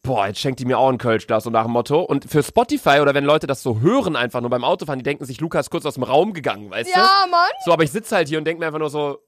boah, 0.05 0.29
jetzt 0.29 0.38
schenkt 0.38 0.61
die 0.61 0.64
mir 0.64 0.79
auch 0.79 0.88
ein 0.88 0.99
Kölschglas, 0.99 1.45
so 1.45 1.51
nach 1.51 1.64
dem 1.64 1.73
Motto. 1.73 2.01
Und 2.03 2.31
für 2.31 2.43
Spotify 2.45 3.01
oder 3.01 3.14
wenn 3.14 3.25
Leute 3.25 3.49
das 3.49 3.62
so 3.62 3.81
hören 3.81 4.14
einfach 4.14 4.40
nur 4.40 4.51
beim 4.51 4.62
Autofahren, 4.62 5.01
die 5.01 5.03
denken 5.03 5.25
sich, 5.25 5.40
Lukas 5.40 5.67
ist 5.67 5.71
kurz 5.71 5.85
aus 5.85 5.95
dem 5.95 6.05
Raum 6.05 6.33
gegangen, 6.33 6.71
weißt 6.71 6.95
du? 6.95 6.99
Ja, 6.99 7.27
Mann. 7.29 7.51
So, 7.64 7.73
aber 7.73 7.83
ich 7.83 7.90
sitze 7.90 8.14
halt 8.14 8.29
hier 8.29 8.38
und 8.38 8.45
denke 8.45 8.61
mir 8.61 8.67
einfach 8.67 8.79
nur 8.79 8.90
so, 8.90 9.19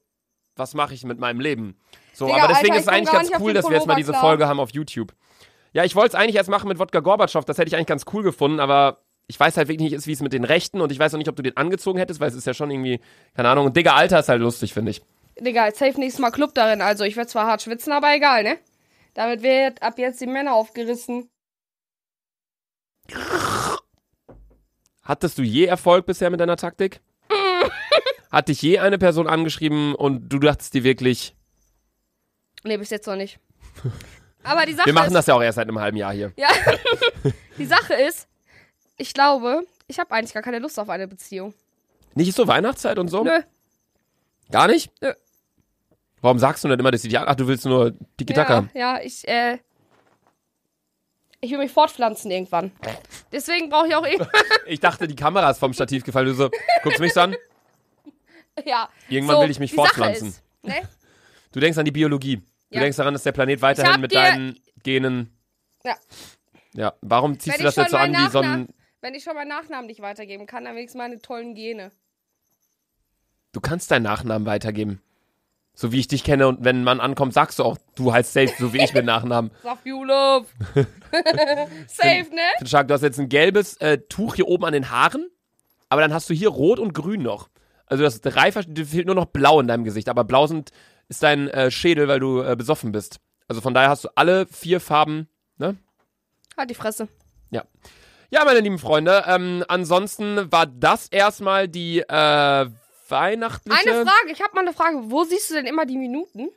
was 0.55 0.73
mache 0.73 0.93
ich 0.93 1.03
mit 1.03 1.19
meinem 1.19 1.41
Leben? 1.41 1.77
So, 2.13 2.27
Digga, 2.27 2.43
aber 2.43 2.47
deswegen 2.53 2.73
Alter, 2.73 2.79
ist 2.79 2.87
es 2.87 2.93
eigentlich 2.93 3.11
ganz 3.11 3.31
cool, 3.41 3.53
dass 3.53 3.67
wir 3.67 3.75
jetzt 3.75 3.87
mal 3.87 3.95
diese 3.95 4.11
klar. 4.11 4.21
Folge 4.21 4.47
haben 4.47 4.59
auf 4.59 4.71
YouTube. 4.71 5.13
Ja, 5.73 5.83
ich 5.83 5.95
wollte 5.95 6.09
es 6.09 6.15
eigentlich 6.15 6.35
erst 6.35 6.49
machen 6.49 6.69
mit 6.69 6.79
Wodka 6.79 7.01
Gorbatschow, 7.01 7.43
das 7.43 7.57
hätte 7.57 7.67
ich 7.67 7.75
eigentlich 7.75 7.87
ganz 7.87 8.05
cool 8.13 8.23
gefunden, 8.23 8.59
aber 8.59 9.03
ich 9.27 9.39
weiß 9.39 9.57
halt 9.57 9.67
wirklich 9.67 9.91
nicht, 9.91 10.07
wie 10.07 10.11
es 10.11 10.21
mit 10.21 10.33
den 10.33 10.43
Rechten 10.43 10.79
und 10.79 10.91
ich 10.91 10.99
weiß 10.99 11.13
auch 11.13 11.17
nicht, 11.17 11.27
ob 11.27 11.35
du 11.35 11.43
den 11.43 11.57
angezogen 11.57 11.99
hättest, 11.99 12.19
weil 12.19 12.29
es 12.29 12.35
ist 12.35 12.47
ja 12.47 12.53
schon 12.53 12.71
irgendwie, 12.71 13.01
keine 13.35 13.49
Ahnung, 13.49 13.65
und 13.65 13.75
Digga, 13.75 13.93
Alter 13.93 14.19
ist 14.19 14.29
halt 14.29 14.41
lustig, 14.41 14.73
finde 14.73 14.91
ich. 14.91 15.01
Digga, 15.39 15.71
safe 15.71 15.99
nächstes 15.99 16.19
Mal 16.19 16.31
Club 16.31 16.55
darin. 16.55 16.81
Also, 16.81 17.03
ich 17.03 17.15
werde 17.15 17.29
zwar 17.29 17.45
hart 17.45 17.61
schwitzen, 17.61 17.93
aber 17.93 18.15
egal, 18.15 18.43
ne? 18.43 18.57
Damit 19.17 19.41
wird 19.41 19.81
ab 19.81 19.97
jetzt 19.97 20.21
die 20.21 20.27
Männer 20.27 20.53
aufgerissen. 20.53 21.27
Hattest 25.01 25.39
du 25.39 25.41
je 25.41 25.65
Erfolg 25.65 26.05
bisher 26.05 26.29
mit 26.29 26.39
deiner 26.39 26.55
Taktik? 26.55 27.01
Hat 28.31 28.47
dich 28.47 28.61
je 28.61 28.77
eine 28.77 28.99
Person 28.99 29.25
angeschrieben 29.25 29.95
und 29.95 30.29
du 30.29 30.37
dachtest 30.37 30.75
dir 30.75 30.83
wirklich, 30.83 31.35
Nee, 32.63 32.77
bis 32.77 32.91
jetzt 32.91 33.07
noch 33.07 33.15
nicht. 33.15 33.39
Aber 34.43 34.67
die 34.67 34.73
Sache 34.75 34.85
wir 34.85 34.93
machen 34.93 35.07
ist, 35.07 35.15
das 35.15 35.25
ja 35.25 35.33
auch 35.33 35.41
erst 35.41 35.55
seit 35.55 35.67
einem 35.67 35.79
halben 35.79 35.97
Jahr 35.97 36.13
hier. 36.13 36.31
Ja. 36.37 36.49
die 37.57 37.65
Sache 37.65 37.95
ist, 37.95 38.27
ich 38.97 39.15
glaube, 39.15 39.63
ich 39.87 39.97
habe 39.97 40.11
eigentlich 40.11 40.35
gar 40.35 40.43
keine 40.43 40.59
Lust 40.59 40.77
auf 40.79 40.89
eine 40.89 41.07
Beziehung. 41.07 41.55
Nicht 42.13 42.35
so 42.35 42.47
Weihnachtszeit 42.47 42.99
und 42.99 43.07
so? 43.07 43.23
Nö. 43.23 43.41
Gar 44.51 44.67
nicht? 44.67 44.91
Nö. 45.01 45.11
Warum 46.21 46.39
sagst 46.39 46.63
du 46.63 46.67
denn 46.67 46.79
immer, 46.79 46.91
dass 46.91 47.01
sie 47.01 47.15
an? 47.17 47.25
Ach, 47.27 47.35
du 47.35 47.47
willst 47.47 47.65
nur 47.65 47.93
Tiki-Taka. 48.17 48.69
Ja, 48.73 48.97
ja, 48.97 49.01
ich, 49.01 49.27
äh. 49.27 49.59
Ich 51.39 51.51
will 51.51 51.59
mich 51.59 51.71
fortpflanzen 51.71 52.31
irgendwann. 52.31 52.71
Deswegen 53.31 53.69
brauche 53.69 53.87
ich 53.87 53.95
auch 53.95 54.05
irgendwann. 54.05 54.29
Ich 54.65 54.79
dachte, 54.79 55.07
die 55.07 55.15
Kamera 55.15 55.49
ist 55.51 55.59
vom 55.59 55.71
Stativ 55.73 56.03
gefallen. 56.03 56.25
Du 56.25 56.33
so, 56.33 56.49
guckst 56.83 56.99
mich 56.99 57.15
an? 57.15 57.35
ja. 58.65 58.89
Irgendwann 59.07 59.37
so, 59.37 59.41
will 59.43 59.51
ich 59.51 59.59
mich 59.59 59.69
die 59.69 59.75
fortpflanzen. 59.75 60.29
Ist, 60.29 60.43
ne? 60.63 60.81
Du 61.51 61.59
denkst 61.59 61.77
an 61.77 61.85
die 61.85 61.91
Biologie. 61.91 62.37
Du 62.37 62.43
Ja. 62.75 62.81
denkst 62.81 62.97
daran, 62.97 63.13
dass 63.13 63.23
der 63.23 63.31
Planet 63.31 63.61
weiterhin 63.61 64.01
mit 64.01 64.13
deinen 64.13 64.59
Genen. 64.83 65.37
Ja. 65.83 65.95
Ja. 66.73 66.93
Warum 67.01 67.39
ziehst 67.39 67.57
Wenn 67.57 67.59
du 67.59 67.63
das 67.65 67.75
jetzt 67.75 67.91
so 67.91 67.97
an 67.97 68.11
wie 68.13 68.29
so 68.29 68.39
ein. 68.39 68.67
Wenn 69.01 69.13
ich 69.13 69.23
schon 69.23 69.35
meinen 69.35 69.49
Nachnamen 69.49 69.85
nicht 69.85 70.01
weitergeben 70.01 70.47
kann, 70.47 70.65
dann 70.65 70.75
wenigstens 70.75 70.97
meine 70.97 71.21
tollen 71.21 71.53
Gene. 71.53 71.91
Du 73.53 73.61
kannst 73.61 73.91
deinen 73.91 74.03
Nachnamen 74.03 74.45
weitergeben. 74.45 75.01
So 75.79 75.91
wie 75.91 75.99
ich 75.99 76.07
dich 76.07 76.23
kenne 76.23 76.47
und 76.47 76.63
wenn 76.65 76.77
ein 76.79 76.83
Mann 76.83 76.99
ankommt, 76.99 77.35
sagst 77.35 77.59
du 77.59 77.63
auch, 77.63 77.77
du 77.95 78.11
heißt 78.11 78.33
safe, 78.33 78.51
so 78.57 78.73
wie 78.73 78.83
ich 78.83 78.95
mit 78.95 79.05
Nachnamen. 79.05 79.51
Love. 79.85 80.47
Safe, 81.87 82.25
ne? 82.31 82.41
Ich 82.61 82.67
stark, 82.67 82.87
du 82.87 82.95
hast 82.95 83.03
jetzt 83.03 83.19
ein 83.19 83.29
gelbes 83.29 83.77
äh, 83.77 83.99
Tuch 84.09 84.33
hier 84.33 84.47
oben 84.47 84.65
an 84.65 84.73
den 84.73 84.89
Haaren, 84.89 85.29
aber 85.89 86.01
dann 86.01 86.15
hast 86.15 86.31
du 86.31 86.33
hier 86.33 86.49
rot 86.49 86.79
und 86.79 86.93
grün 86.93 87.21
noch. 87.21 87.49
Also 87.85 88.03
das 88.03 88.21
drei 88.21 88.49
Versch- 88.49 88.73
dir 88.73 88.87
fehlt 88.87 89.05
nur 89.05 89.13
noch 89.13 89.27
blau 89.27 89.59
in 89.59 89.67
deinem 89.67 89.83
Gesicht, 89.83 90.09
aber 90.09 90.23
blau 90.23 90.47
sind, 90.47 90.71
ist 91.09 91.21
dein 91.21 91.47
äh, 91.49 91.69
Schädel, 91.69 92.07
weil 92.07 92.19
du 92.19 92.41
äh, 92.41 92.55
besoffen 92.55 92.91
bist. 92.91 93.19
Also 93.47 93.61
von 93.61 93.75
daher 93.75 93.89
hast 93.89 94.03
du 94.05 94.09
alle 94.15 94.47
vier 94.47 94.79
Farben, 94.81 95.27
ne? 95.57 95.77
Halt 96.57 96.71
die 96.71 96.75
Fresse. 96.75 97.07
Ja. 97.51 97.63
Ja, 98.31 98.43
meine 98.45 98.61
lieben 98.61 98.79
Freunde, 98.79 99.25
ähm, 99.27 99.63
ansonsten 99.67 100.51
war 100.51 100.65
das 100.65 101.07
erstmal 101.07 101.67
die 101.69 101.99
äh, 101.99 102.65
weihnachtliche. 103.09 103.79
Eine 103.79 104.05
Frage, 104.05 104.31
ich 104.31 104.41
habe 104.41 104.53
mal 104.55 104.61
eine 104.61 104.73
Frage. 104.73 104.97
Wo 105.11 105.23
siehst 105.23 105.49
du 105.49 105.55
denn 105.55 105.65
immer 105.65 105.85
die 105.85 105.97
Minuten? 105.97 106.49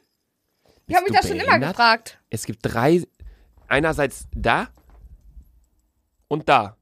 Ich 0.87 0.95
habe 0.97 1.05
mich 1.09 1.17
das 1.19 1.29
schon 1.29 1.39
immer 1.39 1.59
gefragt. 1.59 2.19
Es 2.31 2.45
gibt 2.47 2.61
drei, 2.63 3.03
einerseits 3.69 4.27
da 4.35 4.69
und 6.29 6.49
da. 6.49 6.77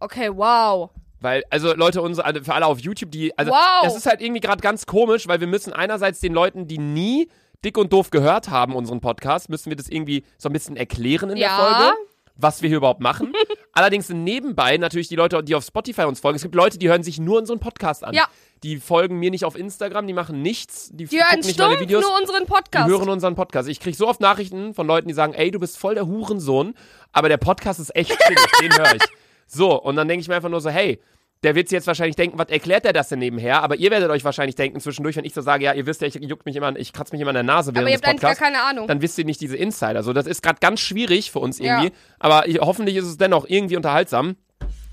Okay, 0.00 0.30
wow. 0.34 0.90
Weil, 1.20 1.44
also 1.50 1.74
Leute, 1.74 2.02
unsere, 2.02 2.44
für 2.44 2.54
alle 2.54 2.66
auf 2.66 2.78
YouTube, 2.80 3.10
die, 3.10 3.36
also 3.38 3.50
Wow. 3.50 3.82
das 3.84 3.96
ist 3.96 4.06
halt 4.06 4.20
irgendwie 4.20 4.40
gerade 4.40 4.60
ganz 4.60 4.86
komisch, 4.86 5.26
weil 5.28 5.40
wir 5.40 5.46
müssen 5.46 5.72
einerseits 5.72 6.20
den 6.20 6.34
Leuten, 6.34 6.66
die 6.68 6.78
nie 6.78 7.30
dick 7.64 7.78
und 7.78 7.92
doof 7.92 8.10
gehört 8.10 8.50
haben, 8.50 8.74
unseren 8.76 9.00
Podcast, 9.00 9.48
müssen 9.48 9.70
wir 9.70 9.76
das 9.76 9.88
irgendwie 9.88 10.24
so 10.36 10.48
ein 10.48 10.52
bisschen 10.52 10.76
erklären 10.76 11.30
in 11.30 11.36
Ja. 11.38 11.56
der 11.56 11.56
Folge, 11.66 11.96
was 12.36 12.62
wir 12.62 12.68
hier 12.68 12.78
überhaupt 12.78 13.00
machen. 13.00 13.32
Allerdings 13.72 14.06
sind 14.06 14.24
nebenbei 14.24 14.76
natürlich 14.76 15.08
die 15.08 15.16
Leute, 15.16 15.42
die 15.42 15.54
auf 15.54 15.64
Spotify 15.64 16.02
uns 16.02 16.20
folgen. 16.20 16.36
Es 16.36 16.42
gibt 16.42 16.54
Leute, 16.54 16.78
die 16.78 16.88
hören 16.88 17.02
sich 17.02 17.18
nur 17.18 17.38
unseren 17.38 17.60
Podcast 17.60 18.04
an. 18.04 18.14
Ja. 18.14 18.26
Die 18.62 18.78
folgen 18.78 19.18
mir 19.18 19.30
nicht 19.30 19.44
auf 19.44 19.54
Instagram, 19.56 20.06
die 20.06 20.14
machen 20.14 20.40
nichts, 20.42 20.88
die, 20.92 21.04
Die 21.04 21.18
hören 21.18 21.40
nicht 21.40 21.58
meine 21.58 21.78
Videos. 21.78 22.02
nur 22.02 22.18
unseren 22.18 22.44
Die 22.44 22.50
Podcast. 22.50 22.88
hören 22.88 23.08
unseren 23.08 23.34
Podcast. 23.34 23.68
Ich 23.68 23.80
kriege 23.80 23.96
so 23.96 24.08
oft 24.08 24.20
Nachrichten 24.20 24.72
von 24.74 24.86
Leuten, 24.86 25.08
die 25.08 25.14
sagen, 25.14 25.34
ey, 25.34 25.50
du 25.50 25.58
bist 25.60 25.76
voll 25.78 25.94
der 25.94 26.06
Hurensohn, 26.06 26.74
aber 27.12 27.28
der 27.28 27.36
Podcast 27.36 27.80
ist 27.80 27.94
echt 27.94 28.10
chillig, 28.18 28.46
den 28.62 28.72
höre 28.76 28.94
ich. 28.94 29.02
So, 29.48 29.80
und 29.80 29.94
dann 29.94 30.08
denke 30.08 30.22
ich 30.22 30.28
mir 30.28 30.34
einfach 30.34 30.48
nur 30.48 30.60
so, 30.60 30.70
hey, 30.70 31.00
der 31.42 31.54
wird 31.54 31.68
sich 31.68 31.76
jetzt 31.76 31.86
wahrscheinlich 31.86 32.16
denken, 32.16 32.38
was 32.38 32.48
erklärt 32.48 32.84
der 32.84 32.92
das 32.92 33.08
denn 33.08 33.18
nebenher? 33.18 33.62
Aber 33.62 33.76
ihr 33.76 33.90
werdet 33.90 34.10
euch 34.10 34.24
wahrscheinlich 34.24 34.54
denken 34.56 34.80
zwischendurch, 34.80 35.16
wenn 35.16 35.24
ich 35.24 35.34
so 35.34 35.42
sage, 35.42 35.64
ja, 35.64 35.74
ihr 35.74 35.86
wisst 35.86 36.00
ja, 36.00 36.08
ich 36.08 36.14
juckt 36.14 36.46
mich 36.46 36.56
immer, 36.56 36.74
ich 36.76 36.92
kratze 36.92 37.12
mich 37.12 37.20
immer 37.20 37.30
an 37.30 37.34
der 37.34 37.42
Nase 37.42 37.74
während 37.74 37.84
aber 37.86 37.90
ihr 37.90 37.96
des 37.98 38.02
habt 38.02 38.08
eigentlich 38.08 38.20
gar 38.22 38.30
Podcasts. 38.30 38.54
keine 38.54 38.62
Ahnung. 38.64 38.88
Dann 38.88 39.02
wisst 39.02 39.18
ihr 39.18 39.24
nicht 39.24 39.40
diese 39.40 39.56
Insider. 39.56 40.02
So, 40.02 40.12
das 40.12 40.26
ist 40.26 40.42
gerade 40.42 40.58
ganz 40.60 40.80
schwierig 40.80 41.30
für 41.30 41.38
uns 41.38 41.58
Ja. 41.58 41.80
irgendwie. 41.82 41.94
Aber 42.18 42.48
ich, 42.48 42.58
hoffentlich 42.60 42.96
ist 42.96 43.04
es 43.04 43.16
dennoch 43.18 43.44
irgendwie 43.48 43.76
unterhaltsam. 43.76 44.36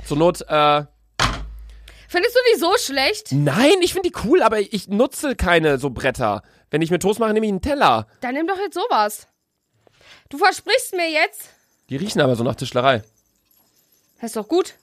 Zur 0.05 0.17
Not, 0.17 0.41
äh, 0.41 0.83
Findest 2.09 2.35
du 2.35 2.39
die 2.53 2.59
so 2.59 2.73
schlecht? 2.77 3.31
nein, 3.31 3.73
ich 3.81 3.93
finde 3.93 4.09
die 4.09 4.15
cool, 4.25 4.43
aber 4.43 4.59
ich 4.59 4.87
nutze 4.87 5.35
keine 5.35 5.79
so 5.79 5.89
Bretter. 5.89 6.43
Wenn 6.69 6.81
ich 6.83 6.91
mir 6.91 6.99
Toast 6.99 7.19
mache, 7.19 7.33
nehme 7.33 7.45
ich 7.47 7.51
einen 7.51 7.61
Teller. 7.61 8.05
Dann 8.21 8.35
nimm 8.35 8.45
doch 8.45 8.57
jetzt 8.59 8.75
sowas. 8.75 9.27
Du 10.29 10.37
versprichst 10.37 10.93
mir 10.95 11.09
jetzt. 11.09 11.49
Die 11.89 11.95
riechen 11.95 12.21
aber 12.21 12.35
so 12.35 12.43
nach 12.43 12.55
Tischlerei. 12.55 13.01
Das 14.21 14.29
ist 14.31 14.35
doch 14.35 14.47
gut. 14.47 14.75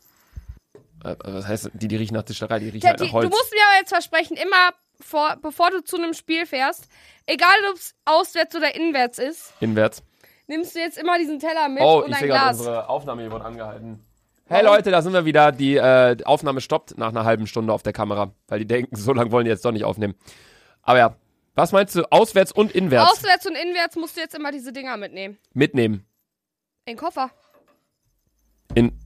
Äh, 1.05 1.17
was 1.23 1.47
heißt, 1.47 1.71
die, 1.75 1.89
die 1.89 1.97
riechen 1.97 2.15
nach 2.15 2.23
Tischlerei, 2.25 2.59
die 2.59 2.69
riechen 2.69 2.89
halt 2.89 3.01
nach 3.01 3.13
Holz. 3.13 3.25
du 3.25 3.31
musst 3.31 3.53
mir 3.53 3.61
aber 3.69 3.79
jetzt 3.79 3.91
versprechen, 3.91 4.37
immer 4.37 4.71
vor, 5.01 5.37
bevor 5.41 5.71
du 5.71 5.83
zu 5.83 5.97
einem 5.97 6.13
Spiel 6.15 6.47
fährst, 6.47 6.89
egal 7.27 7.57
ob 7.71 7.77
es 7.77 7.95
auswärts 8.05 8.55
oder 8.55 8.75
inwärts 8.75 9.19
ist, 9.19 9.55
Inwärts. 9.61 10.03
nimmst 10.47 10.75
du 10.75 10.81
jetzt 10.81 10.99
immer 10.99 11.19
diesen 11.19 11.39
Teller 11.39 11.69
mit 11.69 11.83
Oh, 11.83 12.03
und 12.03 12.11
ich 12.11 12.17
ein 12.17 12.27
Glas. 12.27 12.59
unsere 12.59 12.89
Aufnahme 12.89 13.23
hier 13.23 13.31
wurde 13.33 13.45
angehalten. 13.45 14.05
Hey? 14.47 14.65
Leute, 14.65 14.91
da 14.91 15.01
sind 15.01 15.13
wir 15.13 15.25
wieder. 15.25 15.53
Die 15.53 15.77
äh, 15.77 16.17
Aufnahme 16.25 16.61
stoppt 16.61 16.99
nach 16.99 17.11
einer 17.11 17.25
halben 17.25 17.47
Stunde 17.47 17.73
auf 17.73 17.85
der 17.85 17.93
Kamera, 17.93 18.35
weil 18.49 18.59
die 18.59 18.67
denken, 18.67 18.97
so 18.97 19.13
lange 19.13 19.31
wollen 19.31 19.45
die 19.45 19.51
jetzt 19.51 19.65
doch 19.65 19.71
nicht 19.71 19.85
aufnehmen. 19.85 20.17
Aber 20.83 20.99
ja, 20.99 21.17
was 21.55 21.71
meinst 21.73 21.95
du, 21.95 22.03
auswärts 22.11 22.51
und 22.51 22.73
inwärts 22.73 23.13
Auswärts 23.13 23.47
und 23.47 23.55
inwärts 23.55 23.95
musst 23.97 24.17
du 24.17 24.21
jetzt 24.21 24.35
immer 24.35 24.51
diese 24.51 24.73
Dinger 24.73 24.97
mitnehmen. 24.97 25.39
mitnehmen? 25.55 26.05
In 26.85 26.95
den 26.95 26.97
Koffer. 26.97 27.31
In, 28.75 28.99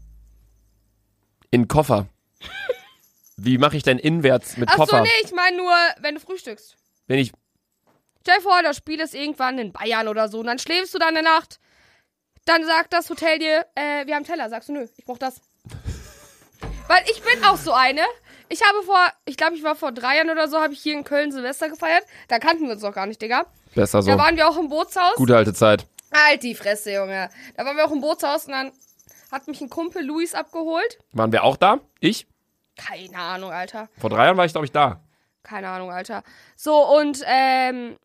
in 1.55 1.69
Koffer. 1.69 2.07
Wie 3.37 3.59
mache 3.59 3.77
ich 3.77 3.85
denn 3.85 3.99
inwärts 3.99 4.57
mit 4.57 4.69
Ach 4.71 4.77
Koffer? 4.77 4.99
so, 4.99 5.03
nee, 5.03 5.09
ich 5.25 5.33
meine 5.33 5.57
nur, 5.57 5.73
wenn 6.01 6.17
du 6.17 6.21
frühstückst. 6.21 6.77
Wenn 7.07 7.21
ich, 7.21 7.33
Stell 8.23 8.37
dir 8.37 8.43
vor, 8.43 8.63
das 8.63 8.77
Spiel 8.77 9.01
ist 9.01 9.15
irgendwann 9.15 9.59
in 9.59 9.73
Bayern 9.73 10.09
oder 10.09 10.29
so. 10.29 10.41
Und 10.41 10.47
dann 10.47 10.59
schläfst 10.59 10.95
du 10.95 10.99
da 10.99 11.09
in 11.09 11.15
der 11.15 11.23
Nacht. 11.23 11.61
Dann 12.47 12.65
sagt 12.65 12.93
das 12.93 13.09
Hotel 13.09 13.39
dir, 13.39 13.67
äh, 13.75 14.07
wir 14.07 14.17
haben 14.17 14.25
Teller. 14.25 14.49
Sagst 14.49 14.69
du, 14.69 14.73
nö, 14.73 14.89
ich 14.97 15.05
brauch 15.05 15.19
das. 15.19 15.43
Weil 16.89 17.03
ich 17.05 17.23
bin 17.23 17.45
auch 17.45 17.57
so 17.57 17.73
eine. 17.73 18.01
Ich 18.49 18.63
habe 18.63 18.83
vor, 18.83 18.99
ich 19.25 19.37
glaube, 19.37 19.55
ich 19.57 19.63
war 19.63 19.77
vor 19.77 19.93
drei 19.93 20.17
Jahren 20.17 20.31
oder 20.31 20.49
so, 20.49 20.59
habe 20.59 20.73
ich 20.73 20.81
hier 20.81 20.95
in 20.95 21.05
Köln 21.05 21.31
Silvester 21.33 21.69
gefeiert. 21.69 22.05
Da 22.29 22.39
kannten 22.39 22.65
wir 22.65 22.73
uns 22.73 22.83
noch 22.83 22.95
gar 22.95 23.07
nicht, 23.07 23.21
Digga. 23.23 23.47
besser 23.75 24.03
so. 24.03 24.11
Da 24.11 24.19
waren 24.19 24.37
wir 24.37 24.49
auch 24.49 24.57
im 24.57 24.69
Bootshaus. 24.69 25.15
Gute 25.17 25.37
alte 25.37 25.55
Zeit. 25.55 25.87
Halt 26.13 26.43
die 26.43 26.55
Fresse, 26.55 26.95
Junge. 26.95 27.29
Da 27.57 27.65
waren 27.65 27.77
wir 27.77 27.85
auch 27.85 27.93
im 27.93 28.01
Bootshaus 28.01 28.47
und 28.47 28.53
dann 28.53 28.73
hat 29.35 29.49
mich 29.49 29.61
ein 29.61 29.69
Kumpel 29.69 30.05
Luis 30.05 30.35
abgeholt. 30.35 30.99
Waren 31.13 31.33
wir 31.33 31.43
auch 31.45 31.57
da? 31.57 31.81
Ich? 32.01 32.27
Keine 32.77 33.19
Ahnung, 33.19 33.51
Alter. 33.51 33.89
Vor 33.99 34.11
drei 34.11 34.27
Jahren 34.27 34.37
war 34.37 34.45
ich, 34.45 34.53
glaube 34.53 34.67
ich, 34.67 34.73
da. 34.73 35.01
Keine 35.43 35.69
Ahnung, 35.69 35.91
Alter. 35.91 36.23
So, 36.57 36.77
und, 36.99 37.23
ähm, 37.27 37.97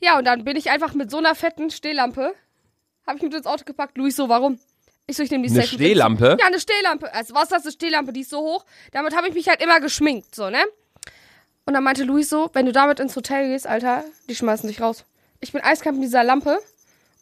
ja, 0.00 0.18
und 0.18 0.24
dann 0.24 0.44
bin 0.44 0.56
ich 0.56 0.70
einfach 0.70 0.94
mit 0.94 1.10
so 1.10 1.18
einer 1.18 1.34
fetten 1.34 1.70
Stehlampe, 1.70 2.34
habe 3.06 3.16
ich 3.16 3.22
mit 3.22 3.32
ins 3.34 3.46
Auto 3.46 3.64
gepackt. 3.64 3.96
Luis 3.96 4.16
so, 4.16 4.28
warum? 4.28 4.58
Ich 5.06 5.16
so, 5.16 5.22
ich 5.22 5.30
nehme 5.30 5.46
die 5.46 5.52
Eine. 5.52 5.66
Stehlampe? 5.66 6.36
Ja, 6.40 6.46
eine 6.46 6.60
Stehlampe. 6.60 7.12
Also, 7.14 7.34
was 7.34 7.44
ist 7.44 7.52
das, 7.52 7.62
eine 7.62 7.72
Stehlampe? 7.72 8.12
Die 8.12 8.22
ist 8.22 8.30
so 8.30 8.40
hoch. 8.40 8.64
Damit 8.92 9.16
habe 9.16 9.28
ich 9.28 9.34
mich 9.34 9.48
halt 9.48 9.62
immer 9.62 9.80
geschminkt, 9.80 10.34
so, 10.34 10.50
ne? 10.50 10.62
Und 11.66 11.74
dann 11.74 11.84
meinte 11.84 12.04
Luis 12.04 12.28
so, 12.28 12.50
wenn 12.52 12.66
du 12.66 12.72
damit 12.72 13.00
ins 13.00 13.16
Hotel 13.16 13.48
gehst, 13.48 13.66
Alter, 13.66 14.04
die 14.28 14.34
schmeißen 14.34 14.68
dich 14.68 14.80
raus. 14.80 15.04
Ich 15.40 15.52
bin 15.52 15.62
eiskalt 15.62 15.94
mit 15.94 16.04
dieser 16.04 16.24
Lampe 16.24 16.58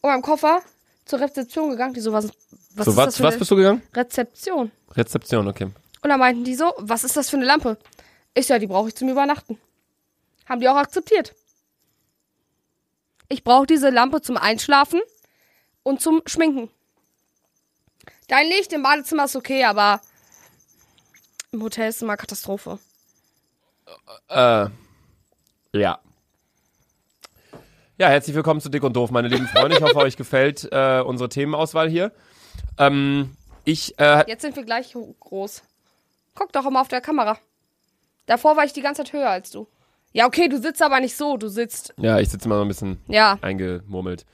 und 0.01 0.09
meinem 0.09 0.21
Koffer 0.21 0.61
zur 1.05 1.19
Rezeption 1.19 1.69
gegangen. 1.69 1.93
Die 1.93 2.01
so, 2.01 2.11
was, 2.11 2.29
was 2.75 2.85
so, 2.85 2.91
ist 2.91 2.97
was, 2.97 3.21
was 3.21 3.37
bist 3.37 3.51
du 3.51 3.55
gegangen? 3.55 3.81
Rezeption? 3.93 4.71
Rezeption, 4.91 5.47
okay. 5.47 5.65
Und 5.65 6.09
dann 6.09 6.19
meinten 6.19 6.43
die 6.43 6.55
so, 6.55 6.73
was 6.77 7.03
ist 7.03 7.15
das 7.15 7.29
für 7.29 7.37
eine 7.37 7.45
Lampe? 7.45 7.77
Ich 8.33 8.49
ja, 8.49 8.59
die 8.59 8.67
brauche 8.67 8.89
ich 8.89 8.95
zum 8.95 9.09
Übernachten. 9.09 9.57
Haben 10.47 10.59
die 10.59 10.67
auch 10.67 10.75
akzeptiert. 10.75 11.33
Ich 13.29 13.43
brauche 13.43 13.65
diese 13.65 13.89
Lampe 13.89 14.21
zum 14.21 14.37
Einschlafen 14.37 15.01
und 15.83 16.01
zum 16.01 16.21
Schminken. 16.25 16.69
Dein 18.27 18.47
Licht 18.47 18.73
im 18.73 18.83
Badezimmer 18.83 19.25
ist 19.25 19.35
okay, 19.35 19.63
aber 19.63 20.01
im 21.51 21.61
Hotel 21.61 21.89
ist 21.89 22.01
immer 22.01 22.17
Katastrophe. 22.17 22.79
Äh, 24.29 24.67
ja. 25.73 25.99
Ja, 27.97 28.09
herzlich 28.09 28.35
willkommen 28.35 28.59
zu 28.59 28.69
Dick 28.69 28.83
und 28.83 28.95
Doof, 28.95 29.11
meine 29.11 29.27
lieben 29.27 29.47
Freunde. 29.47 29.77
Ich 29.77 29.83
hoffe, 29.83 29.97
euch 29.97 30.17
gefällt 30.17 30.67
äh, 30.71 31.01
unsere 31.01 31.29
Themenauswahl 31.29 31.89
hier. 31.89 32.11
Ähm, 32.77 33.35
ich, 33.65 33.97
äh, 33.99 34.23
Jetzt 34.27 34.41
sind 34.41 34.55
wir 34.55 34.63
gleich 34.63 34.95
groß. 35.19 35.63
Guck 36.35 36.51
doch 36.51 36.65
immer 36.65 36.81
auf 36.81 36.87
der 36.87 37.01
Kamera. 37.01 37.37
Davor 38.25 38.57
war 38.57 38.63
ich 38.65 38.73
die 38.73 38.81
ganze 38.81 39.03
Zeit 39.03 39.13
höher 39.13 39.29
als 39.29 39.51
du. 39.51 39.67
Ja, 40.13 40.25
okay, 40.27 40.47
du 40.47 40.59
sitzt 40.59 40.81
aber 40.81 40.99
nicht 40.99 41.15
so, 41.15 41.37
du 41.37 41.47
sitzt. 41.49 41.93
ja, 41.97 42.19
ich 42.19 42.29
sitze 42.29 42.45
immer 42.45 42.55
so 42.57 42.61
ein 42.61 42.67
bisschen 42.67 42.99
Ja. 43.07 43.37
eingemurmelt. 43.41 44.25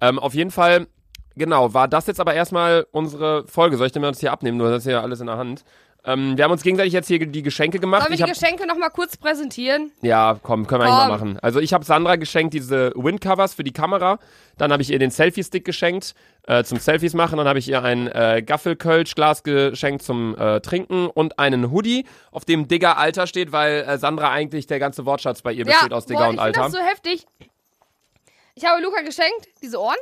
Ähm, 0.00 0.18
auf 0.18 0.34
jeden 0.34 0.50
Fall, 0.50 0.86
genau, 1.36 1.74
war 1.74 1.88
das 1.88 2.06
jetzt 2.06 2.20
aber 2.20 2.34
erstmal 2.34 2.86
unsere 2.90 3.46
Folge. 3.46 3.76
Soll 3.76 3.86
ich 3.86 3.92
denn 3.92 4.02
mal 4.02 4.10
das 4.12 4.20
hier 4.20 4.32
abnehmen? 4.32 4.58
Du 4.58 4.66
hast 4.66 4.84
ja 4.86 5.00
alles 5.02 5.20
in 5.20 5.26
der 5.26 5.36
Hand. 5.36 5.64
Ähm, 6.06 6.36
wir 6.36 6.44
haben 6.44 6.52
uns 6.52 6.62
gegenseitig 6.62 6.92
jetzt 6.92 7.08
hier 7.08 7.18
die 7.26 7.42
Geschenke 7.42 7.80
gemacht. 7.80 8.02
Sollen 8.02 8.12
wir 8.12 8.14
Ich 8.14 8.24
die 8.24 8.30
hab, 8.30 8.38
Geschenke 8.40 8.66
nochmal 8.66 8.90
kurz 8.90 9.16
präsentieren? 9.16 9.90
ja, 10.02 10.38
komm, 10.40 10.66
können 10.66 10.82
wir 10.82 10.86
eigentlich 10.86 10.98
Komm. 11.00 11.08
mal 11.08 11.14
machen. 11.18 11.38
Also 11.40 11.58
ich 11.58 11.72
habe 11.74 11.84
Sandra 11.84 12.14
geschenkt, 12.16 12.54
diese 12.54 12.92
Windcovers 12.94 13.54
für 13.54 13.64
die 13.64 13.72
Kamera. 13.72 14.18
Dann 14.56 14.72
habe 14.72 14.82
ich 14.82 14.90
ihr 14.90 14.98
den 15.00 15.10
Selfie-Stick 15.10 15.64
geschenkt 15.64 16.14
äh, 16.46 16.62
zum 16.62 16.78
Selfies 16.78 17.12
machen. 17.12 17.38
Dann 17.38 17.48
habe 17.48 17.58
ich 17.58 17.68
ihr 17.68 17.82
ein 17.82 18.06
äh, 18.06 18.42
Gaffelkölsch-Glas 18.46 19.42
geschenkt 19.42 20.02
zum 20.02 20.36
äh, 20.38 20.60
Trinken 20.60 21.08
und 21.08 21.38
einen 21.40 21.72
Hoodie, 21.72 22.06
auf 22.30 22.44
dem 22.44 22.68
Digger 22.68 22.98
Alter 22.98 23.26
steht, 23.26 23.50
weil 23.50 23.82
äh, 23.82 23.98
Sandra 23.98 24.30
eigentlich 24.30 24.66
der 24.68 24.78
ganze 24.78 25.04
Wortschatz 25.06 25.42
bei 25.42 25.52
ihr 25.52 25.64
besteht 25.64 25.92
aus 25.92 26.06
Digger 26.06 26.20
boah, 26.20 26.28
und 26.28 26.38
Alter. 26.38 26.62
das 26.62 26.72
so 26.72 26.78
heftig. 26.78 27.26
Ich 28.54 28.64
habe 28.64 28.80
Luca 28.80 29.02
geschenkt, 29.02 29.48
diese 29.60 29.80
Ohren. 29.80 29.96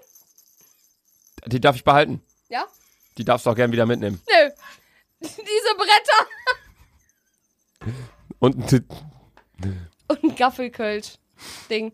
Die 1.46 1.60
darf 1.60 1.76
ich 1.76 1.84
behalten. 1.84 2.22
Ja? 2.48 2.64
Die 3.18 3.24
darfst 3.24 3.46
du 3.46 3.50
auch 3.50 3.56
gern 3.56 3.72
wieder 3.72 3.86
mitnehmen. 3.86 4.20
Nö. 4.28 4.50
Diese 5.24 5.74
Bretter 5.76 6.26
Und 8.38 8.72
und 10.08 10.22
ein 10.24 10.34
Gaffelkölsch-Ding. 10.37 11.92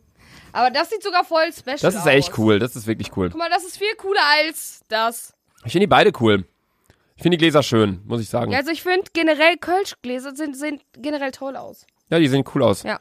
Aber 0.53 0.71
das 0.71 0.91
sieht 0.91 1.03
sogar 1.03 1.25
voll 1.25 1.53
special 1.53 1.75
aus. 1.75 1.81
das 1.81 1.95
ist 1.95 2.07
echt 2.07 2.37
cool. 2.39 2.59
Das 2.59 2.75
ist 2.75 2.87
wirklich 2.87 3.17
cool. 3.17 3.31
Guck 3.31 3.39
mal, 3.39 3.51
das 3.51 3.65
ist 3.65 3.79
viel 3.79 3.95
cooler 3.97 4.21
als 4.39 4.81
das. 4.89 5.33
Ich 5.65 5.73
finde 5.73 5.85
die 5.87 5.91
beide 5.91 6.13
cool. 6.21 6.45
Ich 7.17 7.23
finde 7.23 7.37
die 7.37 7.43
Gläser 7.43 7.63
schön, 7.63 8.01
muss 8.07 8.21
ich 8.21 8.29
sagen. 8.29 8.51
Ja, 8.51 8.57
Ja, 8.57 8.61
also 8.61 8.73
ich 8.73 8.83
finde 8.83 9.05
generell 9.13 9.57
Kölschgläser 9.59 10.35
sind, 10.35 10.57
sehen 10.57 10.81
generell 10.95 11.31
toll 11.31 11.57
aus. 11.57 11.87
die 12.11 12.29
sehen 12.29 12.45
cool 12.55 12.63
aus. 12.63 12.83
Ja. 12.83 12.99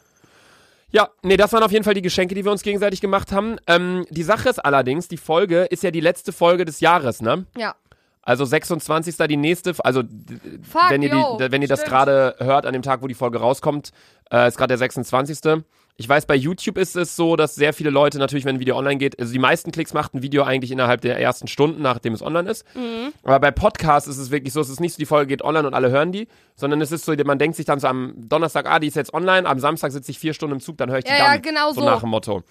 Ja, 0.91 1.09
nee, 1.21 1.37
das 1.37 1.53
waren 1.53 1.63
auf 1.63 1.71
jeden 1.71 1.83
Fall 1.83 1.93
die 1.93 2.01
Geschenke, 2.01 2.33
die 2.33 2.43
wir 2.43 2.51
uns 2.51 2.63
gegenseitig 2.63 2.99
gemacht 2.99 3.31
haben. 3.31 3.57
Ähm, 3.67 4.05
die 4.09 4.23
Sache 4.23 4.49
ist 4.49 4.59
allerdings, 4.59 5.07
die 5.07 5.17
Folge 5.17 5.65
ist 5.65 5.83
ja 5.83 5.91
die 5.91 5.99
letzte 5.99 6.33
Folge 6.33 6.65
des 6.65 6.79
Jahres, 6.79 7.21
ne? 7.21 7.45
Ja. 7.55 7.75
Also 8.21 8.45
26. 8.45 9.15
die 9.27 9.37
nächste, 9.37 9.73
also 9.79 10.03
Fuck, 10.03 10.81
wenn 10.89 11.01
ihr, 11.01 11.09
yo, 11.09 11.37
die, 11.39 11.51
wenn 11.51 11.61
ihr 11.61 11.67
das 11.67 11.83
gerade 11.83 12.35
hört 12.39 12.65
an 12.65 12.73
dem 12.73 12.81
Tag, 12.81 13.01
wo 13.01 13.07
die 13.07 13.13
Folge 13.13 13.39
rauskommt, 13.39 13.91
äh, 14.31 14.47
ist 14.47 14.57
gerade 14.57 14.69
der 14.69 14.77
26. 14.77 15.63
Ich 15.95 16.07
weiß, 16.07 16.27
bei 16.27 16.35
YouTube 16.35 16.77
ist 16.77 16.95
es 16.95 17.15
so, 17.17 17.35
dass 17.35 17.55
sehr 17.55 17.73
viele 17.73 17.89
Leute 17.89 18.19
natürlich, 18.19 18.45
wenn 18.45 18.55
ein 18.55 18.59
Video 18.61 18.77
online 18.77 18.97
geht, 18.97 19.19
also 19.19 19.33
die 19.33 19.39
meisten 19.39 19.71
Klicks 19.71 19.93
macht 19.93 20.13
ein 20.13 20.21
Video 20.21 20.43
eigentlich 20.43 20.71
innerhalb 20.71 21.01
der 21.01 21.19
ersten 21.19 21.47
Stunden, 21.47 21.81
nachdem 21.81 22.13
es 22.13 22.21
online 22.21 22.49
ist. 22.49 22.63
Mhm. 22.75 23.11
Aber 23.23 23.39
bei 23.39 23.51
Podcasts 23.51 24.07
ist 24.07 24.17
es 24.17 24.31
wirklich 24.31 24.53
so, 24.53 24.61
es 24.61 24.69
ist 24.69 24.79
nicht 24.79 24.93
so, 24.93 24.97
die 24.97 25.05
Folge 25.05 25.27
geht 25.27 25.41
online 25.41 25.67
und 25.67 25.73
alle 25.73 25.89
hören 25.89 26.11
die, 26.13 26.27
sondern 26.55 26.79
es 26.81 26.91
ist 26.93 27.03
so, 27.05 27.13
man 27.25 27.37
denkt 27.39 27.57
sich 27.57 27.65
dann 27.65 27.79
so 27.79 27.87
am 27.87 28.13
Donnerstag, 28.15 28.69
ah, 28.69 28.79
die 28.79 28.87
ist 28.87 28.95
jetzt 28.95 29.13
online, 29.13 29.45
am 29.47 29.59
Samstag 29.59 29.91
sitze 29.91 30.11
ich 30.11 30.19
vier 30.19 30.33
Stunden 30.33 30.55
im 30.55 30.61
Zug, 30.61 30.77
dann 30.77 30.89
höre 30.89 30.99
ich 30.99 31.03
die 31.05 31.11
Ja, 31.11 31.17
dann. 31.17 31.33
ja, 31.33 31.37
genau 31.41 31.71
so. 31.73 31.81
so. 31.81 31.85
nach 31.85 31.99
dem 32.01 32.09
Motto. 32.09 32.43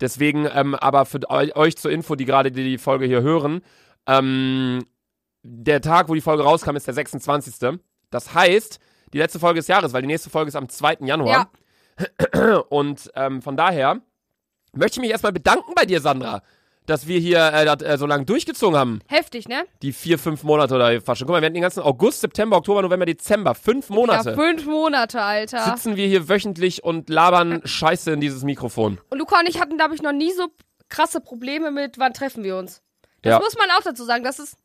Deswegen, 0.00 0.48
ähm, 0.52 0.74
aber 0.74 1.04
für 1.04 1.20
eu- 1.30 1.54
euch 1.54 1.76
zur 1.76 1.90
Info, 1.92 2.16
die 2.16 2.24
gerade 2.24 2.50
die, 2.50 2.64
die 2.64 2.78
Folge 2.78 3.06
hier 3.06 3.22
hören, 3.22 3.60
ähm, 4.08 4.84
der 5.48 5.80
Tag, 5.80 6.08
wo 6.08 6.14
die 6.14 6.20
Folge 6.20 6.42
rauskam, 6.42 6.76
ist 6.76 6.86
der 6.86 6.94
26. 6.94 7.78
Das 8.10 8.34
heißt, 8.34 8.78
die 9.12 9.18
letzte 9.18 9.38
Folge 9.38 9.60
des 9.60 9.68
Jahres, 9.68 9.92
weil 9.92 10.02
die 10.02 10.08
nächste 10.08 10.30
Folge 10.30 10.48
ist 10.48 10.56
am 10.56 10.68
2. 10.68 10.98
Januar. 11.00 11.50
Und 12.68 13.10
ähm, 13.14 13.42
von 13.42 13.56
daher 13.56 14.00
möchte 14.72 14.98
ich 14.98 15.00
mich 15.02 15.10
erstmal 15.10 15.32
bedanken 15.32 15.72
bei 15.74 15.84
dir, 15.86 16.00
Sandra. 16.00 16.42
dass 16.86 17.06
wir 17.06 17.18
hier 17.18 17.38
äh, 17.52 17.64
das, 17.64 17.82
äh, 17.82 17.96
so 17.98 18.06
lange 18.06 18.24
durchgezogen 18.26 18.78
haben. 18.78 19.00
Heftig, 19.06 19.48
ne? 19.48 19.64
Die 19.82 19.92
vier, 19.92 20.18
fünf 20.18 20.42
Monate 20.44 20.74
oder 20.74 21.00
fast 21.00 21.18
schon. 21.18 21.26
Guck 21.26 21.34
mal, 21.34 21.40
wir 21.40 21.46
hatten 21.46 21.54
den 21.54 21.62
ganzen 21.62 21.80
August, 21.82 22.20
September, 22.20 22.58
Oktober, 22.58 22.82
November, 22.82 23.06
Dezember. 23.06 23.54
Fünf 23.54 23.88
Monate. 23.88 24.30
Ja, 24.30 24.36
fünf 24.36 24.66
Monate, 24.66 25.20
Alter. 25.22 25.64
sitzen 25.64 25.96
wir 25.96 26.06
hier 26.06 26.28
wöchentlich 26.28 26.84
und 26.84 27.08
labern 27.10 27.60
Scheiße 27.64 28.12
in 28.12 28.20
dieses 28.20 28.44
Mikrofon. 28.44 28.98
Und 29.10 29.18
Luca 29.18 29.40
und 29.40 29.48
ich 29.48 29.60
hatten, 29.60 29.76
glaube 29.78 29.94
ich, 29.94 30.02
noch 30.02 30.12
nie 30.12 30.32
so 30.32 30.48
krasse 30.88 31.20
Probleme 31.20 31.70
mit, 31.70 31.98
wann 31.98 32.12
treffen 32.12 32.44
wir 32.44 32.56
uns. 32.56 32.82
Das 33.22 33.32
Ja. 33.32 33.38
muss 33.40 33.56
man 33.56 33.68
auch 33.76 33.82
dazu 33.82 34.04
sagen. 34.04 34.22
Das 34.22 34.38
ist, 34.38 34.56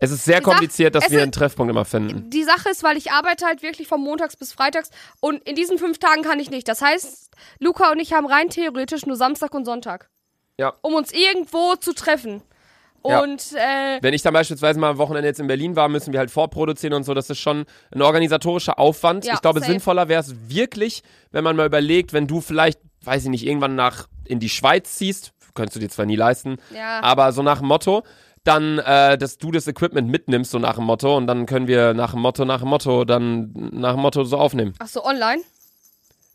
Es 0.00 0.10
ist 0.10 0.24
sehr 0.24 0.40
kompliziert, 0.40 0.94
dass 0.94 1.10
wir 1.10 1.22
einen 1.22 1.32
Treffpunkt 1.32 1.70
immer 1.70 1.84
finden. 1.84 2.30
die 2.30 2.44
Sache 2.44 2.68
ist, 2.70 2.82
weil 2.82 2.96
ich 2.96 3.10
arbeite 3.10 3.46
halt 3.46 3.62
wirklich 3.62 3.88
von 3.88 4.00
montags 4.00 4.36
bis 4.36 4.52
freitags 4.52 4.90
und 5.20 5.42
in 5.48 5.56
diesen 5.56 5.78
fünf 5.78 5.98
Tagen 5.98 6.22
kann 6.22 6.38
ich 6.38 6.50
nicht. 6.50 6.68
Das 6.68 6.82
heißt, 6.82 7.30
Luca 7.58 7.90
und 7.90 7.98
ich 7.98 8.12
haben 8.12 8.26
rein 8.26 8.48
theoretisch 8.48 9.06
nur 9.06 9.16
Samstag 9.16 9.54
und 9.54 9.64
Sonntag. 9.64 10.08
Ja. 10.58 10.74
Um 10.82 10.94
uns 10.94 11.12
irgendwo 11.12 11.74
zu 11.76 11.92
treffen. 11.94 12.42
Ja. 13.06 13.22
Und, 13.22 13.52
äh, 13.54 13.98
Wenn 14.02 14.12
ich 14.12 14.22
dann 14.22 14.34
beispielsweise 14.34 14.78
mal 14.78 14.90
am 14.90 14.98
Wochenende 14.98 15.28
jetzt 15.28 15.40
in 15.40 15.46
Berlin 15.46 15.76
war, 15.76 15.88
müssen 15.88 16.12
wir 16.12 16.18
halt 16.18 16.30
vorproduzieren 16.30 16.94
und 16.94 17.04
so. 17.04 17.14
Das 17.14 17.30
ist 17.30 17.38
schon 17.38 17.64
ein 17.92 18.02
organisatorischer 18.02 18.78
Aufwand. 18.78 19.24
Ja, 19.24 19.34
ich 19.34 19.40
glaube, 19.40 19.60
safe. 19.60 19.70
sinnvoller 19.70 20.08
wäre 20.08 20.20
es 20.20 20.34
wirklich, 20.48 21.02
wenn 21.30 21.44
man 21.44 21.56
mal 21.56 21.66
überlegt, 21.66 22.12
wenn 22.12 22.26
du 22.26 22.40
vielleicht, 22.40 22.80
weiß 23.04 23.24
ich 23.24 23.30
nicht, 23.30 23.46
irgendwann 23.46 23.76
nach 23.76 24.08
in 24.24 24.40
die 24.40 24.48
Schweiz 24.48 24.96
ziehst, 24.96 25.32
könntest 25.54 25.76
du 25.76 25.80
dir 25.80 25.88
zwar 25.88 26.06
nie 26.06 26.16
leisten, 26.16 26.56
ja. 26.74 27.00
aber 27.02 27.32
so 27.32 27.42
nach 27.42 27.58
dem 27.58 27.68
Motto, 27.68 28.04
dann, 28.48 28.78
äh, 28.78 29.16
dass 29.18 29.38
du 29.38 29.50
das 29.52 29.66
Equipment 29.68 30.08
mitnimmst, 30.08 30.50
so 30.50 30.58
nach 30.58 30.76
dem 30.76 30.84
Motto, 30.84 31.16
und 31.16 31.26
dann 31.26 31.46
können 31.46 31.68
wir 31.68 31.94
nach 31.94 32.12
dem 32.12 32.20
Motto, 32.20 32.44
nach 32.44 32.60
dem 32.60 32.68
Motto, 32.68 33.04
dann 33.04 33.52
nach 33.72 33.92
dem 33.92 34.00
Motto 34.00 34.24
so 34.24 34.38
aufnehmen. 34.38 34.74
Ach 34.78 34.88
so, 34.88 35.04
online? 35.04 35.42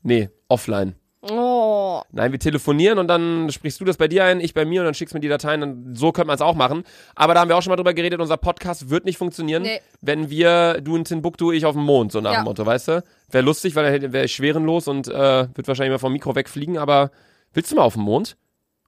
Nee, 0.04 0.30
offline. 0.48 0.96
Oh. 1.22 2.02
Nein, 2.12 2.34
wir 2.34 2.40
telefonieren 2.40 3.00
und 3.00 3.08
dann 3.08 3.50
sprichst 3.50 3.80
du 3.80 3.86
das 3.86 3.96
bei 3.96 4.10
dir 4.10 4.26
ein, 4.26 4.42
ich 4.42 4.54
bei 4.54 4.66
mir 4.66 4.82
und 4.82 4.86
dann 4.86 4.94
schickst 4.94 5.14
mir 5.14 5.22
die 5.22 5.30
Dateien. 5.30 5.62
Dann, 5.62 5.96
so 5.96 6.12
könnte 6.12 6.28
man 6.28 6.36
es 6.36 6.42
auch 6.42 6.54
machen. 6.56 6.84
Aber 7.16 7.34
da 7.34 7.40
haben 7.40 7.48
wir 7.48 7.56
auch 7.56 7.62
schon 7.62 7.70
mal 7.72 7.78
drüber 7.78 7.94
geredet, 7.94 8.20
unser 8.20 8.36
Podcast 8.36 8.90
wird 8.90 9.06
nicht 9.06 9.18
funktionieren, 9.18 9.64
Nee. 9.64 9.80
wenn 10.02 10.30
wir, 10.30 10.82
du 10.82 10.98
in 10.98 11.06
Timbuktu, 11.06 11.54
ich 11.54 11.66
auf 11.66 11.76
dem 11.76 11.84
Mond, 11.86 12.12
so 12.12 12.20
nach 12.20 12.34
Ja. 12.34 12.42
dem 12.42 12.46
Motto, 12.46 12.66
weißt 12.66 12.88
du? 12.90 13.04
Wäre 13.32 13.46
lustig, 13.46 13.74
weil 13.76 14.00
dann 14.02 14.12
wäre 14.12 14.26
ich 14.26 14.36
schwerenlos 14.36 14.90
und 14.90 15.08
äh, 15.08 15.48
wird 15.56 15.66
wahrscheinlich 15.68 15.92
mal 15.94 15.98
vom 16.00 16.12
Mikro 16.12 16.36
wegfliegen, 16.36 16.78
aber 16.78 17.10
willst 17.54 17.72
du 17.72 17.78
mal 17.78 17.84
auf 17.84 17.94
dem 17.94 18.04
Mond? 18.04 18.36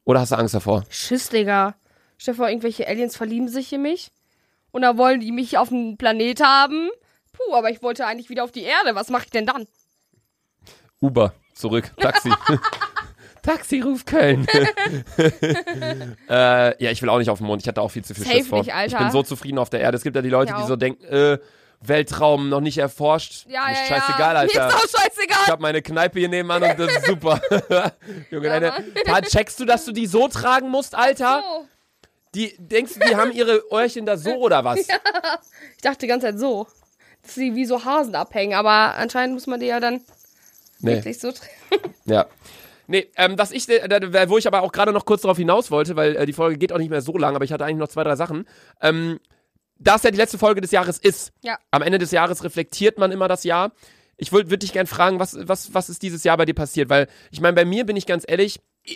Oder 0.03 0.19
hast 0.19 0.33
du 0.33 0.37
Angst 0.37 0.53
davor? 0.53 0.83
Schiss, 0.89 1.29
Digga. 1.29 1.75
Stell 2.17 2.33
dir 2.33 2.37
vor, 2.37 2.49
irgendwelche 2.49 2.87
Aliens 2.87 3.15
verlieben 3.17 3.47
sich 3.47 3.71
in 3.73 3.81
mich. 3.81 4.11
Und 4.71 4.81
dann 4.81 4.97
wollen 4.97 5.19
die 5.19 5.31
mich 5.31 5.57
auf 5.57 5.69
dem 5.69 5.97
Planet 5.97 6.41
haben. 6.41 6.89
Puh, 7.33 7.53
aber 7.53 7.69
ich 7.69 7.81
wollte 7.81 8.05
eigentlich 8.05 8.29
wieder 8.29 8.43
auf 8.43 8.51
die 8.51 8.63
Erde. 8.63 8.95
Was 8.95 9.09
mache 9.09 9.25
ich 9.25 9.31
denn 9.31 9.45
dann? 9.45 9.67
Uber, 11.01 11.33
zurück, 11.53 11.91
Taxi. 11.97 12.31
Taxi, 13.41 13.79
ruf 13.79 14.05
Köln. 14.05 14.47
äh, 16.29 16.83
ja, 16.83 16.91
ich 16.91 17.01
will 17.01 17.09
auch 17.09 17.19
nicht 17.19 17.29
auf 17.29 17.37
den 17.37 17.47
Mond. 17.47 17.61
Ich 17.61 17.67
hatte 17.67 17.81
auch 17.81 17.89
viel 17.91 18.03
zu 18.03 18.15
viel 18.15 18.23
Safe 18.23 18.37
Schiss 18.37 18.47
vor. 18.47 18.59
nicht, 18.59 18.73
Alter. 18.73 18.97
Ich 18.97 19.03
bin 19.03 19.11
so 19.11 19.21
zufrieden 19.21 19.59
auf 19.59 19.69
der 19.69 19.81
Erde. 19.81 19.97
Es 19.97 20.03
gibt 20.03 20.15
ja 20.15 20.23
die 20.23 20.29
Leute, 20.29 20.55
die 20.59 20.65
so 20.65 20.75
denken, 20.75 21.03
äh, 21.05 21.37
Weltraum 21.81 22.49
noch 22.49 22.61
nicht 22.61 22.79
erforscht. 22.79 23.45
Ja, 23.47 23.65
Mir 23.65 23.73
ja, 23.73 23.81
ist 23.81 23.87
scheißegal. 23.87 24.37
Alter. 24.37 24.59
Mir 24.59 24.67
ist 24.67 24.75
auch 24.75 24.99
scheißegal. 24.99 25.37
Ich 25.45 25.51
hab 25.51 25.59
meine 25.59 25.81
Kneipe 25.81 26.19
hier 26.19 26.29
nebenan 26.29 26.63
und 26.63 26.79
das 26.79 26.97
ist 26.97 27.05
super. 27.05 27.39
Junge, 28.31 28.47
Ja, 28.47 28.59
deine, 28.59 29.27
checkst 29.27 29.59
du, 29.59 29.65
dass 29.65 29.85
du 29.85 29.91
die 29.91 30.07
so 30.07 30.27
tragen 30.27 30.69
musst, 30.69 30.95
Alter? 30.95 31.43
So. 31.43 31.67
Die, 32.35 32.55
denkst 32.59 32.93
du, 32.95 32.99
die 32.99 33.15
haben 33.15 33.31
ihre 33.31 33.63
Öhrchen 33.71 34.05
da 34.05 34.17
so 34.17 34.35
oder 34.35 34.63
was? 34.63 34.79
Ich 35.75 35.81
dachte 35.81 35.99
die 35.99 36.07
ganze 36.07 36.27
Zeit 36.27 36.39
so. 36.39 36.67
Dass 37.21 37.35
sie 37.35 37.55
wie 37.55 37.65
so 37.65 37.83
Hasen 37.85 38.15
abhängen. 38.15 38.53
Aber 38.53 38.95
anscheinend 38.95 39.33
muss 39.35 39.47
man 39.47 39.59
die 39.59 39.67
ja 39.67 39.79
dann 39.79 40.01
Nee, 40.79 40.95
wirklich 40.97 41.19
so. 41.19 41.31
ja. 42.05 42.25
Nee, 42.87 43.09
ähm, 43.17 43.37
was 43.37 43.51
ich, 43.51 43.67
äh, 43.69 43.87
da- 43.87 44.29
wo 44.29 44.37
ich 44.37 44.45
aber 44.47 44.61
auch 44.61 44.71
gerade 44.71 44.91
noch 44.91 45.05
kurz 45.05 45.21
darauf 45.21 45.37
hinaus 45.37 45.71
wollte, 45.71 45.95
weil 45.95 46.15
äh, 46.15 46.25
die 46.25 46.33
Folge 46.33 46.57
geht 46.57 46.71
auch 46.71 46.77
nicht 46.77 46.89
mehr 46.91 47.01
so 47.01 47.17
lang, 47.17 47.35
aber 47.35 47.43
ich 47.45 47.51
hatte 47.51 47.65
eigentlich 47.65 47.77
noch 47.79 47.87
zwei, 47.87 48.03
drei 48.03 48.15
Sachen. 48.15 48.47
Ähm, 48.81 49.19
da 49.79 49.95
es 49.95 50.03
ja 50.03 50.11
die 50.11 50.17
letzte 50.17 50.37
Folge 50.37 50.61
des 50.61 50.71
Jahres 50.71 50.97
ist, 50.99 51.31
Ja. 51.41 51.57
am 51.71 51.81
Ende 51.81 51.97
des 51.97 52.11
Jahres 52.11 52.43
reflektiert 52.43 52.97
man 52.97 53.11
immer 53.11 53.27
das 53.27 53.43
Jahr. 53.43 53.71
Ich 54.17 54.31
würde 54.31 54.57
dich 54.57 54.71
gern 54.71 54.87
fragen, 54.87 55.19
was, 55.19 55.35
was, 55.47 55.73
was 55.73 55.89
ist 55.89 56.01
dieses 56.01 56.23
Jahr 56.23 56.37
bei 56.37 56.45
dir 56.45 56.53
passiert? 56.53 56.89
Weil, 56.89 57.07
ich 57.31 57.41
meine, 57.41 57.53
bei 57.55 57.65
mir 57.65 57.85
bin 57.85 57.95
ich 57.97 58.05
ganz 58.05 58.23
ehrlich, 58.27 58.59
äh, 58.85 58.93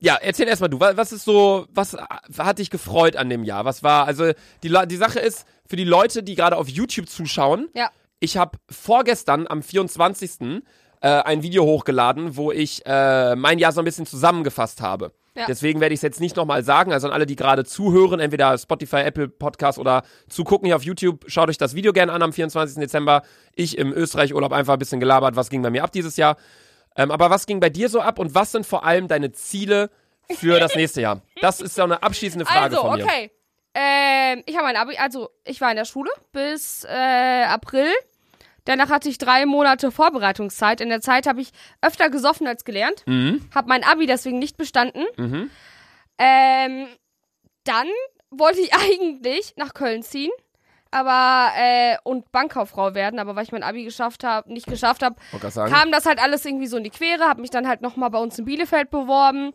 ja, 0.00 0.16
erzähl 0.20 0.48
erstmal 0.48 0.70
du, 0.70 0.80
wa- 0.80 0.96
was 0.96 1.12
ist 1.12 1.24
so, 1.24 1.66
was 1.72 1.96
hat 2.38 2.58
dich 2.58 2.70
gefreut 2.70 3.16
an 3.16 3.28
dem 3.28 3.44
Jahr? 3.44 3.64
Was 3.64 3.82
war, 3.82 4.06
also 4.06 4.32
die, 4.62 4.74
die 4.86 4.96
Sache 4.96 5.20
ist, 5.20 5.46
für 5.66 5.76
die 5.76 5.84
Leute, 5.84 6.22
die 6.22 6.34
gerade 6.34 6.56
auf 6.56 6.68
YouTube 6.68 7.08
zuschauen, 7.08 7.68
Ja. 7.74 7.90
ich 8.18 8.36
habe 8.36 8.58
vorgestern 8.70 9.46
am 9.46 9.62
24. 9.62 10.62
Äh, 11.02 11.08
ein 11.08 11.42
Video 11.42 11.64
hochgeladen, 11.64 12.36
wo 12.36 12.52
ich 12.52 12.82
äh, 12.84 13.34
mein 13.34 13.58
Jahr 13.58 13.72
so 13.72 13.80
ein 13.80 13.86
bisschen 13.86 14.04
zusammengefasst 14.04 14.82
habe. 14.82 15.12
Ja. 15.34 15.46
Deswegen 15.46 15.80
werde 15.80 15.94
ich 15.94 15.98
es 15.98 16.02
jetzt 16.02 16.20
nicht 16.20 16.36
nochmal 16.36 16.62
sagen. 16.62 16.92
Also 16.92 17.06
an 17.06 17.14
alle, 17.14 17.24
die 17.24 17.36
gerade 17.36 17.64
zuhören, 17.64 18.20
entweder 18.20 18.58
Spotify, 18.58 18.96
Apple 18.98 19.28
Podcast 19.28 19.78
oder 19.78 20.02
zugucken 20.28 20.66
hier 20.66 20.76
auf 20.76 20.82
YouTube, 20.82 21.24
schaut 21.28 21.48
euch 21.48 21.56
das 21.56 21.74
Video 21.74 21.94
gerne 21.94 22.12
an 22.12 22.20
am 22.20 22.34
24. 22.34 22.76
Dezember. 22.78 23.22
Ich 23.54 23.78
im 23.78 23.94
Österreich-Urlaub 23.94 24.52
einfach 24.52 24.74
ein 24.74 24.78
bisschen 24.78 25.00
gelabert, 25.00 25.36
was 25.36 25.48
ging 25.48 25.62
bei 25.62 25.70
mir 25.70 25.84
ab 25.84 25.92
dieses 25.92 26.18
Jahr. 26.18 26.36
Ähm, 27.00 27.10
aber 27.10 27.30
was 27.30 27.46
ging 27.46 27.60
bei 27.60 27.70
dir 27.70 27.88
so 27.88 28.00
ab 28.00 28.18
und 28.18 28.34
was 28.34 28.52
sind 28.52 28.66
vor 28.66 28.84
allem 28.84 29.08
deine 29.08 29.32
Ziele 29.32 29.90
für 30.30 30.60
das 30.60 30.74
nächste 30.76 31.00
Jahr? 31.00 31.22
Das 31.40 31.60
ist 31.62 31.74
so 31.74 31.82
eine 31.82 32.02
abschließende 32.02 32.44
Frage 32.44 32.76
Also, 32.76 32.88
von 32.88 32.98
mir. 32.98 33.04
okay. 33.04 33.30
Ähm, 33.74 34.42
ich 34.46 34.54
habe 34.56 34.66
mein 34.66 34.76
Abi, 34.76 34.96
also 34.98 35.30
ich 35.44 35.60
war 35.62 35.70
in 35.70 35.76
der 35.76 35.86
Schule 35.86 36.10
bis 36.32 36.84
äh, 36.84 37.44
April. 37.44 37.88
Danach 38.66 38.90
hatte 38.90 39.08
ich 39.08 39.16
drei 39.16 39.46
Monate 39.46 39.90
Vorbereitungszeit. 39.90 40.82
In 40.82 40.90
der 40.90 41.00
Zeit 41.00 41.26
habe 41.26 41.40
ich 41.40 41.50
öfter 41.80 42.10
gesoffen 42.10 42.46
als 42.46 42.64
gelernt. 42.64 43.02
Mhm. 43.06 43.48
Habe 43.54 43.68
mein 43.68 43.82
Abi 43.82 44.04
deswegen 44.06 44.38
nicht 44.38 44.58
bestanden. 44.58 45.04
Mhm. 45.16 45.50
Ähm, 46.18 46.86
dann 47.64 47.86
wollte 48.30 48.60
ich 48.60 48.74
eigentlich 48.74 49.54
nach 49.56 49.72
Köln 49.72 50.02
ziehen. 50.02 50.30
Aber, 50.92 51.52
äh, 51.56 51.96
und 52.02 52.32
Bankkauffrau 52.32 52.94
werden, 52.94 53.20
aber 53.20 53.36
weil 53.36 53.44
ich 53.44 53.52
mein 53.52 53.62
Abi 53.62 53.84
geschafft 53.84 54.24
habe, 54.24 54.52
nicht 54.52 54.66
geschafft 54.66 55.02
habe, 55.04 55.16
kam 55.68 55.92
das 55.92 56.04
halt 56.04 56.20
alles 56.20 56.44
irgendwie 56.44 56.66
so 56.66 56.76
in 56.78 56.84
die 56.84 56.90
Quere, 56.90 57.24
habe 57.28 57.40
mich 57.40 57.50
dann 57.50 57.68
halt 57.68 57.80
nochmal 57.80 58.10
bei 58.10 58.18
uns 58.18 58.38
in 58.38 58.44
Bielefeld 58.44 58.90
beworben 58.90 59.52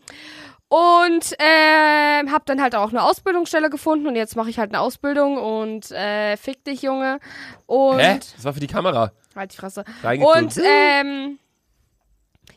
und 0.68 1.36
ähm, 1.38 2.32
habe 2.32 2.42
dann 2.46 2.60
halt 2.60 2.74
auch 2.74 2.90
eine 2.90 3.02
Ausbildungsstelle 3.02 3.70
gefunden 3.70 4.06
und 4.06 4.16
jetzt 4.16 4.34
mache 4.34 4.50
ich 4.50 4.58
halt 4.58 4.70
eine 4.72 4.80
Ausbildung 4.80 5.36
und 5.36 5.90
äh, 5.92 6.36
fick 6.36 6.64
dich, 6.64 6.82
Junge. 6.82 7.20
Und 7.66 7.98
Hä? 7.98 8.18
Das 8.18 8.44
war 8.44 8.54
für 8.54 8.60
die 8.60 8.66
Kamera. 8.66 9.12
halt 9.34 9.52
die 9.52 9.56
Fresse. 9.56 9.84
Und 10.02 10.56
ähm, 10.58 11.38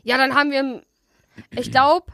ja, 0.03 0.17
dann 0.17 0.33
haben 0.35 0.51
wir, 0.51 0.81
ich 1.51 1.71
glaube, 1.71 2.11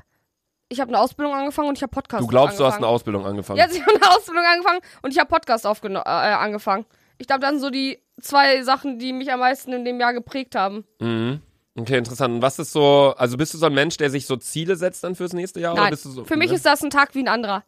ich 0.76 0.82
habe 0.82 0.90
eine 0.94 1.00
Ausbildung 1.00 1.34
angefangen 1.34 1.70
und 1.70 1.78
ich 1.78 1.82
habe 1.84 1.92
Podcast 1.92 2.22
du 2.24 2.28
glaubst, 2.28 2.60
du 2.60 2.64
hast 2.66 2.76
eine 2.76 2.86
angefangen. 2.86 2.94
Ausbildung 2.96 3.26
angefangen. 3.26 3.60
Ja, 3.60 3.68
ich 3.72 3.82
habe 3.82 3.96
eine 3.96 4.16
Ausbildung 4.16 4.44
angefangen 4.46 4.80
und 5.02 5.12
ich 5.12 5.20
habe 5.20 5.30
Podcast 5.30 5.66
aufgeno- 5.66 6.02
äh, 6.06 6.10
angefangen. 6.10 6.86
Ich 7.18 7.28
glaube, 7.28 7.42
das 7.42 7.52
sind 7.52 7.62
so 7.62 7.70
die 7.70 8.00
zwei 8.22 8.62
Sachen, 8.64 9.00
die 9.00 9.14
mich 9.14 9.32
am 9.32 9.40
meisten 9.40 9.72
in 9.74 9.86
dem 9.86 10.00
Jahr 10.00 10.14
geprägt 10.14 10.56
haben. 10.56 10.86
Mhm. 11.00 11.42
Okay, 11.78 11.98
interessant. 11.98 12.36
Und 12.36 12.42
was 12.42 12.58
ist 12.60 12.72
so, 12.72 13.14
also 13.18 13.36
bist 13.38 13.54
du 13.54 13.58
so 13.58 13.66
ein 13.66 13.74
Mensch, 13.74 13.98
der 13.98 14.10
sich 14.10 14.26
so 14.26 14.38
Ziele 14.38 14.76
setzt 14.78 15.04
dann 15.04 15.16
fürs 15.16 15.34
nächste 15.34 15.60
Jahr? 15.60 15.74
oder 15.74 15.82
Nein, 15.84 15.92
bist 15.92 16.06
du 16.06 16.10
so, 16.10 16.24
für 16.24 16.38
mich 16.38 16.50
ne? 16.50 16.56
ist 16.56 16.66
das 16.66 16.82
ein 16.84 16.90
Tag 16.90 17.16
wie 17.16 17.20
ein 17.20 17.28
anderer. 17.28 17.64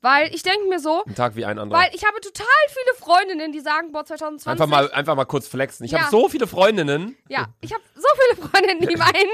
Weil 0.00 0.34
ich 0.34 0.42
denke 0.42 0.66
mir 0.68 0.80
so, 0.80 1.04
ein 1.06 1.14
Tag 1.14 1.36
wie 1.36 1.44
ein 1.44 1.60
anderer. 1.60 1.80
weil 1.80 1.90
ich 1.94 2.04
habe 2.04 2.20
total 2.20 2.44
viele 2.68 2.96
Freundinnen, 2.98 3.52
die 3.52 3.60
sagen, 3.60 3.92
boah, 3.92 4.04
2020. 4.04 4.48
Einfach 4.48 4.66
mal, 4.66 4.90
einfach 4.90 5.14
mal 5.14 5.26
kurz 5.26 5.46
flexen. 5.46 5.84
Ich 5.86 5.92
Ja. 5.92 6.00
habe 6.00 6.10
so 6.10 6.28
viele 6.28 6.48
Freundinnen. 6.48 7.16
Ja, 7.28 7.46
ich 7.60 7.72
habe 7.72 7.84
so 7.94 8.08
viele 8.34 8.48
Freundinnen, 8.48 8.80
die 8.88 8.96
meinen, 8.96 9.30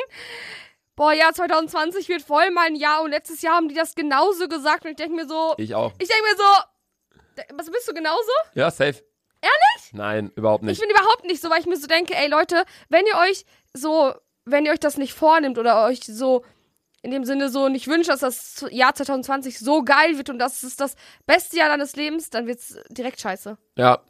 boah, 0.99 1.13
ja, 1.13 1.33
2020 1.33 2.09
wird 2.11 2.21
voll 2.23 2.51
mein 2.51 2.75
Jahr 2.77 3.03
und 3.03 3.11
letztes 3.13 3.41
Jahr 3.41 3.55
haben 3.57 3.69
die 3.69 3.75
das 3.75 3.95
genauso 3.95 4.49
gesagt 4.49 4.85
und 4.85 4.91
ich 4.91 4.97
denke 4.97 5.15
mir 5.17 5.27
so, 5.27 5.55
Ich 5.57 5.75
auch. 5.75 5.93
ich 5.99 6.09
denke 6.09 6.23
mir 6.25 6.37
so, 6.37 7.47
was 7.57 7.71
bist 7.71 7.89
du 7.89 7.95
genauso? 7.95 8.31
Ja, 8.55 8.71
safe. 8.71 9.03
Ehrlich? 9.41 9.93
Nein, 9.93 10.33
überhaupt 10.35 10.65
Ich 10.65 10.69
nicht. 10.69 10.81
bin 10.81 10.91
überhaupt 10.91 11.25
nicht 11.25 11.41
so, 11.41 11.49
weil 11.49 11.61
ich 11.61 11.67
mir 11.67 11.77
so 11.77 11.87
denke, 11.87 12.15
ey 12.15 12.29
Leute, 12.29 12.65
wenn 12.89 13.07
ihr 13.07 13.17
euch 13.17 13.45
so, 13.73 14.13
wenn 14.45 14.67
ihr 14.67 14.73
euch 14.73 14.81
das 14.81 14.97
nicht 14.99 15.15
vornimmt 15.15 15.57
oder 15.59 15.85
euch 15.85 16.01
so 16.05 16.45
in 17.03 17.13
dem 17.13 17.25
Sinne 17.25 17.49
so 17.49 17.69
nicht 17.69 17.87
wünscht, 17.87 18.11
dass 18.11 18.21
das 18.21 18.67
Jahr 18.71 18.93
2020 18.93 19.61
so 19.61 19.85
geil 19.85 20.17
wird 20.17 20.31
und 20.31 20.41
das 20.41 20.65
ist 20.65 20.81
das 20.81 20.97
beste 21.27 21.57
Jahr 21.57 21.69
deines 21.69 21.95
Lebens, 21.95 22.29
dann 22.31 22.49
wird's 22.49 22.77
direkt 22.89 23.21
scheiße. 23.21 23.57
Ja, 23.77 24.01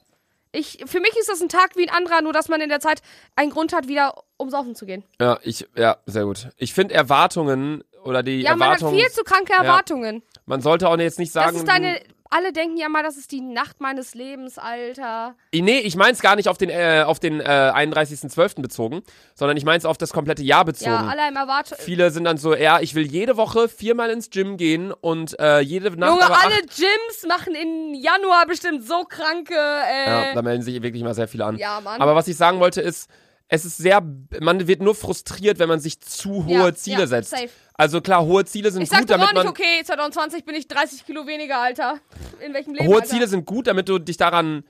Ich, 0.52 0.82
für 0.86 1.00
mich 1.00 1.16
ist 1.18 1.28
das 1.28 1.40
ein 1.40 1.48
Tag 1.48 1.76
wie 1.76 1.88
ein 1.88 1.94
anderer, 1.94 2.22
nur 2.22 2.32
dass 2.32 2.48
man 2.48 2.60
in 2.60 2.68
der 2.68 2.80
Zeit 2.80 3.02
einen 3.36 3.50
Grund 3.50 3.72
hat, 3.72 3.86
wieder 3.88 4.14
ums 4.38 4.52
Saufen 4.52 4.74
zu 4.74 4.86
gehen. 4.86 5.04
ja, 5.20 5.38
ich, 5.42 5.66
ja, 5.76 5.98
sehr 6.06 6.24
gut. 6.24 6.48
Ich 6.56 6.72
finde 6.74 6.94
Erwartungen 6.94 7.84
oder 8.04 8.22
die 8.22 8.40
Ja, 8.40 8.56
man 8.56 8.70
hat 8.70 8.78
Erwartungen. 8.80 9.00
viel 9.00 9.10
zu 9.12 9.24
kranke 9.24 9.52
Erwartungen. 9.52 10.22
man 10.46 10.60
sollte 10.62 10.88
auch 10.88 10.96
jetzt 10.98 11.18
nicht 11.18 11.32
sagen. 11.32 11.52
Das 11.52 11.56
ist 11.62 11.68
deine. 11.68 12.00
Alle 12.30 12.52
denken 12.52 12.76
ja 12.76 12.88
mal, 12.88 13.02
das 13.02 13.16
ist 13.16 13.32
die 13.32 13.40
Nacht 13.40 13.80
meines 13.80 14.14
Lebens, 14.14 14.58
Alter. 14.58 15.34
Nee, 15.54 15.78
ich 15.78 15.96
meine 15.96 16.12
es 16.12 16.20
gar 16.20 16.36
nicht 16.36 16.48
auf 16.48 16.58
den, 16.58 16.68
äh, 16.68 17.02
auf 17.06 17.18
den 17.20 17.40
äh, 17.40 17.44
31.12. 17.44 18.60
bezogen, 18.60 19.02
sondern 19.34 19.56
ich 19.56 19.64
meine 19.64 19.78
es 19.78 19.84
auf 19.84 19.96
das 19.96 20.12
komplette 20.12 20.42
Jahr 20.42 20.64
bezogen. 20.64 20.90
Ja, 20.90 21.06
alle 21.06 21.28
im 21.28 21.36
Erwartung. 21.36 21.78
Viele 21.80 22.10
sind 22.10 22.24
dann 22.24 22.36
so, 22.36 22.54
ja, 22.54 22.80
ich 22.80 22.94
will 22.94 23.06
jede 23.06 23.36
Woche 23.36 23.68
viermal 23.68 24.10
ins 24.10 24.30
Gym 24.30 24.56
gehen 24.56 24.92
und 24.92 25.38
äh, 25.40 25.60
jede 25.60 25.90
Nacht 25.96 26.10
Junge, 26.10 26.38
alle 26.38 26.60
Gyms 26.62 27.26
machen 27.26 27.54
im 27.54 27.94
Januar 27.94 28.46
bestimmt 28.46 28.86
so 28.86 29.04
kranke. 29.04 29.54
Äh, 29.54 30.06
Ja, 30.28 30.34
da 30.34 30.42
melden 30.42 30.62
sich 30.62 30.74
wirklich 30.82 31.00
immer 31.00 31.14
sehr 31.14 31.28
viele 31.28 31.44
an. 31.46 31.56
Ja, 31.56 31.80
Mann. 31.80 32.00
Aber 32.00 32.14
was 32.14 32.28
ich 32.28 32.36
sagen 32.36 32.60
wollte 32.60 32.80
ist, 32.80 33.08
es 33.48 33.64
ist 33.64 33.78
sehr, 33.78 34.02
man 34.40 34.66
wird 34.68 34.82
nur 34.82 34.94
frustriert, 34.94 35.58
wenn 35.58 35.68
man 35.68 35.80
sich 35.80 36.00
zu 36.00 36.44
hohe 36.44 36.52
Ja, 36.52 36.74
Ziele 36.74 37.00
ja, 37.00 37.06
setzt. 37.06 37.30
safe. 37.30 37.48
Also 37.74 38.00
klar, 38.00 38.24
hohe 38.24 38.44
Ziele 38.44 38.70
sind 38.70 38.82
Ich 38.82 38.90
gut, 38.90 39.08
damit 39.08 39.28
auch 39.28 39.32
nicht, 39.32 39.44
man 39.44 39.48
okay, 39.48 39.82
2020 39.84 40.44
bin 40.44 40.54
ich 40.54 40.68
30 40.68 41.06
Kilo 41.06 41.26
weniger, 41.26 41.58
Alter. 41.58 41.98
In 42.44 42.52
welchem 42.52 42.74
Leben, 42.74 42.86
hohe 42.86 42.96
Alter? 42.96 43.06
Ziele 43.06 43.26
sind 43.26 43.46
gut, 43.46 43.66
damit 43.66 43.88
du 43.88 43.98
dich 43.98 44.16
daran 44.16 44.64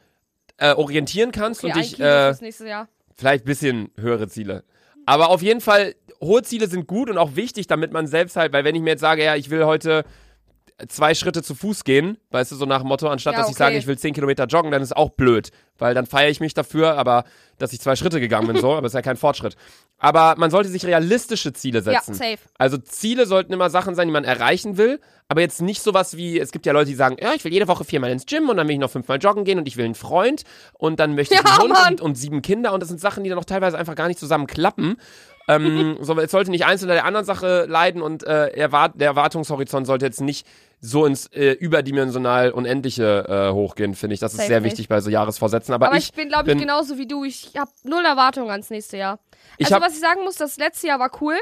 äh, 0.58 0.72
orientieren 0.72 1.32
kannst 1.32 1.64
okay, 1.64 1.72
und 1.72 1.82
dich 1.82 1.98
äh, 1.98 2.34
vielleicht 3.16 3.44
ein 3.44 3.46
bisschen 3.46 3.90
höhere 3.96 4.28
Ziele. 4.28 4.64
Aber 5.06 5.30
auf 5.30 5.42
jeden 5.42 5.60
Fall, 5.60 5.94
hohe 6.20 6.42
Ziele 6.42 6.68
sind 6.68 6.86
gut 6.86 7.10
und 7.10 7.18
auch 7.18 7.34
wichtig, 7.34 7.66
damit 7.66 7.92
man 7.92 8.06
selbst 8.06 8.36
halt, 8.36 8.52
weil 8.52 8.64
wenn 8.64 8.74
ich 8.74 8.82
mir 8.82 8.90
jetzt 8.90 9.00
sage, 9.00 9.24
ja, 9.24 9.34
ich 9.36 9.50
will 9.50 9.64
heute 9.64 10.04
zwei 10.86 11.14
Schritte 11.14 11.42
zu 11.42 11.54
Fuß 11.56 11.82
gehen, 11.82 12.18
weißt 12.30 12.52
du, 12.52 12.56
so 12.56 12.64
nach 12.64 12.80
dem 12.80 12.88
Motto, 12.88 13.08
anstatt 13.08 13.34
Ja, 13.34 13.40
dass 13.40 13.50
ich 13.50 13.56
sage, 13.56 13.76
ich 13.76 13.86
will 13.88 13.98
zehn 13.98 14.14
Kilometer 14.14 14.44
joggen, 14.46 14.70
dann 14.70 14.80
ist 14.80 14.96
auch 14.96 15.10
blöd, 15.10 15.50
weil 15.76 15.92
dann 15.92 16.06
feiere 16.06 16.30
ich 16.30 16.38
mich 16.38 16.54
dafür, 16.54 16.96
aber 16.96 17.24
dass 17.58 17.72
ich 17.72 17.80
zwei 17.80 17.96
Schritte 17.96 18.20
gegangen 18.20 18.46
bin, 18.46 18.56
so, 18.60 18.72
aber 18.76 18.86
ist 18.86 18.92
ja 18.92 19.02
kein 19.02 19.16
Fortschritt. 19.16 19.56
Aber 19.98 20.36
man 20.38 20.52
sollte 20.52 20.68
sich 20.68 20.86
realistische 20.86 21.52
Ziele 21.52 21.82
setzen. 21.82 22.12
Ja, 22.12 22.18
safe. 22.18 22.38
Also 22.58 22.78
Ziele 22.78 23.26
sollten 23.26 23.52
immer 23.52 23.70
Sachen 23.70 23.96
sein, 23.96 24.06
die 24.06 24.12
man 24.12 24.22
erreichen 24.22 24.76
will, 24.76 25.00
aber 25.26 25.40
jetzt 25.40 25.60
nicht 25.60 25.82
sowas 25.82 26.16
wie, 26.16 26.38
es 26.38 26.52
gibt 26.52 26.64
ja 26.64 26.72
Leute, 26.72 26.90
die 26.90 26.94
sagen, 26.94 27.16
ja, 27.20 27.34
ich 27.34 27.44
will 27.44 27.52
jede 27.52 27.66
Woche 27.66 27.84
viermal 27.84 28.10
ins 28.10 28.26
Gym 28.26 28.48
und 28.48 28.56
dann 28.56 28.68
will 28.68 28.74
ich 28.74 28.80
noch 28.80 28.90
fünfmal 28.90 29.18
joggen 29.18 29.44
gehen 29.44 29.58
und 29.58 29.66
ich 29.66 29.76
will 29.76 29.84
einen 29.84 29.96
Freund 29.96 30.44
und 30.74 31.00
dann 31.00 31.16
möchte 31.16 31.34
ich 31.34 31.40
Ja, 31.44 31.58
einen 31.58 31.72
Hund 31.72 31.90
und, 31.90 32.00
und 32.00 32.14
sieben 32.14 32.40
Kinder 32.40 32.72
und 32.72 32.80
das 32.80 32.88
sind 32.88 33.00
Sachen, 33.00 33.24
die 33.24 33.30
dann 33.30 33.38
auch 33.38 33.44
teilweise 33.44 33.76
einfach 33.76 33.96
gar 33.96 34.06
nicht 34.06 34.20
zusammen 34.20 34.46
klappen. 34.46 34.96
Ähm, 35.48 35.96
so, 36.02 36.18
es 36.18 36.30
sollte 36.30 36.50
nicht 36.50 36.64
eins 36.66 36.82
unter 36.82 36.94
der 36.94 37.04
anderen 37.04 37.26
Sache 37.26 37.64
leiden 37.68 38.02
und 38.02 38.22
äh, 38.24 38.48
erwart 38.48 38.92
der 39.00 39.08
Erwartungshorizont 39.08 39.86
sollte 39.86 40.04
jetzt 40.06 40.20
nicht 40.20 40.46
so 40.80 41.06
ins 41.06 41.26
äh, 41.32 41.52
überdimensional 41.52 42.52
Unendliche 42.52 43.24
äh, 43.28 43.52
hochgehen, 43.52 43.94
finde 43.94 44.14
ich. 44.14 44.20
Das 44.20 44.32
ist 44.32 44.36
Safe 44.38 44.48
sehr 44.48 44.60
nicht. 44.60 44.72
wichtig 44.72 44.88
bei 44.88 45.00
so 45.00 45.10
Jahresvorsätzen. 45.10 45.74
Aber, 45.74 45.86
Aber 45.88 45.96
ich, 45.96 46.04
ich, 46.10 46.12
bin, 46.12 46.28
glaube 46.28 46.44
ich, 46.44 46.48
bin- 46.56 46.58
genauso 46.60 46.98
wie 46.98 47.06
du. 47.08 47.24
Ich 47.24 47.50
habe 47.58 47.70
null 47.82 48.04
Erwartungen 48.04 48.50
ans 48.50 48.70
nächste 48.70 48.96
Jahr. 48.98 49.18
Ich 49.56 49.66
Also, 49.66 49.76
hab- 49.76 49.82
was 49.82 49.94
ich 49.94 50.00
sagen 50.00 50.22
muss, 50.22 50.36
das 50.36 50.56
letzte 50.58 50.86
Jahr 50.86 51.00
war 51.00 51.10
cool. 51.20 51.34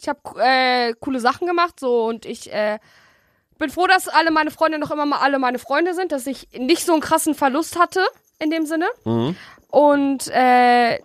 Ich 0.00 0.08
habe 0.08 0.20
äh, 0.38 0.92
coole 1.00 1.18
Sachen 1.20 1.46
gemacht, 1.46 1.80
so 1.80 2.04
und 2.06 2.26
ich 2.26 2.52
äh, 2.52 2.78
bin 3.58 3.70
froh, 3.70 3.86
dass 3.88 4.06
alle 4.06 4.30
meine 4.30 4.50
Freunde 4.52 4.78
noch 4.78 4.90
immer 4.90 5.06
mal 5.06 5.18
alle 5.18 5.38
meine 5.40 5.58
Freunde 5.58 5.94
sind, 5.94 6.12
dass 6.12 6.26
ich 6.26 6.48
nicht 6.56 6.84
so 6.84 6.92
einen 6.92 7.00
krassen 7.00 7.34
Verlust 7.34 7.78
hatte 7.78 8.04
in 8.38 8.50
dem 8.50 8.66
Sinne. 8.66 8.86
Mhm. 9.04 9.34
Und 9.68 10.28
äh, 10.28 10.98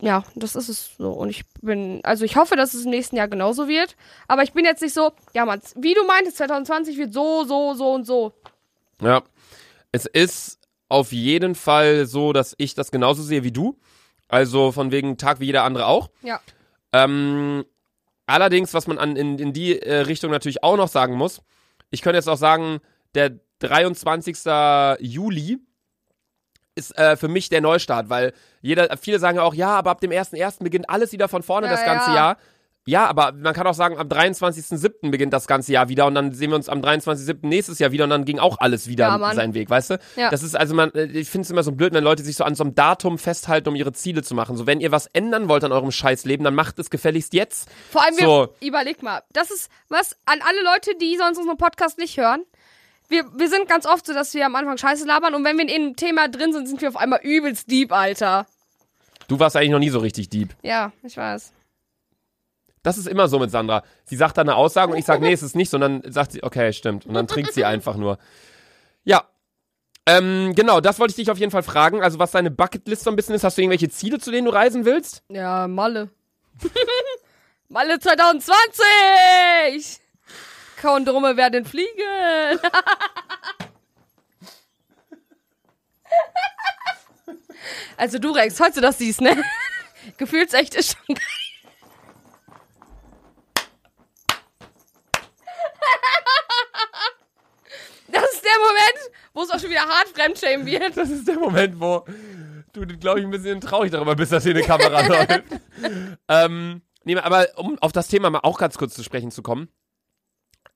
ja, 0.00 0.22
das 0.34 0.54
ist 0.56 0.68
es 0.70 0.96
so. 0.96 1.10
Und 1.10 1.28
ich 1.28 1.42
bin, 1.60 2.00
also 2.04 2.24
ich 2.24 2.36
hoffe, 2.36 2.56
dass 2.56 2.74
es 2.74 2.84
im 2.84 2.90
nächsten 2.90 3.16
Jahr 3.16 3.28
genauso 3.28 3.68
wird. 3.68 3.96
Aber 4.28 4.42
ich 4.42 4.52
bin 4.52 4.64
jetzt 4.64 4.82
nicht 4.82 4.94
so, 4.94 5.12
ja, 5.34 5.44
man, 5.44 5.60
wie 5.76 5.94
du 5.94 6.04
meintest, 6.04 6.38
2020 6.38 6.96
wird 6.96 7.12
so, 7.12 7.44
so, 7.44 7.74
so 7.74 7.92
und 7.92 8.06
so. 8.06 8.32
Ja. 9.00 9.22
Es 9.92 10.06
ist 10.06 10.58
auf 10.88 11.12
jeden 11.12 11.54
Fall 11.54 12.06
so, 12.06 12.32
dass 12.32 12.54
ich 12.58 12.74
das 12.74 12.90
genauso 12.90 13.22
sehe 13.22 13.44
wie 13.44 13.52
du. 13.52 13.78
Also 14.28 14.72
von 14.72 14.92
wegen 14.92 15.16
Tag 15.16 15.40
wie 15.40 15.46
jeder 15.46 15.64
andere 15.64 15.86
auch. 15.86 16.10
Ja. 16.22 16.40
Ähm, 16.92 17.64
allerdings, 18.26 18.74
was 18.74 18.86
man 18.86 18.98
an, 18.98 19.16
in, 19.16 19.38
in 19.38 19.52
die 19.52 19.80
äh, 19.80 20.00
Richtung 20.00 20.30
natürlich 20.30 20.62
auch 20.62 20.76
noch 20.76 20.88
sagen 20.88 21.14
muss, 21.14 21.42
ich 21.90 22.02
könnte 22.02 22.16
jetzt 22.16 22.28
auch 22.28 22.36
sagen, 22.36 22.80
der 23.14 23.40
23. 23.58 24.36
Juli 25.00 25.58
ist 26.74 26.96
äh, 26.96 27.16
für 27.16 27.28
mich 27.28 27.48
der 27.48 27.60
Neustart, 27.60 28.08
weil 28.10 28.32
jeder, 28.60 28.96
viele 28.96 29.18
sagen 29.18 29.36
ja 29.36 29.42
auch, 29.42 29.54
ja, 29.54 29.70
aber 29.70 29.90
ab 29.90 30.00
dem 30.00 30.10
1.1. 30.10 30.62
beginnt 30.62 30.88
alles 30.88 31.12
wieder 31.12 31.28
von 31.28 31.42
vorne 31.42 31.66
Ja, 31.66 31.72
das 31.72 31.84
ganze 31.84 32.10
ja. 32.10 32.14
Jahr. 32.16 32.36
Ja, 32.86 33.06
aber 33.06 33.32
man 33.32 33.52
kann 33.52 33.66
auch 33.66 33.74
sagen, 33.74 33.98
am 33.98 34.08
23.07. 34.08 35.10
beginnt 35.10 35.32
das 35.34 35.46
ganze 35.46 35.70
Jahr 35.70 35.90
wieder 35.90 36.06
und 36.06 36.14
dann 36.14 36.32
sehen 36.32 36.50
wir 36.50 36.56
uns 36.56 36.68
am 36.68 36.80
23.07. 36.80 37.46
nächstes 37.46 37.78
Jahr 37.78 37.92
wieder 37.92 38.04
und 38.04 38.10
dann 38.10 38.24
ging 38.24 38.38
auch 38.38 38.56
alles 38.58 38.88
wieder 38.88 39.06
Ja, 39.06 39.34
seinen 39.34 39.52
Weg, 39.52 39.68
weißt 39.68 39.90
du? 39.90 39.98
Ja. 40.16 40.30
Das 40.30 40.42
ist 40.42 40.56
also 40.56 40.74
man, 40.74 40.90
äh, 40.94 41.04
ich 41.04 41.28
finde 41.28 41.44
es 41.44 41.50
immer 41.50 41.62
so 41.62 41.72
blöd, 41.72 41.92
wenn 41.92 42.02
Leute 42.02 42.22
sich 42.22 42.36
so 42.36 42.44
an 42.44 42.54
so 42.54 42.64
einem 42.64 42.74
Datum 42.74 43.18
festhalten, 43.18 43.68
um 43.68 43.76
ihre 43.76 43.92
Ziele 43.92 44.22
zu 44.22 44.34
machen. 44.34 44.56
So, 44.56 44.66
wenn 44.66 44.80
ihr 44.80 44.90
was 44.92 45.06
ändern 45.12 45.48
wollt 45.48 45.62
an 45.62 45.72
eurem 45.72 45.92
Scheißleben, 45.92 46.42
dann 46.42 46.54
macht 46.54 46.78
es 46.78 46.88
gefälligst 46.88 47.34
jetzt. 47.34 47.68
Vor 47.90 48.02
allem, 48.02 48.16
wir, 48.16 48.24
So. 48.24 48.48
überleg 48.62 49.02
mal, 49.02 49.22
das 49.32 49.50
ist 49.50 49.70
was 49.88 50.16
an 50.24 50.40
alle 50.42 50.62
Leute, 50.64 50.92
die 51.00 51.16
sonst 51.18 51.38
unseren 51.38 51.58
Podcast 51.58 51.98
nicht 51.98 52.16
hören. 52.16 52.42
Wir, 53.10 53.24
wir 53.36 53.48
sind 53.48 53.68
ganz 53.68 53.86
oft 53.86 54.06
so, 54.06 54.14
dass 54.14 54.32
wir 54.34 54.46
am 54.46 54.54
Anfang 54.54 54.78
Scheiße 54.78 55.04
labern 55.04 55.34
und 55.34 55.44
wenn 55.44 55.58
wir 55.58 55.68
in 55.68 55.70
einem 55.70 55.96
Thema 55.96 56.28
drin 56.28 56.52
sind, 56.52 56.68
sind 56.68 56.80
wir 56.80 56.88
auf 56.88 56.96
einmal 56.96 57.18
übelst 57.22 57.68
deep, 57.68 57.92
Alter. 57.92 58.46
Du 59.26 59.40
warst 59.40 59.56
eigentlich 59.56 59.70
noch 59.70 59.80
nie 59.80 59.90
so 59.90 59.98
richtig 59.98 60.28
deep. 60.28 60.54
Ja, 60.62 60.92
ich 61.02 61.16
weiß. 61.16 61.52
Das 62.84 62.98
ist 62.98 63.08
immer 63.08 63.26
so 63.26 63.40
mit 63.40 63.50
Sandra. 63.50 63.82
Sie 64.04 64.16
sagt 64.16 64.38
dann 64.38 64.48
eine 64.48 64.56
Aussage 64.56 64.92
und 64.92 64.98
ich 64.98 65.04
sage, 65.04 65.22
nee, 65.22 65.32
es 65.32 65.42
ist 65.42 65.56
nicht, 65.56 65.70
sondern 65.70 66.02
sagt 66.10 66.32
sie, 66.32 66.42
okay, 66.44 66.72
stimmt. 66.72 67.04
Und 67.04 67.14
dann 67.14 67.26
trinkt 67.26 67.52
sie 67.52 67.64
einfach 67.64 67.96
nur. 67.96 68.18
Ja. 69.04 69.24
Ähm, 70.06 70.54
genau, 70.54 70.80
das 70.80 70.98
wollte 70.98 71.10
ich 71.10 71.16
dich 71.16 71.30
auf 71.30 71.38
jeden 71.38 71.50
Fall 71.50 71.62
fragen. 71.62 72.02
Also, 72.02 72.18
was 72.18 72.30
deine 72.30 72.50
Bucketlist 72.50 73.02
so 73.02 73.10
ein 73.10 73.16
bisschen 73.16 73.34
ist. 73.34 73.44
Hast 73.44 73.58
du 73.58 73.62
irgendwelche 73.62 73.90
Ziele, 73.90 74.18
zu 74.18 74.30
denen 74.30 74.46
du 74.46 74.52
reisen 74.52 74.84
willst? 74.84 75.22
Ja, 75.28 75.68
Malle. 75.68 76.10
Malle 77.68 77.98
2020! 77.98 79.99
Kondome 80.80 81.36
werden 81.36 81.64
fliegen. 81.64 82.58
also 87.96 88.18
du 88.18 88.30
Rex, 88.32 88.56
falls 88.56 88.74
du 88.74 88.80
das 88.80 88.98
siehst, 88.98 89.20
ne? 89.20 89.36
Gefühlsecht 90.16 90.74
ist 90.74 90.96
schon 90.96 91.14
geil. 91.14 91.24
Das 98.08 98.24
ist 98.32 98.44
der 98.44 98.58
Moment, 98.58 99.16
wo 99.34 99.42
es 99.42 99.50
auch 99.50 99.60
schon 99.60 99.70
wieder 99.70 99.86
hart 99.86 100.08
fremdschämen 100.08 100.66
wird. 100.66 100.96
Das 100.96 101.10
ist 101.10 101.28
der 101.28 101.38
Moment, 101.38 101.78
wo 101.80 102.04
du, 102.72 102.86
glaube 102.98 103.20
ich, 103.20 103.24
ein 103.26 103.30
bisschen 103.30 103.60
traurig 103.60 103.90
darüber 103.92 104.16
bist, 104.16 104.32
dass 104.32 104.42
hier 104.42 104.54
eine 104.54 104.64
Kamera 104.64 105.00
läuft. 105.06 105.44
ähm, 106.28 106.82
nee, 107.04 107.16
aber 107.16 107.46
um 107.56 107.78
auf 107.80 107.92
das 107.92 108.08
Thema 108.08 108.30
mal 108.30 108.40
auch 108.40 108.58
ganz 108.58 108.78
kurz 108.78 108.94
zu 108.94 109.04
sprechen 109.04 109.30
zu 109.30 109.42
kommen. 109.42 109.68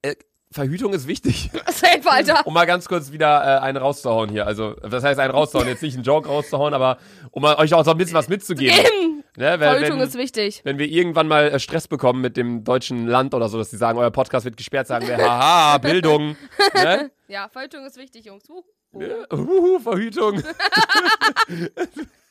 Äh, 0.05 0.15
Verhütung 0.51 0.93
ist 0.93 1.07
wichtig. 1.07 1.49
Safe, 1.67 2.01
Alter. 2.05 2.45
Um 2.45 2.53
mal 2.53 2.65
ganz 2.65 2.87
kurz 2.87 3.11
wieder 3.11 3.41
äh, 3.43 3.59
einen 3.61 3.77
rauszuhauen 3.77 4.29
hier. 4.29 4.47
Also, 4.47 4.73
das 4.73 5.03
heißt, 5.03 5.19
einen 5.19 5.31
rauszuhauen, 5.31 5.67
jetzt 5.67 5.81
nicht 5.81 5.95
einen 5.95 6.03
Joke 6.03 6.29
rauszuhauen, 6.29 6.73
aber 6.73 6.97
um 7.31 7.41
mal 7.41 7.55
euch 7.57 7.73
auch 7.73 7.83
so 7.83 7.91
ein 7.91 7.97
bisschen 7.97 8.15
was 8.15 8.29
mitzugeben. 8.29 8.77
Eben. 8.77 9.23
Ne, 9.37 9.59
weil, 9.59 9.79
Verhütung 9.79 9.99
wenn, 9.99 10.07
ist 10.07 10.17
wichtig. 10.17 10.61
wenn 10.63 10.79
wir 10.79 10.87
irgendwann 10.87 11.27
mal 11.27 11.49
äh, 11.49 11.59
Stress 11.59 11.89
bekommen 11.89 12.21
mit 12.21 12.37
dem 12.37 12.63
deutschen 12.63 13.05
Land 13.05 13.33
oder 13.33 13.49
so, 13.49 13.57
dass 13.57 13.69
sie 13.69 13.75
sagen, 13.75 13.99
euer 13.99 14.11
Podcast 14.11 14.45
wird 14.45 14.55
gesperrt, 14.55 14.87
sagen 14.87 15.07
wir, 15.07 15.17
haha, 15.17 15.77
Bildung. 15.81 16.37
ne? 16.73 17.11
Ja, 17.27 17.49
Verhütung 17.49 17.85
ist 17.85 17.97
wichtig, 17.97 18.25
Jungs. 18.25 18.47
Uh. 18.49 18.63
Ja, 18.97 19.37
Uhu, 19.37 19.79
Verhütung. 19.79 20.41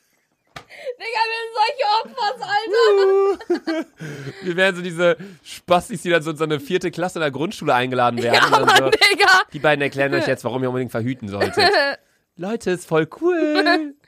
Digga, 0.99 1.23
wir 1.31 1.39
sind 1.41 1.55
solche 1.55 1.85
Opfers, 2.01 2.39
Alter. 2.43 3.87
Wir 4.43 4.57
wären 4.57 4.77
so 4.77 4.83
diese 4.83 5.17
Spastis, 5.43 6.03
die 6.03 6.11
dann 6.11 6.23
so 6.23 6.31
in 6.31 6.37
so 6.37 6.45
eine 6.45 6.61
vierte 6.61 6.91
Klasse 6.91 7.19
in 7.19 7.23
der 7.23 7.31
Grundschule 7.31 7.75
eingeladen 7.75 8.23
werden. 8.23 8.35
Ja, 8.35 8.49
Mann, 8.49 8.69
so, 8.69 8.91
Digga. 8.91 9.43
die 9.53 9.59
beiden 9.59 9.83
erklären 9.83 10.13
euch 10.15 10.27
jetzt, 10.27 10.45
warum 10.45 10.63
ihr 10.63 10.69
unbedingt 10.69 10.91
verhüten 10.91 11.29
solltet. 11.29 11.65
Leute, 12.37 12.73
ist 12.73 12.87
voll 12.89 13.09
cool. 13.21 13.95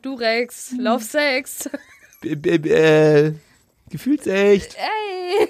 Du 0.00 0.14
Rex, 0.14 0.72
Love 0.78 1.02
Sex. 1.02 1.68
B 2.20 2.34
-b 2.34 2.58
-b 2.58 2.68
äh, 2.68 3.34
gefühlsecht. 3.90 4.76
Ey. 4.76 5.48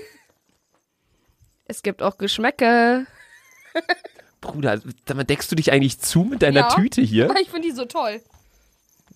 Es 1.66 1.82
gibt 1.82 2.02
auch 2.02 2.16
Geschmäcke. 2.16 3.06
Bruder, 4.40 4.78
deckst 4.78 5.52
du 5.52 5.56
dich 5.56 5.70
eigentlich 5.70 6.00
zu 6.00 6.24
mit 6.24 6.40
deiner 6.40 6.60
Ja. 6.60 6.68
Tüte 6.68 7.02
hier? 7.02 7.34
Ich 7.42 7.50
finde 7.50 7.68
die 7.68 7.74
so 7.74 7.84
toll. 7.84 8.22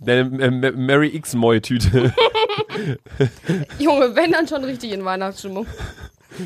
Deine 0.05 0.43
äh, 0.43 0.51
Ma- 0.51 0.71
Mary 0.73 1.09
X 1.15 1.35
Moy 1.35 1.61
Tüte. 1.61 2.13
Junge, 3.79 4.15
wenn 4.17 4.33
dann 4.33 4.49
schon 4.49 4.65
richtig 4.65 4.93
in 4.93 5.05
Weihnachtsstimmung. 5.05 5.67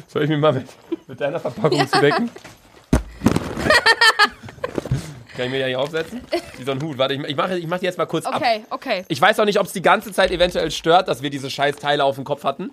Soll 0.08 0.24
ich 0.24 0.28
mir 0.28 0.36
mal 0.38 0.52
mit, 0.52 0.66
mit 1.06 1.20
deiner 1.20 1.38
Verpackung 1.40 1.86
zudecken? 1.88 2.30
Kann 5.36 5.44
ich 5.46 5.50
mir 5.50 5.58
ja 5.60 5.66
nicht 5.66 5.76
aufsetzen? 5.76 6.22
Wie 6.56 6.64
so 6.64 6.72
ein 6.72 6.82
Hut. 6.82 6.96
Warte, 6.98 7.14
ich, 7.14 7.20
ich 7.24 7.36
mache 7.36 7.58
ich 7.58 7.66
mach 7.66 7.78
die 7.78 7.84
jetzt 7.84 7.98
mal 7.98 8.06
kurz 8.06 8.24
ab. 8.26 8.36
Okay, 8.36 8.64
okay. 8.70 9.04
Ich 9.08 9.20
weiß 9.20 9.38
auch 9.38 9.44
nicht, 9.44 9.60
ob 9.60 9.66
es 9.66 9.72
die 9.72 9.82
ganze 9.82 10.10
Zeit 10.12 10.30
eventuell 10.30 10.70
stört, 10.70 11.08
dass 11.08 11.20
wir 11.22 11.28
diese 11.30 11.50
scheiß 11.50 11.76
Teile 11.76 12.04
auf 12.04 12.14
dem 12.16 12.24
Kopf 12.24 12.44
hatten. 12.44 12.70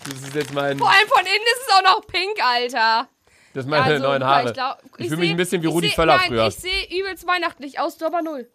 Das 0.10 0.22
ist 0.22 0.36
jetzt 0.36 0.54
mein, 0.54 0.78
Vor 0.78 0.90
allem 0.90 1.08
von 1.10 1.20
innen 1.20 1.46
ist 1.54 1.68
es 1.68 1.74
auch 1.76 1.82
noch 1.84 2.08
pink, 2.08 2.42
Alter. 2.42 3.10
Das 3.58 3.66
sind 3.66 3.72
meine 3.72 3.84
Also, 3.84 4.04
neuen 4.08 4.24
Haare. 4.24 4.48
Ich, 4.48 4.54
glaub, 4.54 4.78
Ich 4.98 5.08
fühl 5.10 5.18
mich 5.18 5.30
ein 5.32 5.38
bisschen 5.38 5.62
wie 5.62 5.68
ich 5.68 5.74
Rudi 5.74 5.90
seh- 5.90 5.96
Völler 5.96 6.18
nein, 6.18 6.28
früher. 6.30 6.48
Ich 6.48 6.56
sehe 6.56 7.00
übelst 7.00 7.28
weihnachtlich 7.28 7.80
aus, 7.80 7.98
du 7.98 8.06
aber 8.06 8.22
null. 8.22 8.48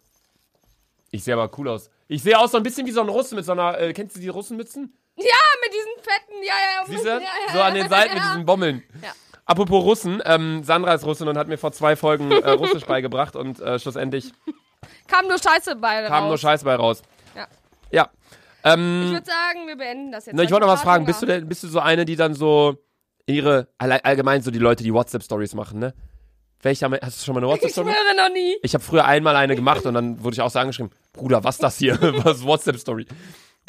Ich 1.11 1.23
sehe 1.23 1.35
aber 1.35 1.49
cool 1.57 1.67
aus. 1.69 1.89
Ich 2.07 2.23
sehe 2.23 2.37
aus 2.37 2.51
so 2.51 2.57
ein 2.57 2.63
bisschen 2.63 2.85
wie 2.87 2.91
so 2.91 3.01
ein 3.01 3.09
Russe 3.09 3.35
mit 3.35 3.45
so 3.45 3.51
einer, 3.51 3.77
äh, 3.79 3.93
kennst 3.93 4.15
du 4.15 4.19
die 4.19 4.29
Russenmützen? 4.29 4.97
Ja, 5.15 5.25
mit 5.63 5.73
diesen 5.73 5.91
fetten, 6.01 6.41
ja, 6.43 6.53
ja, 6.53 6.81
ja. 6.81 6.85
Siehst 6.87 7.05
du? 7.05 7.09
Ja, 7.09 7.19
ja, 7.19 7.53
so 7.53 7.61
an 7.61 7.73
den 7.75 7.83
ja, 7.83 7.89
Seiten 7.89 8.13
mit 8.15 8.23
ja. 8.23 8.29
diesen 8.31 8.45
Bommeln. 8.45 8.83
Ja. 9.03 9.11
Apropos 9.45 9.83
Russen, 9.83 10.21
ähm, 10.25 10.63
Sandra 10.63 10.93
ist 10.93 11.05
Russin 11.05 11.27
und 11.27 11.37
hat 11.37 11.47
mir 11.47 11.57
vor 11.57 11.71
zwei 11.71 11.95
Folgen 11.95 12.31
äh, 12.31 12.49
Russisch 12.51 12.85
beigebracht 12.85 13.35
und 13.35 13.59
äh, 13.59 13.77
schlussendlich 13.77 14.31
Kam 15.07 15.27
nur 15.27 15.37
Scheiße 15.37 15.75
bei 15.75 16.03
kam 16.07 16.23
nur 16.23 16.31
raus. 16.31 16.41
Scheiß 16.41 16.63
bei 16.63 16.75
raus. 16.75 17.01
Ja. 17.35 17.47
Ja. 17.91 18.09
Ich 18.65 18.71
Ähm, 18.71 19.11
würde 19.11 19.25
sagen, 19.25 19.67
wir 19.67 19.75
beenden 19.75 20.11
das 20.13 20.25
jetzt. 20.25 20.35
na, 20.35 20.43
ich 20.43 20.51
wollte 20.51 20.65
noch 20.65 20.73
was 20.73 20.81
fragen. 20.81 21.05
Bist 21.05 21.21
du, 21.21 21.25
denn, 21.25 21.47
bist 21.47 21.61
du 21.63 21.67
so 21.67 21.79
eine, 21.79 22.05
die 22.05 22.15
dann 22.15 22.33
so 22.33 22.77
ihre, 23.25 23.67
allgemein 23.77 24.41
so 24.41 24.51
die 24.51 24.59
Leute, 24.59 24.83
die 24.83 24.93
WhatsApp-Stories 24.93 25.53
machen, 25.55 25.79
ne? 25.79 25.93
Welche 26.61 26.85
haben, 26.85 26.95
hast 27.01 27.19
du 27.21 27.25
schon 27.25 27.35
mal 27.35 27.39
eine 27.43 27.47
Ich 27.47 27.53
WhatsApp-Story? 27.61 27.91
schwöre 27.91 28.15
noch 28.15 28.33
nie. 28.33 28.55
Ich 28.63 28.73
habe 28.73 28.83
früher 28.83 29.03
einmal 29.05 29.35
eine 29.35 29.55
gemacht 29.55 29.85
und 29.85 29.93
dann 29.93 30.23
wurde 30.23 30.35
ich 30.35 30.41
auch 30.41 30.49
so 30.49 30.59
angeschrieben, 30.59 30.91
Bruder, 31.11 31.43
was 31.43 31.57
das 31.57 31.77
hier? 31.77 31.97
was 32.23 32.43
WhatsApp-Story? 32.45 33.05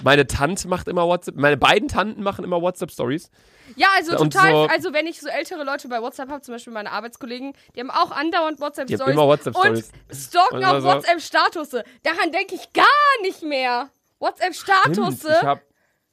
Meine 0.03 0.27
Tante 0.27 0.67
macht 0.69 0.89
immer 0.89 1.07
WhatsApp, 1.07 1.37
meine 1.37 1.57
beiden 1.57 1.89
Tanten 1.89 2.23
machen 2.23 2.45
immer 2.45 2.61
WhatsApp-Stories. 2.61 3.31
Ja, 3.77 3.89
also 3.97 4.17
Und 4.19 4.33
total, 4.33 4.51
so- 4.53 4.67
also 4.67 4.93
wenn 4.93 5.07
ich 5.07 5.21
so 5.21 5.29
ältere 5.29 5.63
Leute 5.65 5.89
bei 5.89 6.01
WhatsApp 6.03 6.29
habe, 6.31 6.41
zum 6.43 6.55
Beispiel 6.55 6.73
meine 6.73 6.91
Arbeitskollegen, 6.93 7.53
die 7.75 7.81
haben 7.81 7.91
auch 7.91 8.11
andauernd 8.11 8.59
Die 8.59 8.63
haben 8.63 8.69
WhatsApp-Stories. 8.77 9.13
immer 9.15 9.27
WhatsApp-Stories. 9.27 9.91
Und 10.09 10.17
stalken 10.17 10.57
Und 10.57 10.65
auch 10.65 10.81
so- 10.81 10.87
WhatsApp-Statusse. 10.87 11.85
Daran 12.03 12.33
denke 12.33 12.55
ich 12.57 12.73
gar 12.73 12.85
nicht 13.23 13.43
mehr. 13.43 13.89
WhatsApp-Statusse. 14.19 15.59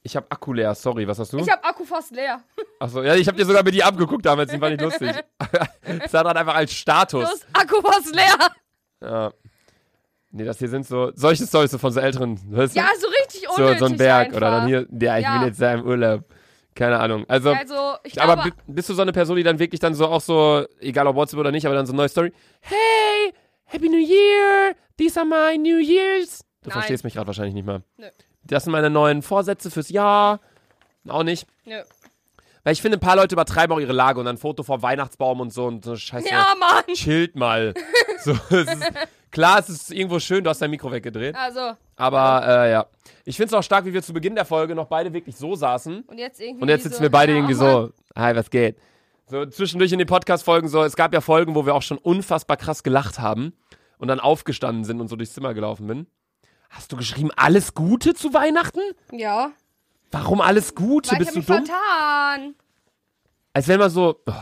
Ich 0.04 0.16
hab, 0.16 0.24
ich 0.24 0.30
hab 0.30 0.32
Akku 0.32 0.52
leer, 0.52 0.74
sorry, 0.74 1.06
was 1.06 1.18
hast 1.18 1.32
du? 1.32 1.38
Ich 1.38 1.50
habe 1.50 1.62
Akku 1.64 1.84
fast 1.84 2.10
leer. 2.12 2.42
Achso, 2.80 3.02
ja, 3.02 3.14
ich 3.14 3.26
habe 3.28 3.36
dir 3.38 3.44
sogar 3.46 3.62
mit 3.62 3.74
die 3.74 3.82
abgeguckt 3.84 4.24
damals, 4.26 4.50
die 4.50 4.58
fand 4.58 4.74
ich 4.74 4.80
lustig. 4.80 5.12
das 6.00 6.12
war 6.12 6.24
dann 6.24 6.36
einfach 6.36 6.54
als 6.54 6.70
Du 6.70 6.76
Status. 6.76 7.24
hast 7.24 7.46
Akku 7.52 7.80
fast 7.80 8.14
leer. 8.14 8.36
Ja. 9.02 9.32
Nee, 10.30 10.44
das 10.44 10.58
hier 10.58 10.68
sind 10.68 10.86
so, 10.86 11.12
solche 11.14 11.46
Stories 11.46 11.70
so 11.72 11.78
von 11.78 11.92
so 11.92 12.00
älteren, 12.00 12.38
weißt 12.50 12.74
du? 12.74 12.80
Ja, 12.80 12.86
so 12.98 13.06
richtig 13.22 13.42
so, 13.48 13.54
unnötig 13.62 13.78
so 13.80 13.84
ein 13.84 13.96
Berg 13.98 14.26
einfach. 14.28 14.36
oder 14.38 14.50
dann 14.50 14.66
hier, 14.66 14.86
ja, 14.90 15.18
ich 15.18 15.24
Ja. 15.24 15.38
bin 15.38 15.46
jetzt 15.48 15.60
da 15.60 15.74
im 15.74 15.84
Urlaub. 15.84 16.24
Keine 16.74 16.98
Ahnung. 16.98 17.26
Also, 17.28 17.50
Also, 17.52 17.96
ich 18.02 18.20
aber 18.20 18.34
glaube, 18.36 18.50
bi- 18.66 18.72
bist 18.72 18.88
du 18.88 18.94
so 18.94 19.02
eine 19.02 19.12
Person, 19.12 19.36
die 19.36 19.42
dann 19.42 19.58
wirklich 19.58 19.78
dann 19.78 19.92
so 19.94 20.06
auch 20.08 20.22
so, 20.22 20.64
egal 20.80 21.06
ob 21.06 21.16
WhatsApp 21.16 21.38
oder 21.40 21.50
nicht, 21.52 21.66
aber 21.66 21.74
dann 21.74 21.84
so 21.84 21.92
eine 21.92 21.98
neue 21.98 22.08
Story, 22.08 22.32
hey, 22.60 23.34
Happy 23.64 23.88
New 23.90 23.98
Year, 23.98 24.74
these 24.96 25.20
are 25.20 25.26
my 25.28 25.58
New 25.58 25.78
Years. 25.78 26.40
Du 26.62 26.70
Nein. 26.70 26.72
verstehst 26.78 27.04
mich 27.04 27.12
gerade 27.14 27.26
wahrscheinlich 27.26 27.54
nicht 27.54 27.66
mal. 27.66 27.82
Nö. 27.98 28.06
Das 28.44 28.64
sind 28.64 28.72
meine 28.72 28.90
neuen 28.90 29.22
Vorsätze 29.22 29.70
fürs 29.70 29.88
Jahr. 29.88 30.40
Auch 31.08 31.22
nicht. 31.22 31.46
Nö. 31.64 31.76
Weil 32.64 32.74
ich 32.74 32.82
finde, 32.82 32.98
ein 32.98 33.00
paar 33.00 33.16
Leute 33.16 33.34
übertreiben 33.34 33.74
auch 33.74 33.80
ihre 33.80 33.92
Lage 33.92 34.20
und 34.20 34.26
dann 34.26 34.36
ein 34.36 34.38
Foto 34.38 34.62
vor 34.62 34.82
Weihnachtsbaum 34.82 35.40
und 35.40 35.52
so 35.52 35.66
und 35.66 35.84
so 35.84 35.96
scheiße. 35.96 36.28
Ja, 36.28 36.54
Mann. 36.58 36.94
Chillt 36.94 37.34
mal. 37.34 37.74
so, 38.24 38.32
es 38.50 38.72
ist, 38.72 38.92
klar, 39.32 39.58
es 39.58 39.68
ist 39.68 39.90
irgendwo 39.90 40.20
schön, 40.20 40.44
du 40.44 40.50
hast 40.50 40.62
dein 40.62 40.70
Mikro 40.70 40.90
weggedreht. 40.92 41.34
Also, 41.34 41.72
Aber 41.96 42.46
äh, 42.46 42.70
ja. 42.70 42.86
Ich 43.24 43.36
finde 43.36 43.48
es 43.48 43.54
auch 43.54 43.62
stark, 43.62 43.84
wie 43.84 43.92
wir 43.92 44.02
zu 44.02 44.12
Beginn 44.12 44.36
der 44.36 44.44
Folge 44.44 44.74
noch 44.74 44.86
beide 44.86 45.12
wirklich 45.12 45.36
so 45.36 45.56
saßen. 45.56 46.02
und 46.02 46.18
jetzt 46.18 46.40
irgendwie 46.40 46.62
Und 46.62 46.68
jetzt 46.68 46.84
so, 46.84 46.90
sitzen 46.90 47.02
wir 47.02 47.10
beide 47.10 47.32
ja, 47.32 47.38
irgendwie 47.38 47.54
so, 47.54 47.90
hi, 48.16 48.34
was 48.36 48.50
geht? 48.50 48.76
So 49.26 49.46
zwischendurch 49.46 49.90
in 49.92 49.98
den 49.98 50.08
Podcast-Folgen 50.08 50.68
so, 50.68 50.82
es 50.84 50.94
gab 50.94 51.12
ja 51.14 51.20
Folgen, 51.20 51.54
wo 51.54 51.66
wir 51.66 51.74
auch 51.74 51.82
schon 51.82 51.98
unfassbar 51.98 52.56
krass 52.56 52.82
gelacht 52.82 53.18
haben 53.18 53.54
und 53.98 54.08
dann 54.08 54.20
aufgestanden 54.20 54.84
sind 54.84 55.00
und 55.00 55.08
so 55.08 55.16
durchs 55.16 55.32
Zimmer 55.32 55.54
gelaufen 55.54 55.86
bin. 55.86 56.06
Hast 56.72 56.90
du 56.92 56.96
geschrieben, 56.96 57.30
alles 57.36 57.74
Gute 57.74 58.14
zu 58.14 58.32
Weihnachten? 58.34 58.80
Ja. 59.12 59.52
Warum 60.10 60.40
alles 60.40 60.74
Gute? 60.74 61.10
Weil 61.12 61.22
ich 61.22 61.28
Bist 61.32 61.36
hab 61.36 61.46
du 61.46 61.52
mich 61.54 61.66
dumm? 61.66 61.66
vertan. 61.66 62.54
Als 63.52 63.68
wenn 63.68 63.78
man 63.78 63.90
so. 63.90 64.20
oh. 64.26 64.32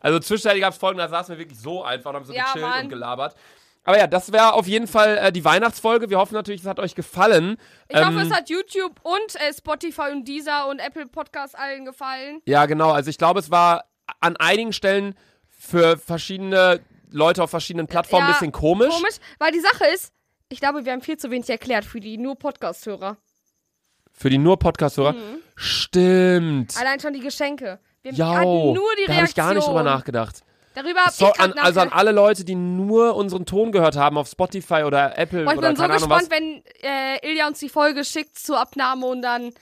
Also 0.00 0.18
zwischenzeitlich 0.20 0.62
gab 0.62 0.72
es 0.72 0.78
Folgen, 0.78 0.98
da 0.98 1.08
saßen 1.08 1.34
wir 1.34 1.38
wirklich 1.38 1.58
so 1.58 1.82
einfach 1.82 2.10
und 2.10 2.16
haben 2.16 2.24
so 2.24 2.32
Ja, 2.32 2.44
gechillt 2.44 2.64
Mann. 2.64 2.82
und 2.84 2.88
gelabert. 2.90 3.34
Aber 3.84 3.98
ja, 3.98 4.06
das 4.08 4.32
wäre 4.32 4.52
auf 4.54 4.66
jeden 4.66 4.86
Fall 4.88 5.16
äh, 5.18 5.32
die 5.32 5.44
Weihnachtsfolge. 5.44 6.10
Wir 6.10 6.18
hoffen 6.18 6.34
natürlich, 6.34 6.60
es 6.60 6.66
hat 6.66 6.80
euch 6.80 6.94
gefallen. 6.96 7.56
Ich 7.88 7.96
Ähm, 7.96 8.06
hoffe, 8.06 8.20
es 8.20 8.32
hat 8.32 8.50
YouTube 8.50 9.00
und 9.02 9.36
äh, 9.40 9.52
Spotify 9.56 10.10
und 10.12 10.26
Deezer 10.26 10.68
und 10.68 10.80
Apple 10.80 11.06
Podcasts 11.06 11.54
allen 11.54 11.84
gefallen. 11.84 12.40
Ja, 12.46 12.66
genau. 12.66 12.90
Also 12.90 13.10
ich 13.10 13.18
glaube, 13.18 13.38
es 13.40 13.50
war 13.50 13.84
an 14.20 14.36
einigen 14.36 14.72
Stellen 14.72 15.14
für 15.48 15.96
verschiedene 15.98 16.80
Leute 17.10 17.42
auf 17.44 17.50
verschiedenen 17.50 17.86
Plattformen 17.86 18.26
ein 18.26 18.30
Ja, 18.32 18.34
bisschen 18.38 18.52
komisch. 18.52 18.92
Komisch, 18.94 19.16
weil 19.38 19.52
die 19.52 19.60
Sache 19.60 19.86
ist, 19.94 20.12
ich 20.48 20.60
glaube, 20.60 20.84
wir 20.84 20.92
haben 20.92 21.02
viel 21.02 21.16
zu 21.16 21.30
wenig 21.30 21.48
erklärt 21.50 21.84
für 21.84 22.00
die 22.00 22.18
nur 22.18 22.36
Podcast-Hörer. 22.36 23.16
Für 24.12 24.30
die 24.30 24.38
nur 24.38 24.58
Podcast-Hörer. 24.58 25.12
Mhm. 25.12 25.38
Stimmt. 25.56 26.76
Allein 26.78 27.00
schon 27.00 27.12
die 27.12 27.20
Geschenke. 27.20 27.78
Wir 28.02 28.12
Ja, 28.12 28.36
hatten 28.36 28.72
nur 28.72 28.88
die 28.98 29.06
da 29.06 29.14
habe 29.14 29.26
ich 29.26 29.34
gar 29.34 29.52
nicht 29.54 29.66
drüber 29.66 29.82
nachgedacht. 29.82 30.42
Darüber 30.74 31.00
hab 31.06 31.12
So, 31.12 31.28
ich 31.34 31.40
an, 31.40 31.52
also 31.54 31.80
an 31.80 31.88
alle 31.88 32.12
Leute, 32.12 32.44
die 32.44 32.54
nur 32.54 33.16
unseren 33.16 33.46
Ton 33.46 33.72
gehört 33.72 33.96
haben 33.96 34.18
auf 34.18 34.28
Spotify 34.28 34.82
oder 34.84 35.16
Apple 35.18 35.44
Boah, 35.44 35.52
ich 35.52 35.58
oder 35.58 35.68
bin 35.68 35.76
so 35.76 35.82
Ahnung 35.84 35.96
gespannt, 35.96 36.22
was. 36.22 36.30
wenn 36.30 36.62
äh, 36.82 37.30
Ilja 37.30 37.46
uns 37.46 37.58
die 37.60 37.70
Folge 37.70 38.04
schickt 38.04 38.38
zur 38.38 38.60
Abnahme 38.60 39.06
und 39.06 39.22
dann. 39.22 39.52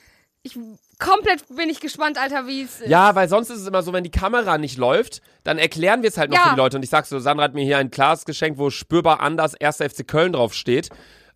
Ich 0.43 0.57
komplett 0.99 1.43
bin 1.55 1.69
ich 1.69 1.79
gespannt, 1.79 2.17
Alter, 2.17 2.47
wie 2.47 2.63
es 2.63 2.81
ist. 2.81 2.89
Ja, 2.89 3.15
weil 3.15 3.27
sonst 3.29 3.49
ist 3.49 3.61
es 3.61 3.67
immer 3.67 3.81
so, 3.83 3.93
wenn 3.93 4.03
die 4.03 4.11
Kamera 4.11 4.57
nicht 4.57 4.77
läuft, 4.77 5.21
dann 5.43 5.57
erklären 5.57 6.01
wir 6.01 6.09
es 6.09 6.17
halt 6.17 6.31
noch 6.31 6.37
Ja. 6.37 6.43
für 6.45 6.49
die 6.51 6.57
Leute. 6.57 6.77
Und 6.77 6.83
ich 6.83 6.89
sag 6.89 7.05
so, 7.05 7.19
Sandra 7.19 7.43
hat 7.45 7.53
mir 7.53 7.63
hier 7.63 7.77
ein 7.77 7.91
Glas 7.91 8.25
geschenkt, 8.25 8.59
wo 8.59 8.69
spürbar 8.69 9.19
anders 9.19 9.55
1. 9.59 9.77
FC 9.77 10.07
Köln 10.07 10.33
drauf 10.33 10.53
steht. 10.53 10.89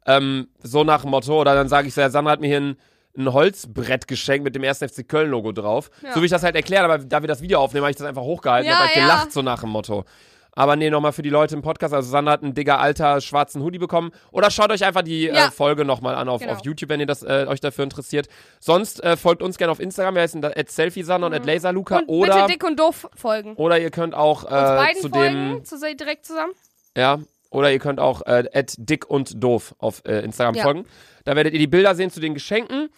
Ähm, 0.05 0.47
so 0.63 0.83
nach 0.83 1.01
dem 1.01 1.11
Motto. 1.11 1.39
Oder 1.39 1.55
dann 1.55 1.67
sage 1.69 1.87
ich 1.87 1.93
so, 1.93 2.01
ja, 2.01 2.09
Sandra 2.09 2.31
hat 2.33 2.41
mir 2.41 2.47
hier 2.47 2.61
ein, 2.61 2.77
ein 3.17 3.33
Holzbrett 3.33 4.07
geschenkt 4.07 4.43
mit 4.43 4.55
dem 4.55 4.63
1. 4.63 4.79
FC 4.79 5.07
Köln 5.07 5.29
Logo 5.29 5.51
drauf. 5.51 5.89
Ja. 6.01 6.13
So 6.13 6.21
wie 6.21 6.25
ich 6.25 6.31
das 6.31 6.43
halt 6.43 6.55
erklärt, 6.55 6.83
aber 6.83 6.97
da 6.99 7.21
wir 7.21 7.27
das 7.27 7.41
Video 7.41 7.59
aufnehmen, 7.59 7.83
habe 7.83 7.91
ich 7.91 7.97
das 7.97 8.07
einfach 8.07 8.21
hochgehalten 8.21 8.67
Ja, 8.69 8.75
und 8.77 8.79
hab 8.79 8.87
halt 8.87 8.95
ja. 8.97 9.01
gelacht, 9.03 9.31
so 9.31 9.41
nach 9.41 9.61
dem 9.61 9.69
Motto. 9.69 10.05
Aber 10.53 10.75
nee, 10.75 10.89
nochmal 10.89 11.13
für 11.13 11.21
die 11.21 11.29
Leute 11.29 11.55
im 11.55 11.61
Podcast. 11.61 11.93
Also 11.93 12.09
Sandra 12.09 12.33
hat 12.33 12.43
einen 12.43 12.53
digger 12.53 12.79
alter 12.79 13.21
schwarzen 13.21 13.61
Hoodie 13.61 13.77
bekommen. 13.79 14.11
Oder 14.31 14.51
schaut 14.51 14.71
euch 14.71 14.83
einfach 14.83 15.03
die 15.03 15.23
Ja. 15.25 15.47
äh, 15.47 15.51
Folge 15.51 15.85
nochmal 15.85 16.15
an 16.15 16.27
auf, 16.27 16.41
Genau. 16.41 16.53
auf 16.53 16.59
YouTube, 16.65 16.89
wenn 16.89 16.99
ihr 16.99 17.05
das 17.05 17.23
äh, 17.23 17.45
euch 17.47 17.59
dafür 17.61 17.83
interessiert. 17.83 18.27
Sonst 18.59 19.03
äh, 19.03 19.15
folgt 19.15 19.41
uns 19.41 19.57
gerne 19.57 19.71
auf 19.71 19.79
Instagram. 19.79 20.15
Wir 20.15 20.21
heißen 20.23 20.43
at 20.43 20.69
selfiesandra 20.69 21.27
und 21.27 21.33
at 21.33 21.45
laserluca. 21.45 21.99
und 21.99 22.09
Oder, 22.09 22.35
bitte 22.35 22.47
dick 22.53 22.63
und 22.65 22.79
doof 22.79 23.07
folgen. 23.15 23.53
oder 23.55 23.79
ihr 23.79 23.91
könnt 23.91 24.15
auch 24.15 24.43
äh, 24.45 24.93
zu 24.95 25.09
folgen, 25.09 25.53
dem, 25.55 25.65
zu, 25.65 25.77
direkt 25.79 26.25
zusammen. 26.25 26.53
ja, 26.97 27.19
oder 27.51 27.71
ihr 27.71 27.79
könnt 27.79 27.99
auch 27.99 28.21
äh, 28.25 28.43
at 28.53 28.73
dick 28.77 29.09
und 29.09 29.41
doof 29.43 29.75
auf 29.79 30.01
äh, 30.05 30.19
Instagram 30.21 30.55
Ja. 30.55 30.63
folgen. 30.63 30.85
Da 31.25 31.35
werdet 31.35 31.53
ihr 31.53 31.59
die 31.59 31.67
Bilder 31.67 31.95
sehen 31.95 32.11
zu 32.11 32.19
den 32.19 32.33
Geschenken. 32.33 32.89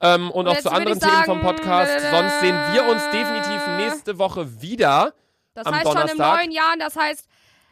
Ähm, 0.00 0.30
und, 0.30 0.46
auch 0.48 0.54
jetzt 0.54 0.64
zu 0.64 0.70
anderen 0.72 0.98
Themen 1.00 1.24
vom 1.24 1.40
Podcast. 1.40 1.90
äh, 1.96 2.10
Sonst 2.10 2.40
sehen 2.40 2.56
wir 2.72 2.86
uns 2.88 3.02
definitiv 3.12 3.66
nächste 3.78 4.18
Woche 4.18 4.60
wieder. 4.60 5.14
Das 5.54 5.66
Am 5.66 5.74
heißt 5.74 5.84
schon 5.86 5.92
im 5.96 6.00
Donnerstag. 6.08 6.36
neuen 6.38 6.50
Jahr, 6.50 6.74
das 6.78 6.96
heißt, 6.96 7.26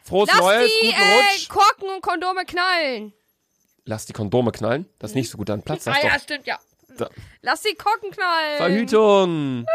Frohes 0.04 0.28
lass 0.32 0.40
Neues, 0.40 0.70
die 0.82 0.88
äh. 0.90 1.46
Korken 1.48 1.88
und 1.94 2.00
Kondome 2.02 2.44
knallen. 2.44 3.12
Lass 3.84 4.06
die 4.06 4.12
Kondome 4.12 4.52
knallen. 4.52 4.88
Das 4.98 5.10
ist 5.10 5.14
nicht 5.16 5.30
so 5.30 5.36
gut 5.38 5.50
an 5.50 5.62
Platz. 5.62 5.86
Ah 5.88 5.94
ja, 6.02 6.18
stimmt, 6.18 6.46
ja. 6.46 6.58
Da. 6.96 7.08
Lass 7.40 7.62
die 7.62 7.74
Korken 7.74 8.10
knallen. 8.10 8.56
Verhütung. 8.58 9.66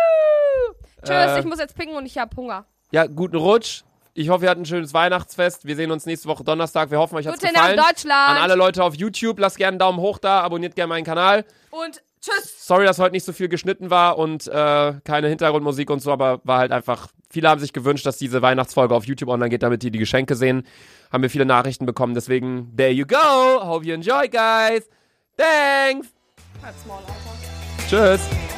Tschüss, 1.04 1.10
Äh, 1.10 1.40
ich 1.40 1.46
muss 1.46 1.60
jetzt 1.60 1.76
pinken 1.76 1.96
und 1.96 2.06
ich 2.06 2.18
hab 2.18 2.36
Hunger. 2.36 2.66
Ja, 2.92 3.06
guten 3.08 3.36
Rutsch. 3.38 3.84
Ich 4.14 4.30
hoffe, 4.30 4.46
ihr 4.46 4.50
hattet 4.50 4.64
ein 4.64 4.66
schönes 4.66 4.94
Weihnachtsfest. 4.94 5.66
Wir 5.66 5.76
sehen 5.76 5.92
uns 5.92 6.06
nächste 6.06 6.28
Woche 6.28 6.44
Donnerstag. 6.44 6.90
Wir 6.90 6.98
hoffen, 6.98 7.16
euch 7.18 7.28
hat's 7.28 7.40
Gute 7.40 7.54
Nacht, 7.54 7.70
gefallen. 7.72 7.78
Deutschland. 7.78 8.30
An 8.30 8.38
alle 8.38 8.56
Leute 8.56 8.84
auf 8.84 8.96
YouTube, 8.96 9.40
lasst 9.40 9.58
gerne 9.58 9.74
einen 9.74 9.80
Daumen 9.80 10.00
hoch 10.00 10.18
da, 10.18 10.42
abonniert 10.42 10.76
gerne 10.76 10.88
meinen 10.90 11.06
Kanal. 11.06 11.46
Und 11.70 12.02
tschüss. 12.28 12.66
Sorry, 12.66 12.86
dass 12.86 13.00
heute 13.00 13.14
nicht 13.14 13.26
so 13.26 13.34
viel 13.34 13.48
geschnitten 13.48 13.90
war 13.90 14.18
und 14.18 14.48
äh, 14.48 14.94
keine 15.04 15.28
Hintergrundmusik 15.28 15.90
und 15.90 16.02
so, 16.02 16.12
aber 16.12 16.42
war 16.44 16.60
halt 16.60 16.72
einfach. 16.72 17.08
Viele 17.30 17.50
haben 17.50 17.60
sich 17.60 17.74
gewünscht, 17.74 18.06
dass 18.06 18.18
diese 18.18 18.42
Weihnachtsfolge 18.42 18.96
auf 18.96 19.06
YouTube 19.06 19.30
online 19.30 19.50
geht, 19.50 19.64
damit 19.64 19.84
die 19.84 19.92
die 19.92 20.00
Geschenke 20.00 20.36
sehen. 20.36 20.64
Haben 21.12 21.24
wir 21.24 21.30
viele 21.30 21.46
Nachrichten 21.46 21.86
bekommen, 21.86 22.14
deswegen, 22.14 22.74
there 22.76 22.92
you 22.92 23.06
go. 23.06 23.18
Hope 23.62 23.86
you 23.86 23.94
enjoy, 23.94 24.30
guys. 24.30 24.90
Thanks. 25.36 26.08
Halt's 26.64 26.86
Maul, 26.86 27.00
Alter. 27.00 28.18
Tschüss. 28.18 28.57